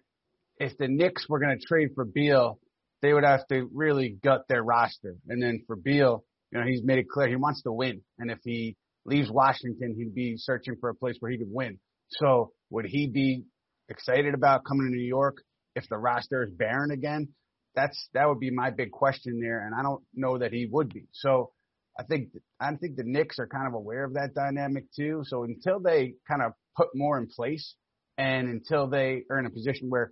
if 0.58 0.76
the 0.80 0.88
Knicks 0.88 1.30
were 1.30 1.40
going 1.40 1.56
to 1.56 1.64
trade 1.64 1.90
for 1.94 2.04
Beal, 2.04 2.58
they 3.04 3.14
would 3.14 3.24
have 3.24 3.48
to 3.50 3.70
really 3.72 4.18
gut 4.24 4.46
their 4.50 4.64
roster. 4.64 5.18
And 5.30 5.40
then 5.40 5.62
for 5.68 5.76
Beal, 5.76 6.24
you 6.52 6.60
know, 6.60 6.66
he's 6.66 6.82
made 6.84 6.98
it 6.98 7.08
clear 7.08 7.30
he 7.30 7.36
wants 7.36 7.62
to 7.62 7.72
win. 7.72 8.02
And 8.18 8.32
if 8.32 8.40
he 8.44 8.76
leaves 9.06 9.30
Washington, 9.30 9.94
he'd 9.96 10.16
be 10.16 10.34
searching 10.38 10.78
for 10.80 10.90
a 10.90 10.96
place 10.96 11.18
where 11.20 11.32
he 11.32 11.38
could 11.38 11.52
win. 11.52 11.78
So 12.10 12.54
would 12.72 12.86
he 12.86 13.08
be 13.08 13.44
excited 13.88 14.34
about 14.34 14.66
coming 14.66 14.88
to 14.88 14.96
New 14.98 15.08
York 15.08 15.44
if 15.76 15.88
the 15.90 15.98
roster 15.98 16.42
is 16.42 16.50
barren 16.50 16.90
again? 16.90 17.28
That's 17.76 18.10
that 18.16 18.28
would 18.28 18.40
be 18.40 18.50
my 18.50 18.72
big 18.72 18.90
question 18.90 19.40
there, 19.40 19.64
and 19.64 19.76
I 19.76 19.84
don't 19.84 20.02
know 20.16 20.40
that 20.40 20.52
he 20.52 20.68
would 20.72 20.92
be. 20.92 21.04
So 21.12 21.52
I 22.00 22.04
think 22.04 22.30
I 22.60 22.76
think 22.76 22.96
the 22.96 23.04
Knicks 23.04 23.40
are 23.40 23.48
kind 23.48 23.68
of 23.68 23.74
aware 23.74 24.04
of 24.04 24.14
that 24.14 24.34
dynamic 24.36 24.86
too. 24.96 25.24
So 25.26 25.44
until 25.44 25.80
they 25.80 26.14
kind 26.28 26.42
of 26.44 26.54
put 26.76 26.90
more 26.94 27.18
in 27.18 27.28
place, 27.28 27.76
and 28.18 28.50
until 28.50 28.88
they 28.88 29.24
are 29.32 29.40
in 29.40 29.46
a 29.46 29.50
position 29.50 29.90
where 29.90 30.12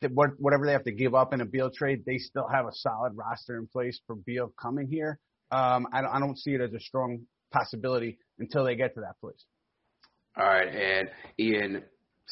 whatever 0.00 0.64
they 0.64 0.72
have 0.72 0.84
to 0.84 0.92
give 0.92 1.14
up 1.14 1.34
in 1.34 1.40
a 1.40 1.44
Beal 1.44 1.70
trade, 1.70 2.04
they 2.06 2.18
still 2.18 2.46
have 2.48 2.66
a 2.66 2.72
solid 2.72 3.14
roster 3.16 3.58
in 3.58 3.66
place 3.66 4.00
for 4.06 4.14
Beal 4.14 4.52
coming 4.60 4.86
here. 4.88 5.18
Um, 5.50 5.86
I, 5.92 6.02
I 6.02 6.20
don't 6.20 6.38
see 6.38 6.52
it 6.52 6.60
as 6.60 6.72
a 6.72 6.80
strong 6.80 7.20
possibility 7.52 8.18
until 8.38 8.64
they 8.64 8.76
get 8.76 8.94
to 8.94 9.00
that 9.00 9.18
place. 9.20 9.44
All 10.36 10.44
right, 10.44 10.68
and 10.68 11.08
Ian, 11.38 11.82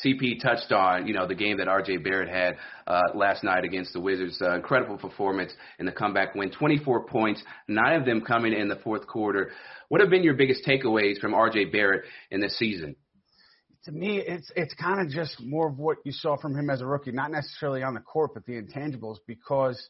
CP 0.05 0.43
touched 0.43 0.73
on, 0.73 1.07
you 1.07 1.15
know, 1.15 1.27
the 1.27 1.35
game 1.35 1.59
that 1.59 1.69
RJ 1.69 2.05
Barrett 2.05 2.29
had 2.29 2.57
uh, 2.87 3.01
last 3.15 3.43
night 3.43 3.65
against 3.65 3.93
the 3.93 4.01
Wizards. 4.01 4.39
Uh, 4.41 4.55
incredible 4.55 4.99
performance 4.99 5.53
in 5.79 5.87
the 5.87 5.93
comeback 5.93 6.35
win. 6.35 6.51
24 6.51 7.07
points, 7.07 7.43
nine 7.67 7.99
of 7.99 8.05
them 8.05 8.21
coming 8.21 8.53
in 8.53 8.69
the 8.69 8.77
fourth 8.77 9.07
quarter. 9.07 9.51
What 9.89 10.01
have 10.01 10.11
been 10.11 10.23
your 10.23 10.35
biggest 10.35 10.67
takeaways 10.67 11.19
from 11.19 11.33
RJ 11.33 11.73
Barrett 11.73 12.05
in 12.31 12.41
this 12.41 12.59
season? 12.59 12.97
to 13.85 13.93
me, 13.93 14.19
it's 14.19 14.51
it's 14.57 14.75
kind 14.75 15.01
of 15.01 15.09
just 15.09 15.41
more 15.41 15.69
of 15.69 15.79
what 15.79 15.99
you 16.05 16.11
saw 16.11 16.37
from 16.37 16.57
him 16.57 16.71
as 16.71 16.81
a 16.81 16.87
rookie, 16.87 17.13
not 17.13 17.31
necessarily 17.31 17.85
on 17.85 17.95
the 17.95 18.01
court, 18.01 18.33
but 18.35 18.45
the 18.45 18.61
intangibles, 18.61 19.19
because 19.29 19.81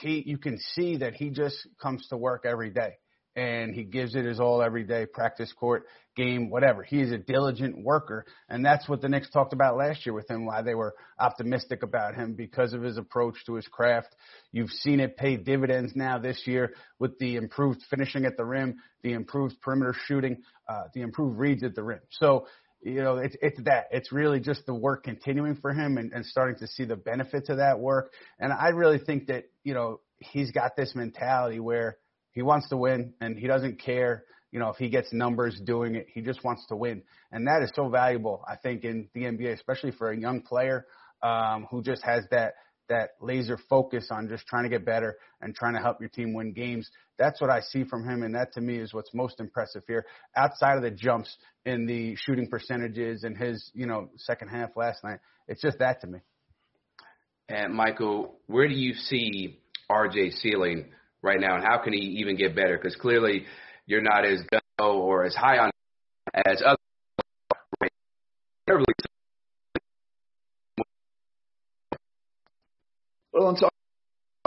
he 0.00 0.22
you 0.24 0.38
can 0.38 0.58
see 0.74 0.98
that 0.98 1.14
he 1.14 1.30
just 1.30 1.56
comes 1.82 2.06
to 2.08 2.16
work 2.16 2.44
every 2.46 2.70
day 2.70 2.92
and 3.34 3.74
he 3.74 3.84
gives 3.84 4.14
it 4.14 4.24
his 4.24 4.40
all 4.40 4.62
every 4.62 4.84
day, 4.84 5.06
practice 5.06 5.52
court, 5.52 5.84
game, 6.16 6.50
whatever. 6.50 6.82
He 6.82 7.00
is 7.00 7.12
a 7.12 7.18
diligent 7.18 7.82
worker, 7.82 8.26
and 8.48 8.64
that's 8.64 8.88
what 8.88 9.00
the 9.00 9.08
Knicks 9.08 9.30
talked 9.30 9.52
about 9.52 9.76
last 9.76 10.04
year 10.04 10.14
with 10.14 10.30
him, 10.30 10.44
why 10.44 10.62
they 10.62 10.74
were 10.74 10.94
optimistic 11.18 11.82
about 11.82 12.14
him 12.14 12.34
because 12.34 12.72
of 12.74 12.82
his 12.82 12.98
approach 12.98 13.36
to 13.46 13.54
his 13.54 13.66
craft. 13.66 14.14
You've 14.52 14.70
seen 14.70 15.00
it 15.00 15.16
pay 15.16 15.36
dividends 15.36 15.92
now 15.94 16.18
this 16.18 16.42
year 16.46 16.74
with 16.98 17.18
the 17.18 17.36
improved 17.36 17.80
finishing 17.88 18.26
at 18.26 18.36
the 18.36 18.44
rim, 18.44 18.76
the 19.02 19.12
improved 19.12 19.60
perimeter 19.62 19.94
shooting, 20.06 20.42
uh, 20.68 20.84
the 20.94 21.00
improved 21.00 21.38
reads 21.38 21.62
at 21.62 21.74
the 21.74 21.82
rim. 21.82 22.00
So 22.10 22.46
you 22.84 23.02
know, 23.02 23.18
it's 23.18 23.36
it's 23.40 23.62
that. 23.62 23.84
It's 23.92 24.10
really 24.12 24.40
just 24.40 24.66
the 24.66 24.74
work 24.74 25.04
continuing 25.04 25.54
for 25.54 25.72
him 25.72 25.98
and, 25.98 26.12
and 26.12 26.26
starting 26.26 26.56
to 26.56 26.66
see 26.66 26.84
the 26.84 26.96
benefits 26.96 27.48
of 27.48 27.58
that 27.58 27.78
work. 27.78 28.12
And 28.40 28.52
I 28.52 28.70
really 28.70 28.98
think 28.98 29.28
that, 29.28 29.44
you 29.62 29.72
know, 29.72 30.00
he's 30.18 30.50
got 30.50 30.74
this 30.76 30.92
mentality 30.94 31.60
where 31.60 31.98
he 32.32 32.42
wants 32.42 32.68
to 32.70 32.76
win 32.76 33.14
and 33.20 33.38
he 33.38 33.46
doesn't 33.46 33.80
care, 33.80 34.24
you 34.50 34.58
know, 34.58 34.70
if 34.70 34.76
he 34.76 34.88
gets 34.88 35.12
numbers 35.12 35.60
doing 35.64 35.94
it. 35.94 36.06
He 36.12 36.20
just 36.20 36.42
wants 36.42 36.66
to 36.68 36.76
win. 36.76 37.02
And 37.30 37.46
that 37.46 37.62
is 37.62 37.70
so 37.74 37.88
valuable, 37.88 38.44
I 38.48 38.56
think, 38.56 38.84
in 38.84 39.08
the 39.14 39.22
NBA, 39.22 39.52
especially 39.52 39.92
for 39.92 40.10
a 40.10 40.18
young 40.18 40.42
player 40.42 40.86
um, 41.22 41.66
who 41.70 41.82
just 41.82 42.02
has 42.04 42.24
that 42.30 42.54
that 42.88 43.10
laser 43.20 43.58
focus 43.70 44.08
on 44.10 44.28
just 44.28 44.46
trying 44.46 44.64
to 44.64 44.68
get 44.68 44.84
better 44.84 45.16
and 45.40 45.54
trying 45.54 45.72
to 45.74 45.80
help 45.80 45.98
your 46.00 46.10
team 46.10 46.34
win 46.34 46.52
games. 46.52 46.90
That's 47.16 47.40
what 47.40 47.48
I 47.48 47.60
see 47.60 47.84
from 47.84 48.06
him, 48.06 48.22
and 48.22 48.34
that 48.34 48.52
to 48.54 48.60
me 48.60 48.76
is 48.76 48.92
what's 48.92 49.14
most 49.14 49.40
impressive 49.40 49.82
here. 49.86 50.04
Outside 50.36 50.76
of 50.76 50.82
the 50.82 50.90
jumps 50.90 51.34
in 51.64 51.86
the 51.86 52.16
shooting 52.16 52.48
percentages 52.50 53.24
and 53.24 53.36
his, 53.36 53.70
you 53.72 53.86
know, 53.86 54.10
second 54.16 54.48
half 54.48 54.76
last 54.76 55.04
night, 55.04 55.20
it's 55.48 55.62
just 55.62 55.78
that 55.78 56.00
to 56.02 56.06
me. 56.06 56.18
And 57.48 57.72
Michael, 57.72 58.34
where 58.46 58.68
do 58.68 58.74
you 58.74 58.94
see 58.94 59.60
RJ 59.90 60.32
ceiling 60.40 60.90
right 61.22 61.40
now, 61.40 61.56
and 61.56 61.64
how 61.64 61.78
can 61.78 61.92
he 61.92 62.00
even 62.20 62.36
get 62.36 62.54
better? 62.54 62.76
Because 62.76 62.96
clearly, 62.96 63.46
you're 63.86 64.02
not 64.02 64.24
as 64.24 64.42
go 64.78 65.00
or 65.00 65.24
as 65.24 65.34
high 65.34 65.58
on 65.58 65.70
as 66.34 66.62
other. 66.64 66.76
Well, 73.32 73.48
I'm 73.48 73.54
talking 73.56 73.70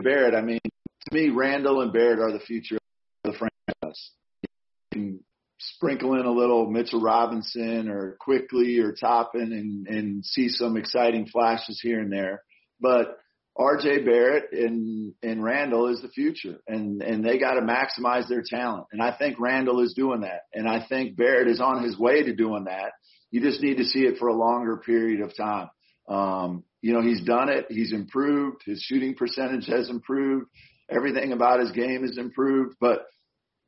Barrett. 0.01 0.35
I 0.35 0.41
mean, 0.41 0.59
to 0.63 1.15
me, 1.15 1.29
Randle 1.29 1.81
and 1.81 1.91
Barrett 1.91 2.19
are 2.19 2.31
the 2.31 2.39
future 2.39 2.77
of 3.23 3.31
the 3.33 3.37
franchise. 3.37 4.11
You 4.43 4.47
can 4.91 5.19
sprinkle 5.59 6.13
in 6.19 6.25
a 6.25 6.31
little 6.31 6.69
Mitchell 6.69 7.01
Robinson 7.01 7.89
or 7.89 8.15
Quickley 8.19 8.79
or 8.79 8.93
Toppin 8.93 9.51
and, 9.51 9.87
and 9.87 10.25
see 10.25 10.49
some 10.49 10.77
exciting 10.77 11.27
flashes 11.27 11.79
here 11.81 11.99
and 11.99 12.11
there. 12.11 12.43
But 12.79 13.17
RJ 13.57 14.05
Barrett 14.05 14.51
and, 14.51 15.13
and 15.23 15.43
Randle 15.43 15.87
is 15.87 16.01
the 16.01 16.09
future 16.09 16.57
and, 16.67 17.01
and 17.01 17.23
they 17.23 17.37
got 17.37 17.53
to 17.53 17.61
maximize 17.61 18.27
their 18.27 18.43
talent. 18.45 18.87
And 18.91 19.01
I 19.01 19.15
think 19.17 19.39
Randle 19.39 19.79
is 19.81 19.93
doing 19.93 20.21
that. 20.21 20.41
And 20.53 20.67
I 20.67 20.85
think 20.87 21.15
Barrett 21.15 21.47
is 21.47 21.61
on 21.61 21.83
his 21.83 21.97
way 21.97 22.23
to 22.23 22.35
doing 22.35 22.65
that. 22.65 22.91
You 23.31 23.41
just 23.41 23.61
need 23.61 23.77
to 23.77 23.85
see 23.85 24.01
it 24.01 24.17
for 24.17 24.27
a 24.27 24.35
longer 24.35 24.77
period 24.77 25.21
of 25.21 25.35
time. 25.35 25.69
Um, 26.09 26.63
you 26.81 26.93
know, 26.93 27.01
he's 27.01 27.21
done 27.23 27.49
it. 27.49 27.65
He's 27.69 27.93
improved. 27.93 28.61
His 28.65 28.81
shooting 28.81 29.15
percentage 29.15 29.67
has 29.67 29.89
improved. 29.89 30.47
Everything 30.89 31.31
about 31.31 31.61
his 31.61 31.71
game 31.71 32.03
has 32.03 32.17
improved, 32.17 32.75
but 32.79 33.05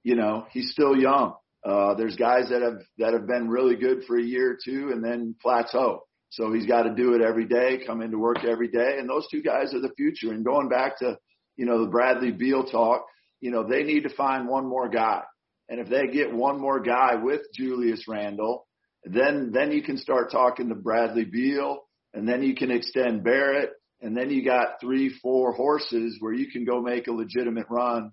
you 0.04 0.16
know, 0.16 0.46
he's 0.52 0.72
still 0.72 0.96
young. 0.96 1.34
Uh, 1.66 1.96
there's 1.96 2.16
guys 2.16 2.50
that 2.50 2.62
have, 2.62 2.80
that 2.98 3.14
have 3.14 3.28
been 3.28 3.50
really 3.50 3.76
good 3.76 4.04
for 4.08 4.18
a 4.18 4.24
year 4.24 4.52
or 4.52 4.58
two 4.64 4.92
and 4.94 5.04
then 5.04 5.36
plateau. 5.42 6.07
So 6.30 6.52
he's 6.54 6.66
got 6.66 6.84
to 6.84 6.94
do 6.94 7.14
it 7.14 7.22
every 7.22 7.46
day, 7.46 7.84
come 7.86 8.02
into 8.02 8.18
work 8.18 8.44
every 8.44 8.68
day. 8.68 8.98
And 9.00 9.10
those 9.10 9.28
two 9.32 9.42
guys 9.42 9.74
are 9.74 9.80
the 9.80 9.94
future. 9.96 10.32
And 10.32 10.44
going 10.44 10.70
back 10.70 11.00
to, 11.00 11.18
you 11.56 11.66
know, 11.66 11.84
the 11.84 11.90
Bradley 11.90 12.32
Beal 12.32 12.66
talk, 12.66 13.06
you 13.40 13.52
know, 13.52 13.64
they 13.64 13.84
need 13.84 14.04
to 14.04 14.16
find 14.16 14.48
one 14.48 14.66
more 14.68 14.90
guy. 14.90 15.22
And 15.70 15.80
if 15.80 15.90
they 15.90 16.08
get 16.08 16.34
one 16.34 16.60
more 16.60 16.80
guy 16.80 17.16
with 17.16 17.42
Julius 17.54 18.08
Randle, 18.08 18.68
then, 19.04 19.52
then 19.54 19.72
you 19.72 19.82
can 19.82 19.98
start 19.98 20.32
talking 20.32 20.70
to 20.70 20.76
Bradley 20.76 21.26
Beal 21.26 21.80
and 22.14 22.28
then 22.28 22.44
you 22.44 22.56
can 22.56 22.72
extend 22.72 23.24
Barrett. 23.24 23.72
And 24.02 24.16
then 24.16 24.30
you 24.30 24.46
got 24.46 24.80
three, 24.80 25.10
four 25.22 25.54
horses 25.54 26.18
where 26.20 26.34
you 26.34 26.52
can 26.52 26.66
go 26.66 26.82
make 26.82 27.08
a 27.08 27.12
legitimate 27.12 27.66
run, 27.70 28.12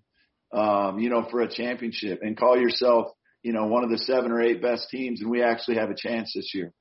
um, 0.52 0.98
you 0.98 1.10
know, 1.10 1.26
for 1.30 1.42
a 1.42 1.52
championship 1.52 2.20
and 2.22 2.38
call 2.38 2.58
yourself, 2.58 3.08
you 3.42 3.52
know, 3.52 3.66
one 3.66 3.84
of 3.84 3.90
the 3.90 3.98
seven 3.98 4.32
or 4.32 4.40
eight 4.40 4.62
best 4.62 4.88
teams. 4.90 5.20
And 5.20 5.30
we 5.30 5.42
actually 5.42 5.76
have 5.76 5.90
a 5.90 5.96
chance 5.96 6.32
this 6.34 6.52
year. 6.54 6.72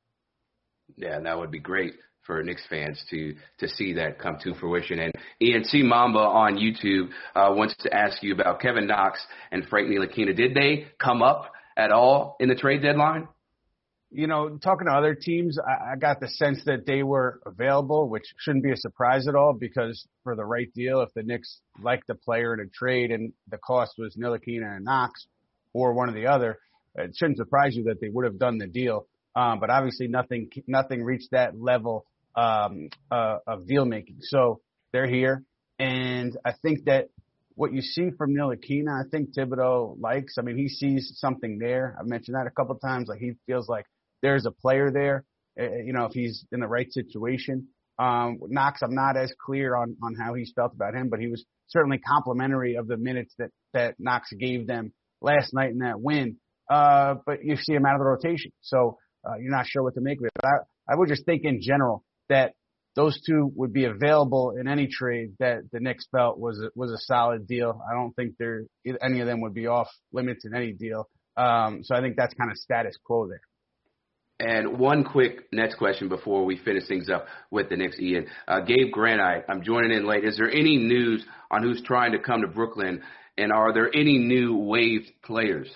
Yeah, 0.97 1.17
and 1.17 1.25
that 1.25 1.37
would 1.37 1.51
be 1.51 1.59
great 1.59 1.93
for 2.25 2.41
Knicks 2.41 2.65
fans 2.69 3.03
to 3.09 3.35
to 3.59 3.67
see 3.67 3.93
that 3.93 4.19
come 4.19 4.37
to 4.43 4.53
fruition. 4.55 4.99
And 4.99 5.13
Ian 5.41 5.63
C. 5.65 5.83
Mamba 5.83 6.19
on 6.19 6.57
YouTube 6.57 7.09
uh, 7.35 7.53
wants 7.53 7.75
to 7.81 7.93
ask 7.93 8.23
you 8.23 8.33
about 8.33 8.61
Kevin 8.61 8.87
Knox 8.87 9.25
and 9.51 9.67
Frank 9.67 9.89
Ntilikina. 9.89 10.35
Did 10.35 10.53
they 10.55 10.87
come 10.99 11.21
up 11.21 11.51
at 11.77 11.91
all 11.91 12.35
in 12.39 12.49
the 12.49 12.55
trade 12.55 12.81
deadline? 12.81 13.27
You 14.15 14.27
know, 14.27 14.59
talking 14.59 14.85
to 14.85 14.93
other 14.93 15.15
teams, 15.15 15.57
I, 15.57 15.93
I 15.93 15.95
got 15.95 16.19
the 16.19 16.27
sense 16.27 16.63
that 16.65 16.85
they 16.85 17.01
were 17.01 17.39
available, 17.47 18.07
which 18.07 18.25
shouldn't 18.37 18.63
be 18.63 18.71
a 18.71 18.77
surprise 18.77 19.27
at 19.27 19.33
all 19.33 19.53
because 19.53 20.05
for 20.23 20.35
the 20.35 20.45
right 20.45 20.71
deal, 20.75 21.01
if 21.01 21.09
the 21.15 21.23
Knicks 21.23 21.59
liked 21.81 22.05
the 22.05 22.13
player 22.13 22.53
in 22.53 22.59
a 22.59 22.67
trade 22.67 23.09
and 23.09 23.33
the 23.49 23.57
cost 23.57 23.95
was 23.97 24.15
Ntilikina 24.15 24.75
and 24.75 24.85
Knox 24.85 25.25
or 25.73 25.93
one 25.93 26.09
or 26.09 26.13
the 26.13 26.27
other, 26.27 26.59
it 26.95 27.15
shouldn't 27.15 27.37
surprise 27.37 27.75
you 27.75 27.85
that 27.85 27.99
they 27.99 28.09
would 28.09 28.25
have 28.25 28.37
done 28.37 28.59
the 28.59 28.67
deal. 28.67 29.07
Um, 29.35 29.59
but 29.59 29.69
obviously 29.69 30.07
nothing, 30.07 30.49
nothing 30.67 31.03
reached 31.03 31.31
that 31.31 31.59
level, 31.59 32.05
um, 32.35 32.89
uh, 33.11 33.37
of 33.47 33.67
deal 33.67 33.85
making. 33.85 34.17
So 34.21 34.61
they're 34.91 35.07
here. 35.07 35.43
And 35.79 36.37
I 36.45 36.53
think 36.61 36.85
that 36.85 37.09
what 37.55 37.73
you 37.73 37.81
see 37.81 38.09
from 38.17 38.33
Ntilikina, 38.33 38.89
I 38.89 39.09
think 39.09 39.35
Thibodeau 39.35 39.99
likes. 39.99 40.35
I 40.37 40.41
mean, 40.41 40.57
he 40.57 40.69
sees 40.69 41.13
something 41.15 41.57
there. 41.59 41.95
I've 41.99 42.07
mentioned 42.07 42.35
that 42.35 42.47
a 42.47 42.51
couple 42.51 42.75
of 42.75 42.81
times. 42.81 43.07
Like 43.07 43.19
he 43.19 43.33
feels 43.45 43.67
like 43.67 43.85
there's 44.21 44.45
a 44.45 44.51
player 44.51 44.91
there. 44.91 45.23
Uh, 45.59 45.75
you 45.83 45.93
know, 45.93 46.05
if 46.05 46.13
he's 46.13 46.45
in 46.51 46.61
the 46.61 46.67
right 46.67 46.91
situation. 46.91 47.67
Um, 47.99 48.39
Knox, 48.47 48.81
I'm 48.81 48.95
not 48.95 49.17
as 49.17 49.31
clear 49.39 49.75
on 49.75 49.97
on 50.01 50.15
how 50.15 50.33
he's 50.33 50.51
felt 50.55 50.73
about 50.73 50.95
him, 50.95 51.09
but 51.09 51.19
he 51.19 51.27
was 51.27 51.45
certainly 51.67 51.99
complimentary 51.99 52.75
of 52.75 52.87
the 52.87 52.97
minutes 52.97 53.35
that 53.37 53.51
that 53.73 53.95
Knox 53.99 54.31
gave 54.33 54.65
them 54.65 54.93
last 55.21 55.53
night 55.53 55.69
in 55.69 55.79
that 55.79 56.01
win. 56.01 56.37
Uh, 56.69 57.15
but 57.25 57.43
you 57.43 57.55
see 57.55 57.73
him 57.73 57.85
out 57.85 57.93
of 57.93 57.99
the 57.99 58.05
rotation, 58.05 58.51
so 58.61 58.97
uh, 59.25 59.35
you're 59.39 59.51
not 59.51 59.67
sure 59.67 59.83
what 59.83 59.95
to 59.95 60.01
make 60.01 60.19
of 60.19 60.25
it. 60.25 60.31
But 60.35 60.45
I, 60.45 60.93
I 60.93 60.95
would 60.95 61.09
just 61.09 61.25
think 61.25 61.43
in 61.43 61.61
general 61.61 62.03
that 62.29 62.53
those 62.95 63.19
two 63.25 63.51
would 63.55 63.73
be 63.73 63.85
available 63.85 64.53
in 64.59 64.67
any 64.67 64.87
trade 64.87 65.33
that 65.39 65.61
the 65.71 65.79
Knicks 65.79 66.05
felt 66.11 66.37
was 66.37 66.59
a, 66.59 66.69
was 66.75 66.91
a 66.91 66.97
solid 66.99 67.47
deal. 67.47 67.81
I 67.89 67.95
don't 67.95 68.13
think 68.13 68.35
there 68.37 68.63
any 69.01 69.19
of 69.19 69.27
them 69.27 69.41
would 69.41 69.53
be 69.53 69.67
off 69.67 69.87
limits 70.11 70.45
in 70.45 70.55
any 70.55 70.73
deal. 70.73 71.09
Um, 71.35 71.83
so 71.83 71.95
I 71.95 72.01
think 72.01 72.15
that's 72.15 72.33
kind 72.35 72.51
of 72.51 72.57
status 72.57 72.95
quo 73.03 73.27
there. 73.27 73.41
And 74.39 74.77
one 74.77 75.03
quick 75.03 75.47
next 75.51 75.75
question 75.75 76.09
before 76.09 76.43
we 76.43 76.57
finish 76.57 76.87
things 76.87 77.09
up 77.09 77.27
with 77.49 77.69
the 77.69 77.77
Knicks, 77.77 77.99
Ian. 77.99 78.27
Uh, 78.47 78.59
Gabe 78.61 78.91
Granite, 78.91 79.45
I'm 79.47 79.63
joining 79.63 79.91
in 79.91 80.05
late. 80.05 80.25
Is 80.25 80.37
there 80.37 80.51
any 80.51 80.77
news 80.77 81.25
on 81.49 81.63
who's 81.63 81.81
trying 81.81 82.11
to 82.11 82.19
come 82.19 82.41
to 82.41 82.47
Brooklyn, 82.47 83.03
and 83.37 83.51
are 83.51 83.73
there 83.73 83.89
any 83.95 84.17
new 84.17 84.57
waived 84.57 85.09
players? 85.23 85.69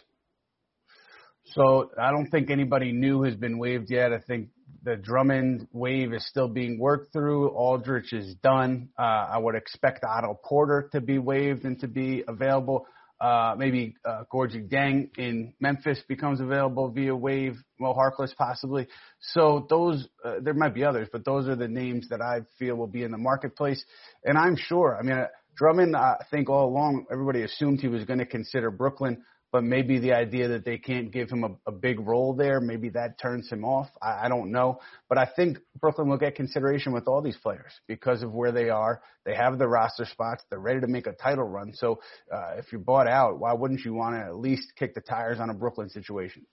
So 1.54 1.92
I 2.00 2.12
don't 2.12 2.30
think 2.30 2.50
anybody 2.50 2.92
new 2.92 3.24
has 3.24 3.36
been 3.36 3.58
waived 3.58 3.90
yet. 3.90 4.12
I 4.12 4.20
think 4.20 4.50
the 4.84 4.96
Drummond 4.96 5.68
wave 5.72 6.14
is 6.14 6.26
still 6.28 6.50
being 6.50 6.78
worked 6.78 7.14
through. 7.14 7.50
Aldridge 7.50 8.12
is 8.12 8.36
done. 8.36 8.90
Uh, 8.98 9.02
I 9.02 9.38
would 9.38 9.56
expect 9.56 10.04
Otto 10.04 10.40
Porter 10.44 10.90
to 10.92 11.02
be 11.02 11.20
waived 11.20 11.64
and 11.64 11.80
to 11.80 11.88
be 11.88 12.24
available. 12.28 12.86
Uh, 13.20 13.56
maybe 13.58 13.96
uh, 14.06 14.24
Gorgui 14.32 14.70
Dieng 14.70 15.10
in 15.18 15.54
Memphis 15.60 16.00
becomes 16.08 16.40
available 16.40 16.90
via 16.90 17.16
wave. 17.16 17.56
Mo 17.80 17.94
Harkless 17.94 18.36
possibly. 18.36 18.88
So 19.20 19.66
those, 19.70 20.08
uh, 20.24 20.36
there 20.42 20.54
might 20.54 20.74
be 20.74 20.84
others, 20.84 21.08
but 21.12 21.26
those 21.26 21.48
are 21.48 21.56
the 21.56 21.68
names 21.68 22.10
that 22.10 22.22
I 22.22 22.42
feel 22.60 22.76
will 22.76 22.88
be 22.88 23.04
in 23.04 23.12
the 23.12 23.18
marketplace. 23.18 23.84
And 24.24 24.38
I'm 24.38 24.56
sure, 24.56 24.98
I 25.00 25.04
mean, 25.04 25.18
uh, 25.18 25.28
Drummond, 25.58 25.96
I 25.96 26.18
think 26.30 26.50
all 26.50 26.68
along 26.68 27.08
everybody 27.12 27.42
assumed 27.42 27.80
he 27.80 27.88
was 27.88 28.04
going 28.04 28.20
to 28.20 28.26
consider 28.26 28.70
Brooklyn 28.70 29.24
but 29.52 29.64
maybe 29.64 30.00
the 30.00 30.14
idea 30.14 30.50
that 30.50 30.66
they 30.66 30.78
can't 30.78 31.12
give 31.12 31.30
him 31.30 31.44
a, 31.44 31.70
a 31.70 31.72
big 31.72 32.00
role 32.00 32.34
there, 32.34 32.60
maybe 32.60 32.90
that 32.90 33.20
turns 33.20 33.50
him 33.50 33.64
off. 33.64 33.88
I, 34.02 34.26
I 34.26 34.30
don't 34.30 34.52
know. 34.52 34.80
But 35.08 35.18
I 35.18 35.26
think 35.26 35.58
Brooklyn 35.80 36.10
will 36.10 36.18
get 36.18 36.36
consideration 36.36 36.92
with 36.92 37.08
all 37.08 37.22
these 37.22 37.38
players 37.38 37.72
because 37.88 38.24
of 38.24 38.34
where 38.34 38.52
they 38.52 38.70
are. 38.70 39.02
They 39.26 39.36
have 39.36 39.58
the 39.58 39.68
roster 39.68 40.06
spots. 40.06 40.44
They're 40.50 40.60
ready 40.60 40.82
to 40.82 40.88
make 40.88 41.08
a 41.08 41.14
title 41.14 41.46
run. 41.46 41.74
So 41.74 42.00
uh, 42.34 42.56
if 42.58 42.72
you're 42.72 42.82
bought 42.82 43.08
out, 43.08 43.40
why 43.40 43.54
wouldn't 43.54 43.86
you 43.86 43.94
want 43.94 44.16
to 44.16 44.22
at 44.22 44.36
least 44.36 44.74
kick 44.78 44.94
the 44.96 45.02
tires 45.02 45.40
on 45.40 45.50
a 45.50 45.54
Brooklyn 45.54 45.90
situation? 45.90 46.46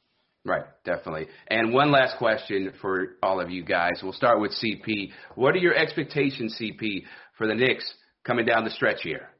Right, 0.47 0.65
definitely. 0.85 1.29
And 1.49 1.73
one 1.73 1.91
last 1.91 2.19
question 2.19 2.73
for 2.83 3.17
all 3.23 3.41
of 3.41 3.51
you 3.51 3.65
guys. 3.65 4.01
We'll 4.03 4.13
start 4.13 4.41
with 4.41 4.53
CP. 4.53 5.11
What 5.37 5.55
are 5.55 5.59
your 5.59 5.75
expectations, 5.75 6.57
CP, 6.61 7.05
for 7.39 7.47
the 7.47 7.55
Knicks 7.55 7.91
coming 8.25 8.45
down 8.45 8.65
the 8.65 8.71
stretch 8.71 9.01
here? 9.03 9.31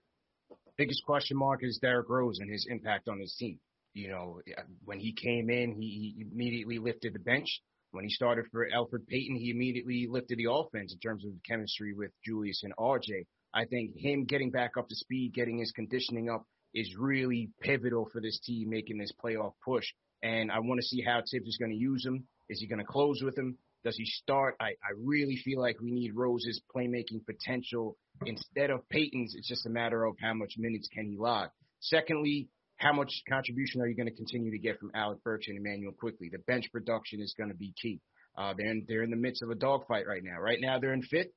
Biggest 0.77 1.05
question 1.05 1.37
mark 1.37 1.61
is 1.63 1.79
Derrick 1.79 2.09
Rose 2.09 2.39
and 2.39 2.51
his 2.51 2.67
impact 2.69 3.09
on 3.09 3.19
his 3.19 3.35
team. 3.39 3.59
You 3.93 4.09
know, 4.09 4.41
when 4.85 4.99
he 4.99 5.13
came 5.13 5.51
in, 5.51 5.73
he, 5.73 6.15
he 6.17 6.27
immediately 6.31 6.79
lifted 6.79 7.15
the 7.15 7.21
bench. 7.21 7.61
When 7.93 8.05
he 8.05 8.11
started 8.11 8.47
for 8.51 8.69
Elfrid 8.69 9.07
Payton, 9.07 9.37
he 9.37 9.51
immediately 9.51 10.09
lifted 10.11 10.39
the 10.39 10.51
offense 10.51 10.93
in 10.93 10.99
terms 10.99 11.25
of 11.25 11.33
chemistry 11.49 11.95
with 11.95 12.11
Julius 12.25 12.63
and 12.65 12.75
RJ. 12.77 13.27
I 13.55 13.67
think 13.67 13.97
him 13.97 14.25
getting 14.25 14.51
back 14.51 14.73
up 14.77 14.89
to 14.89 14.97
speed, 14.97 15.33
getting 15.33 15.59
his 15.59 15.71
conditioning 15.71 16.29
up 16.29 16.45
is 16.75 16.97
really 16.99 17.51
pivotal 17.61 18.09
for 18.13 18.21
this 18.21 18.41
team 18.41 18.69
making 18.69 18.99
this 18.99 19.13
playoff 19.25 19.53
push. 19.65 19.85
And 20.25 20.51
I 20.51 20.59
want 20.59 20.81
to 20.81 20.87
see 20.87 21.03
how 21.03 21.21
Thibs 21.21 21.47
is 21.47 21.57
going 21.57 21.71
to 21.71 21.77
use 21.77 22.05
him. 22.05 22.27
Is 22.49 22.59
he 22.59 22.67
going 22.67 22.81
to 22.81 22.85
close 22.85 23.23
with 23.23 23.39
him? 23.39 23.59
Does 23.85 23.97
he 23.97 24.07
start? 24.07 24.57
I, 24.61 24.69
I 24.69 24.95
really 24.99 25.37
feel 25.37 25.61
like 25.61 25.81
we 25.81 25.91
need 25.91 26.13
Rose's 26.15 26.61
playmaking 26.75 27.27
potential 27.27 27.97
instead 28.25 28.71
of 28.71 28.89
Payton's. 28.89 29.35
It's 29.37 29.49
just 29.49 29.67
a 29.67 29.71
matter 29.71 30.05
of 30.05 30.17
how 30.21 30.33
much 30.33 30.55
minutes 30.57 30.89
can 30.93 31.07
he 31.07 31.19
log. 31.19 31.51
Secondly, 31.81 32.49
how 32.77 32.93
much 32.93 33.13
contribution 33.29 33.83
are 33.83 33.87
you 33.87 33.95
going 33.95 34.09
to 34.09 34.15
continue 34.15 34.51
to 34.51 34.59
get 34.59 34.79
from 34.79 34.91
Alec 34.95 35.23
Burks 35.23 35.47
and 35.49 35.59
Immanuel 35.59 35.93
Quickley? 35.93 36.31
The 36.33 36.39
bench 36.39 36.65
production 36.73 37.21
is 37.21 37.35
going 37.37 37.51
to 37.51 37.57
be 37.57 37.75
key. 37.81 38.01
Uh, 38.37 38.55
they're 38.57 38.71
in, 38.71 38.85
they're 38.89 39.03
in 39.03 39.11
the 39.11 39.17
midst 39.17 39.43
of 39.43 39.51
a 39.51 39.55
dogfight 39.55 40.07
right 40.09 40.23
now. 40.25 40.41
Right 40.41 40.59
now 40.61 40.79
they're 40.79 40.95
in 40.95 41.03
fifth. 41.03 41.31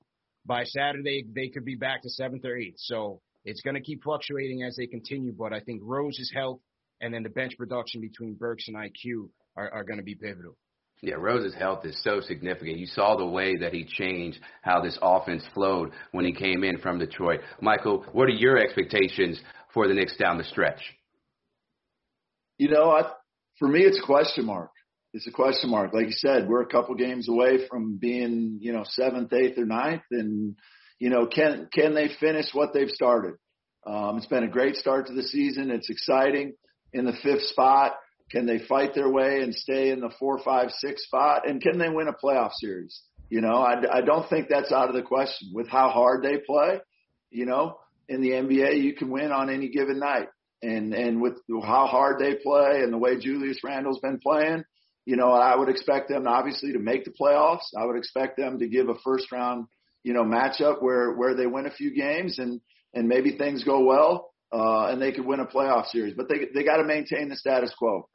By 0.45 0.63
Saturday 0.63 1.25
they 1.35 1.49
could 1.49 1.65
be 1.65 1.75
back 1.75 2.01
to 2.03 2.09
seventh 2.09 2.45
or 2.45 2.55
eighth. 2.55 2.77
So 2.77 3.21
it's 3.43 3.61
going 3.61 3.75
to 3.75 3.81
keep 3.81 4.03
fluctuating 4.03 4.63
as 4.63 4.75
they 4.77 4.87
continue. 4.87 5.33
But 5.37 5.53
I 5.53 5.59
think 5.59 5.81
Rose's 5.83 6.31
health 6.33 6.59
and 7.01 7.13
then 7.13 7.23
the 7.23 7.29
bench 7.29 7.57
production 7.57 8.01
between 8.01 8.35
Burks 8.35 8.67
and 8.67 8.77
IQ 8.77 9.29
are, 9.55 9.69
are 9.69 9.83
going 9.83 9.97
to 9.99 10.03
be 10.03 10.15
pivotal. 10.15 10.55
Yeah, 11.01 11.15
Rose's 11.15 11.53
health 11.53 11.85
is 11.85 12.01
so 12.03 12.21
significant. 12.21 12.79
You 12.79 12.87
saw 12.87 13.15
the 13.15 13.25
way 13.25 13.55
that 13.57 13.73
he 13.73 13.85
changed 13.85 14.39
how 14.63 14.81
this 14.81 14.97
offense 15.01 15.43
flowed 15.53 15.91
when 16.11 16.25
he 16.25 16.33
came 16.33 16.63
in 16.63 16.79
from 16.79 16.97
Detroit. 16.97 17.41
Michael, 17.61 18.03
what 18.13 18.25
are 18.25 18.31
your 18.31 18.57
expectations 18.57 19.39
for 19.73 19.87
the 19.87 19.93
Knicks 19.93 20.17
down 20.17 20.39
the 20.39 20.43
stretch? 20.43 20.81
You 22.57 22.69
know, 22.69 22.89
I, 22.89 23.11
for 23.59 23.67
me, 23.67 23.81
it's 23.81 23.99
a 24.01 24.05
question 24.05 24.45
mark. 24.45 24.71
It's 25.13 25.27
a 25.27 25.31
question 25.31 25.69
mark. 25.69 25.93
Like 25.93 26.07
you 26.07 26.13
said, 26.13 26.47
we're 26.47 26.63
a 26.63 26.67
couple 26.67 26.95
games 26.95 27.29
away 27.29 27.67
from 27.69 27.97
being, 27.97 28.57
you 28.59 28.73
know, 28.73 28.83
seventh, 28.85 29.31
eighth, 29.33 29.57
or 29.57 29.65
ninth, 29.65 30.03
and 30.11 30.55
you 30.99 31.09
know, 31.09 31.27
can 31.27 31.69
can 31.71 31.93
they 31.93 32.09
finish 32.19 32.47
what 32.53 32.73
they've 32.73 32.89
started? 32.89 33.35
Um, 33.85 34.17
it's 34.17 34.25
been 34.25 34.43
a 34.43 34.49
great 34.49 34.75
start 34.75 35.07
to 35.07 35.13
the 35.13 35.23
season. 35.23 35.71
It's 35.71 35.89
exciting 35.89 36.53
in 36.91 37.05
the 37.05 37.13
fifth 37.23 37.43
spot. 37.43 37.93
Can 38.31 38.45
they 38.45 38.59
fight 38.59 38.93
their 38.93 39.09
way 39.09 39.41
and 39.41 39.55
stay 39.55 39.89
in 39.89 40.01
the 40.01 40.11
four, 40.19 40.39
five, 40.43 40.71
six 40.71 41.05
spot? 41.05 41.47
And 41.47 41.61
can 41.61 41.77
they 41.77 41.89
win 41.89 42.07
a 42.07 42.13
playoff 42.13 42.51
series? 42.53 43.01
You 43.29 43.41
know, 43.41 43.55
I, 43.55 43.75
I 43.91 44.01
don't 44.01 44.29
think 44.29 44.47
that's 44.49 44.71
out 44.71 44.89
of 44.89 44.95
the 44.95 45.01
question 45.01 45.49
with 45.53 45.67
how 45.67 45.89
hard 45.89 46.23
they 46.23 46.37
play. 46.37 46.79
You 47.29 47.45
know, 47.45 47.77
in 48.07 48.21
the 48.21 48.31
NBA, 48.31 48.81
you 48.81 48.95
can 48.95 49.09
win 49.09 49.31
on 49.31 49.49
any 49.49 49.69
given 49.69 49.99
night. 49.99 50.27
And 50.61 50.93
and 50.93 51.21
with 51.21 51.35
how 51.63 51.85
hard 51.85 52.19
they 52.19 52.33
play 52.33 52.81
and 52.81 52.91
the 52.91 52.97
way 52.97 53.19
Julius 53.19 53.59
Randle's 53.63 53.99
been 53.99 54.17
playing, 54.17 54.63
you 55.05 55.15
know, 55.15 55.31
I 55.31 55.55
would 55.55 55.69
expect 55.69 56.09
them 56.09 56.27
obviously 56.27 56.73
to 56.73 56.79
make 56.79 57.05
the 57.05 57.11
playoffs. 57.11 57.75
I 57.77 57.85
would 57.85 57.95
expect 57.95 58.37
them 58.37 58.57
to 58.59 58.67
give 58.67 58.89
a 58.89 58.95
first 59.03 59.31
round, 59.31 59.67
you 60.03 60.13
know, 60.13 60.23
matchup 60.23 60.81
where 60.81 61.13
where 61.13 61.35
they 61.35 61.45
win 61.45 61.67
a 61.67 61.71
few 61.71 61.93
games 61.93 62.39
and 62.39 62.59
and 62.93 63.07
maybe 63.07 63.37
things 63.37 63.63
go 63.63 63.81
well 63.81 64.31
uh, 64.51 64.87
and 64.87 65.01
they 65.01 65.11
could 65.11 65.25
win 65.25 65.39
a 65.39 65.45
playoff 65.45 65.87
series. 65.87 66.15
But 66.15 66.27
they 66.27 66.47
they 66.53 66.63
got 66.63 66.77
to 66.77 66.83
maintain 66.83 67.29
the 67.29 67.35
status 67.35 67.73
quo. 67.77 68.09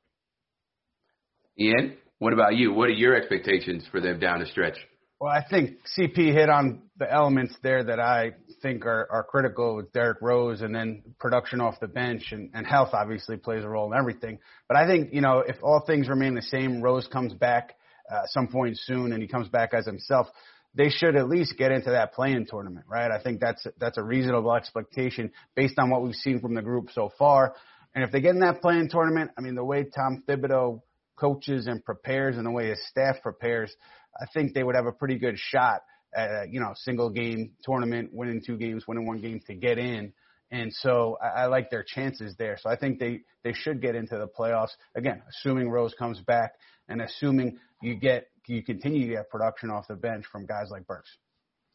Ian, 1.58 1.96
what 2.18 2.32
about 2.32 2.54
you? 2.54 2.72
What 2.72 2.88
are 2.88 2.92
your 2.92 3.14
expectations 3.14 3.84
for 3.90 4.00
them 4.00 4.18
down 4.18 4.40
the 4.40 4.46
stretch? 4.46 4.76
Well, 5.20 5.30
I 5.30 5.44
think 5.48 5.78
CP 5.96 6.32
hit 6.32 6.48
on 6.48 6.82
the 6.96 7.12
elements 7.12 7.54
there 7.62 7.84
that 7.84 8.00
I 8.00 8.32
think 8.60 8.84
are, 8.86 9.06
are 9.10 9.22
critical 9.22 9.76
with 9.76 9.92
Derrick 9.92 10.18
Rose 10.20 10.62
and 10.62 10.74
then 10.74 11.02
production 11.20 11.60
off 11.60 11.78
the 11.80 11.86
bench 11.86 12.32
and, 12.32 12.50
and 12.54 12.66
health 12.66 12.90
obviously 12.92 13.36
plays 13.36 13.62
a 13.62 13.68
role 13.68 13.92
in 13.92 13.96
everything. 13.96 14.38
But 14.68 14.78
I 14.78 14.86
think, 14.86 15.12
you 15.12 15.20
know, 15.20 15.38
if 15.46 15.56
all 15.62 15.84
things 15.86 16.08
remain 16.08 16.34
the 16.34 16.42
same, 16.42 16.80
Rose 16.80 17.06
comes 17.06 17.34
back 17.34 17.76
uh, 18.10 18.22
some 18.26 18.48
point 18.48 18.78
soon 18.78 19.12
and 19.12 19.22
he 19.22 19.28
comes 19.28 19.48
back 19.48 19.74
as 19.74 19.86
himself, 19.86 20.26
they 20.74 20.88
should 20.88 21.16
at 21.16 21.28
least 21.28 21.56
get 21.58 21.70
into 21.70 21.90
that 21.90 22.14
play-in 22.14 22.46
tournament, 22.46 22.86
right? 22.88 23.10
I 23.10 23.22
think 23.22 23.40
that's 23.40 23.66
that's 23.78 23.98
a 23.98 24.02
reasonable 24.02 24.54
expectation 24.54 25.30
based 25.54 25.78
on 25.78 25.90
what 25.90 26.02
we've 26.02 26.14
seen 26.14 26.40
from 26.40 26.54
the 26.54 26.62
group 26.62 26.90
so 26.92 27.10
far. 27.18 27.54
And 27.94 28.02
if 28.02 28.10
they 28.10 28.20
get 28.20 28.30
in 28.30 28.40
that 28.40 28.62
play-in 28.62 28.88
tournament, 28.88 29.32
I 29.36 29.42
mean, 29.42 29.54
the 29.54 29.64
way 29.64 29.84
Tom 29.84 30.24
Thibodeau 30.26 30.80
coaches 31.22 31.68
and 31.68 31.84
prepares 31.84 32.36
and 32.36 32.44
the 32.44 32.50
way 32.50 32.70
his 32.70 32.84
staff 32.88 33.22
prepares, 33.22 33.72
I 34.20 34.26
think 34.34 34.54
they 34.54 34.64
would 34.64 34.74
have 34.74 34.86
a 34.86 34.92
pretty 34.92 35.18
good 35.18 35.38
shot 35.38 35.82
at 36.14 36.30
a, 36.30 36.46
you 36.50 36.60
know 36.60 36.72
single 36.74 37.10
game 37.10 37.52
tournament, 37.62 38.10
winning 38.12 38.42
two 38.44 38.56
games, 38.56 38.84
winning 38.86 39.06
one 39.06 39.20
game 39.20 39.40
to 39.46 39.54
get 39.54 39.78
in. 39.78 40.12
And 40.50 40.72
so 40.72 41.16
I, 41.22 41.44
I 41.44 41.46
like 41.46 41.70
their 41.70 41.84
chances 41.86 42.34
there. 42.36 42.58
So 42.60 42.68
I 42.68 42.76
think 42.76 42.98
they 42.98 43.20
they 43.44 43.52
should 43.52 43.80
get 43.80 43.94
into 43.94 44.18
the 44.18 44.26
playoffs 44.26 44.72
again, 44.94 45.22
assuming 45.30 45.70
Rose 45.70 45.94
comes 45.98 46.20
back 46.20 46.54
and 46.88 47.00
assuming 47.00 47.58
you 47.80 47.94
get 47.94 48.26
you 48.46 48.62
continue 48.62 49.06
to 49.06 49.14
get 49.14 49.30
production 49.30 49.70
off 49.70 49.86
the 49.88 49.94
bench 49.94 50.26
from 50.30 50.44
guys 50.44 50.68
like 50.70 50.86
Burks. 50.86 51.08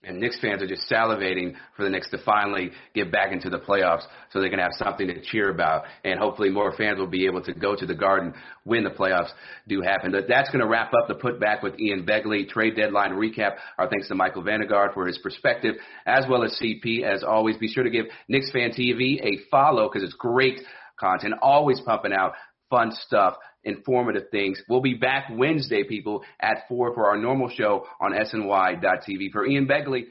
And 0.07 0.19
Knicks 0.19 0.39
fans 0.39 0.61
are 0.61 0.67
just 0.67 0.89
salivating 0.89 1.53
for 1.75 1.83
the 1.83 1.89
Knicks 1.89 2.09
to 2.11 2.17
finally 2.25 2.71
get 2.93 3.11
back 3.11 3.33
into 3.33 3.49
the 3.49 3.59
playoffs 3.59 4.03
so 4.31 4.39
they 4.39 4.49
can 4.49 4.59
have 4.59 4.71
something 4.73 5.07
to 5.07 5.21
cheer 5.21 5.49
about. 5.49 5.83
And 6.03 6.19
hopefully 6.19 6.49
more 6.49 6.73
fans 6.75 6.97
will 6.97 7.07
be 7.07 7.25
able 7.25 7.41
to 7.43 7.53
go 7.53 7.75
to 7.75 7.85
the 7.85 7.95
Garden 7.95 8.33
when 8.63 8.83
the 8.83 8.89
playoffs 8.89 9.31
do 9.67 9.81
happen. 9.81 10.11
But 10.11 10.25
that's 10.27 10.49
going 10.49 10.61
to 10.61 10.67
wrap 10.67 10.93
up 10.93 11.07
the 11.07 11.15
putback 11.15 11.61
with 11.61 11.79
Ian 11.79 12.05
Begley. 12.05 12.47
Trade 12.47 12.75
deadline 12.75 13.11
recap. 13.11 13.55
Our 13.77 13.89
thanks 13.89 14.07
to 14.07 14.15
Michael 14.15 14.43
Vandegaard 14.43 14.93
for 14.93 15.05
his 15.05 15.17
perspective, 15.17 15.75
as 16.05 16.25
well 16.29 16.43
as 16.43 16.57
CP. 16.61 17.03
As 17.03 17.23
always, 17.23 17.57
be 17.57 17.67
sure 17.67 17.83
to 17.83 17.89
give 17.89 18.05
Knicks 18.29 18.51
Fan 18.51 18.71
TV 18.71 19.19
a 19.21 19.39
follow 19.51 19.89
because 19.89 20.03
it's 20.03 20.15
great 20.17 20.61
content, 20.99 21.33
always 21.41 21.79
pumping 21.81 22.13
out 22.13 22.33
fun 22.69 22.91
stuff 22.91 23.35
informative 23.63 24.29
things. 24.31 24.61
We'll 24.69 24.81
be 24.81 24.93
back 24.93 25.29
Wednesday, 25.31 25.83
people, 25.83 26.23
at 26.39 26.67
4 26.69 26.93
for 26.93 27.09
our 27.09 27.17
normal 27.17 27.49
show 27.49 27.85
on 27.99 28.13
SNY.TV. 28.13 29.31
For 29.31 29.45
Ian 29.45 29.67
Begley, 29.67 30.05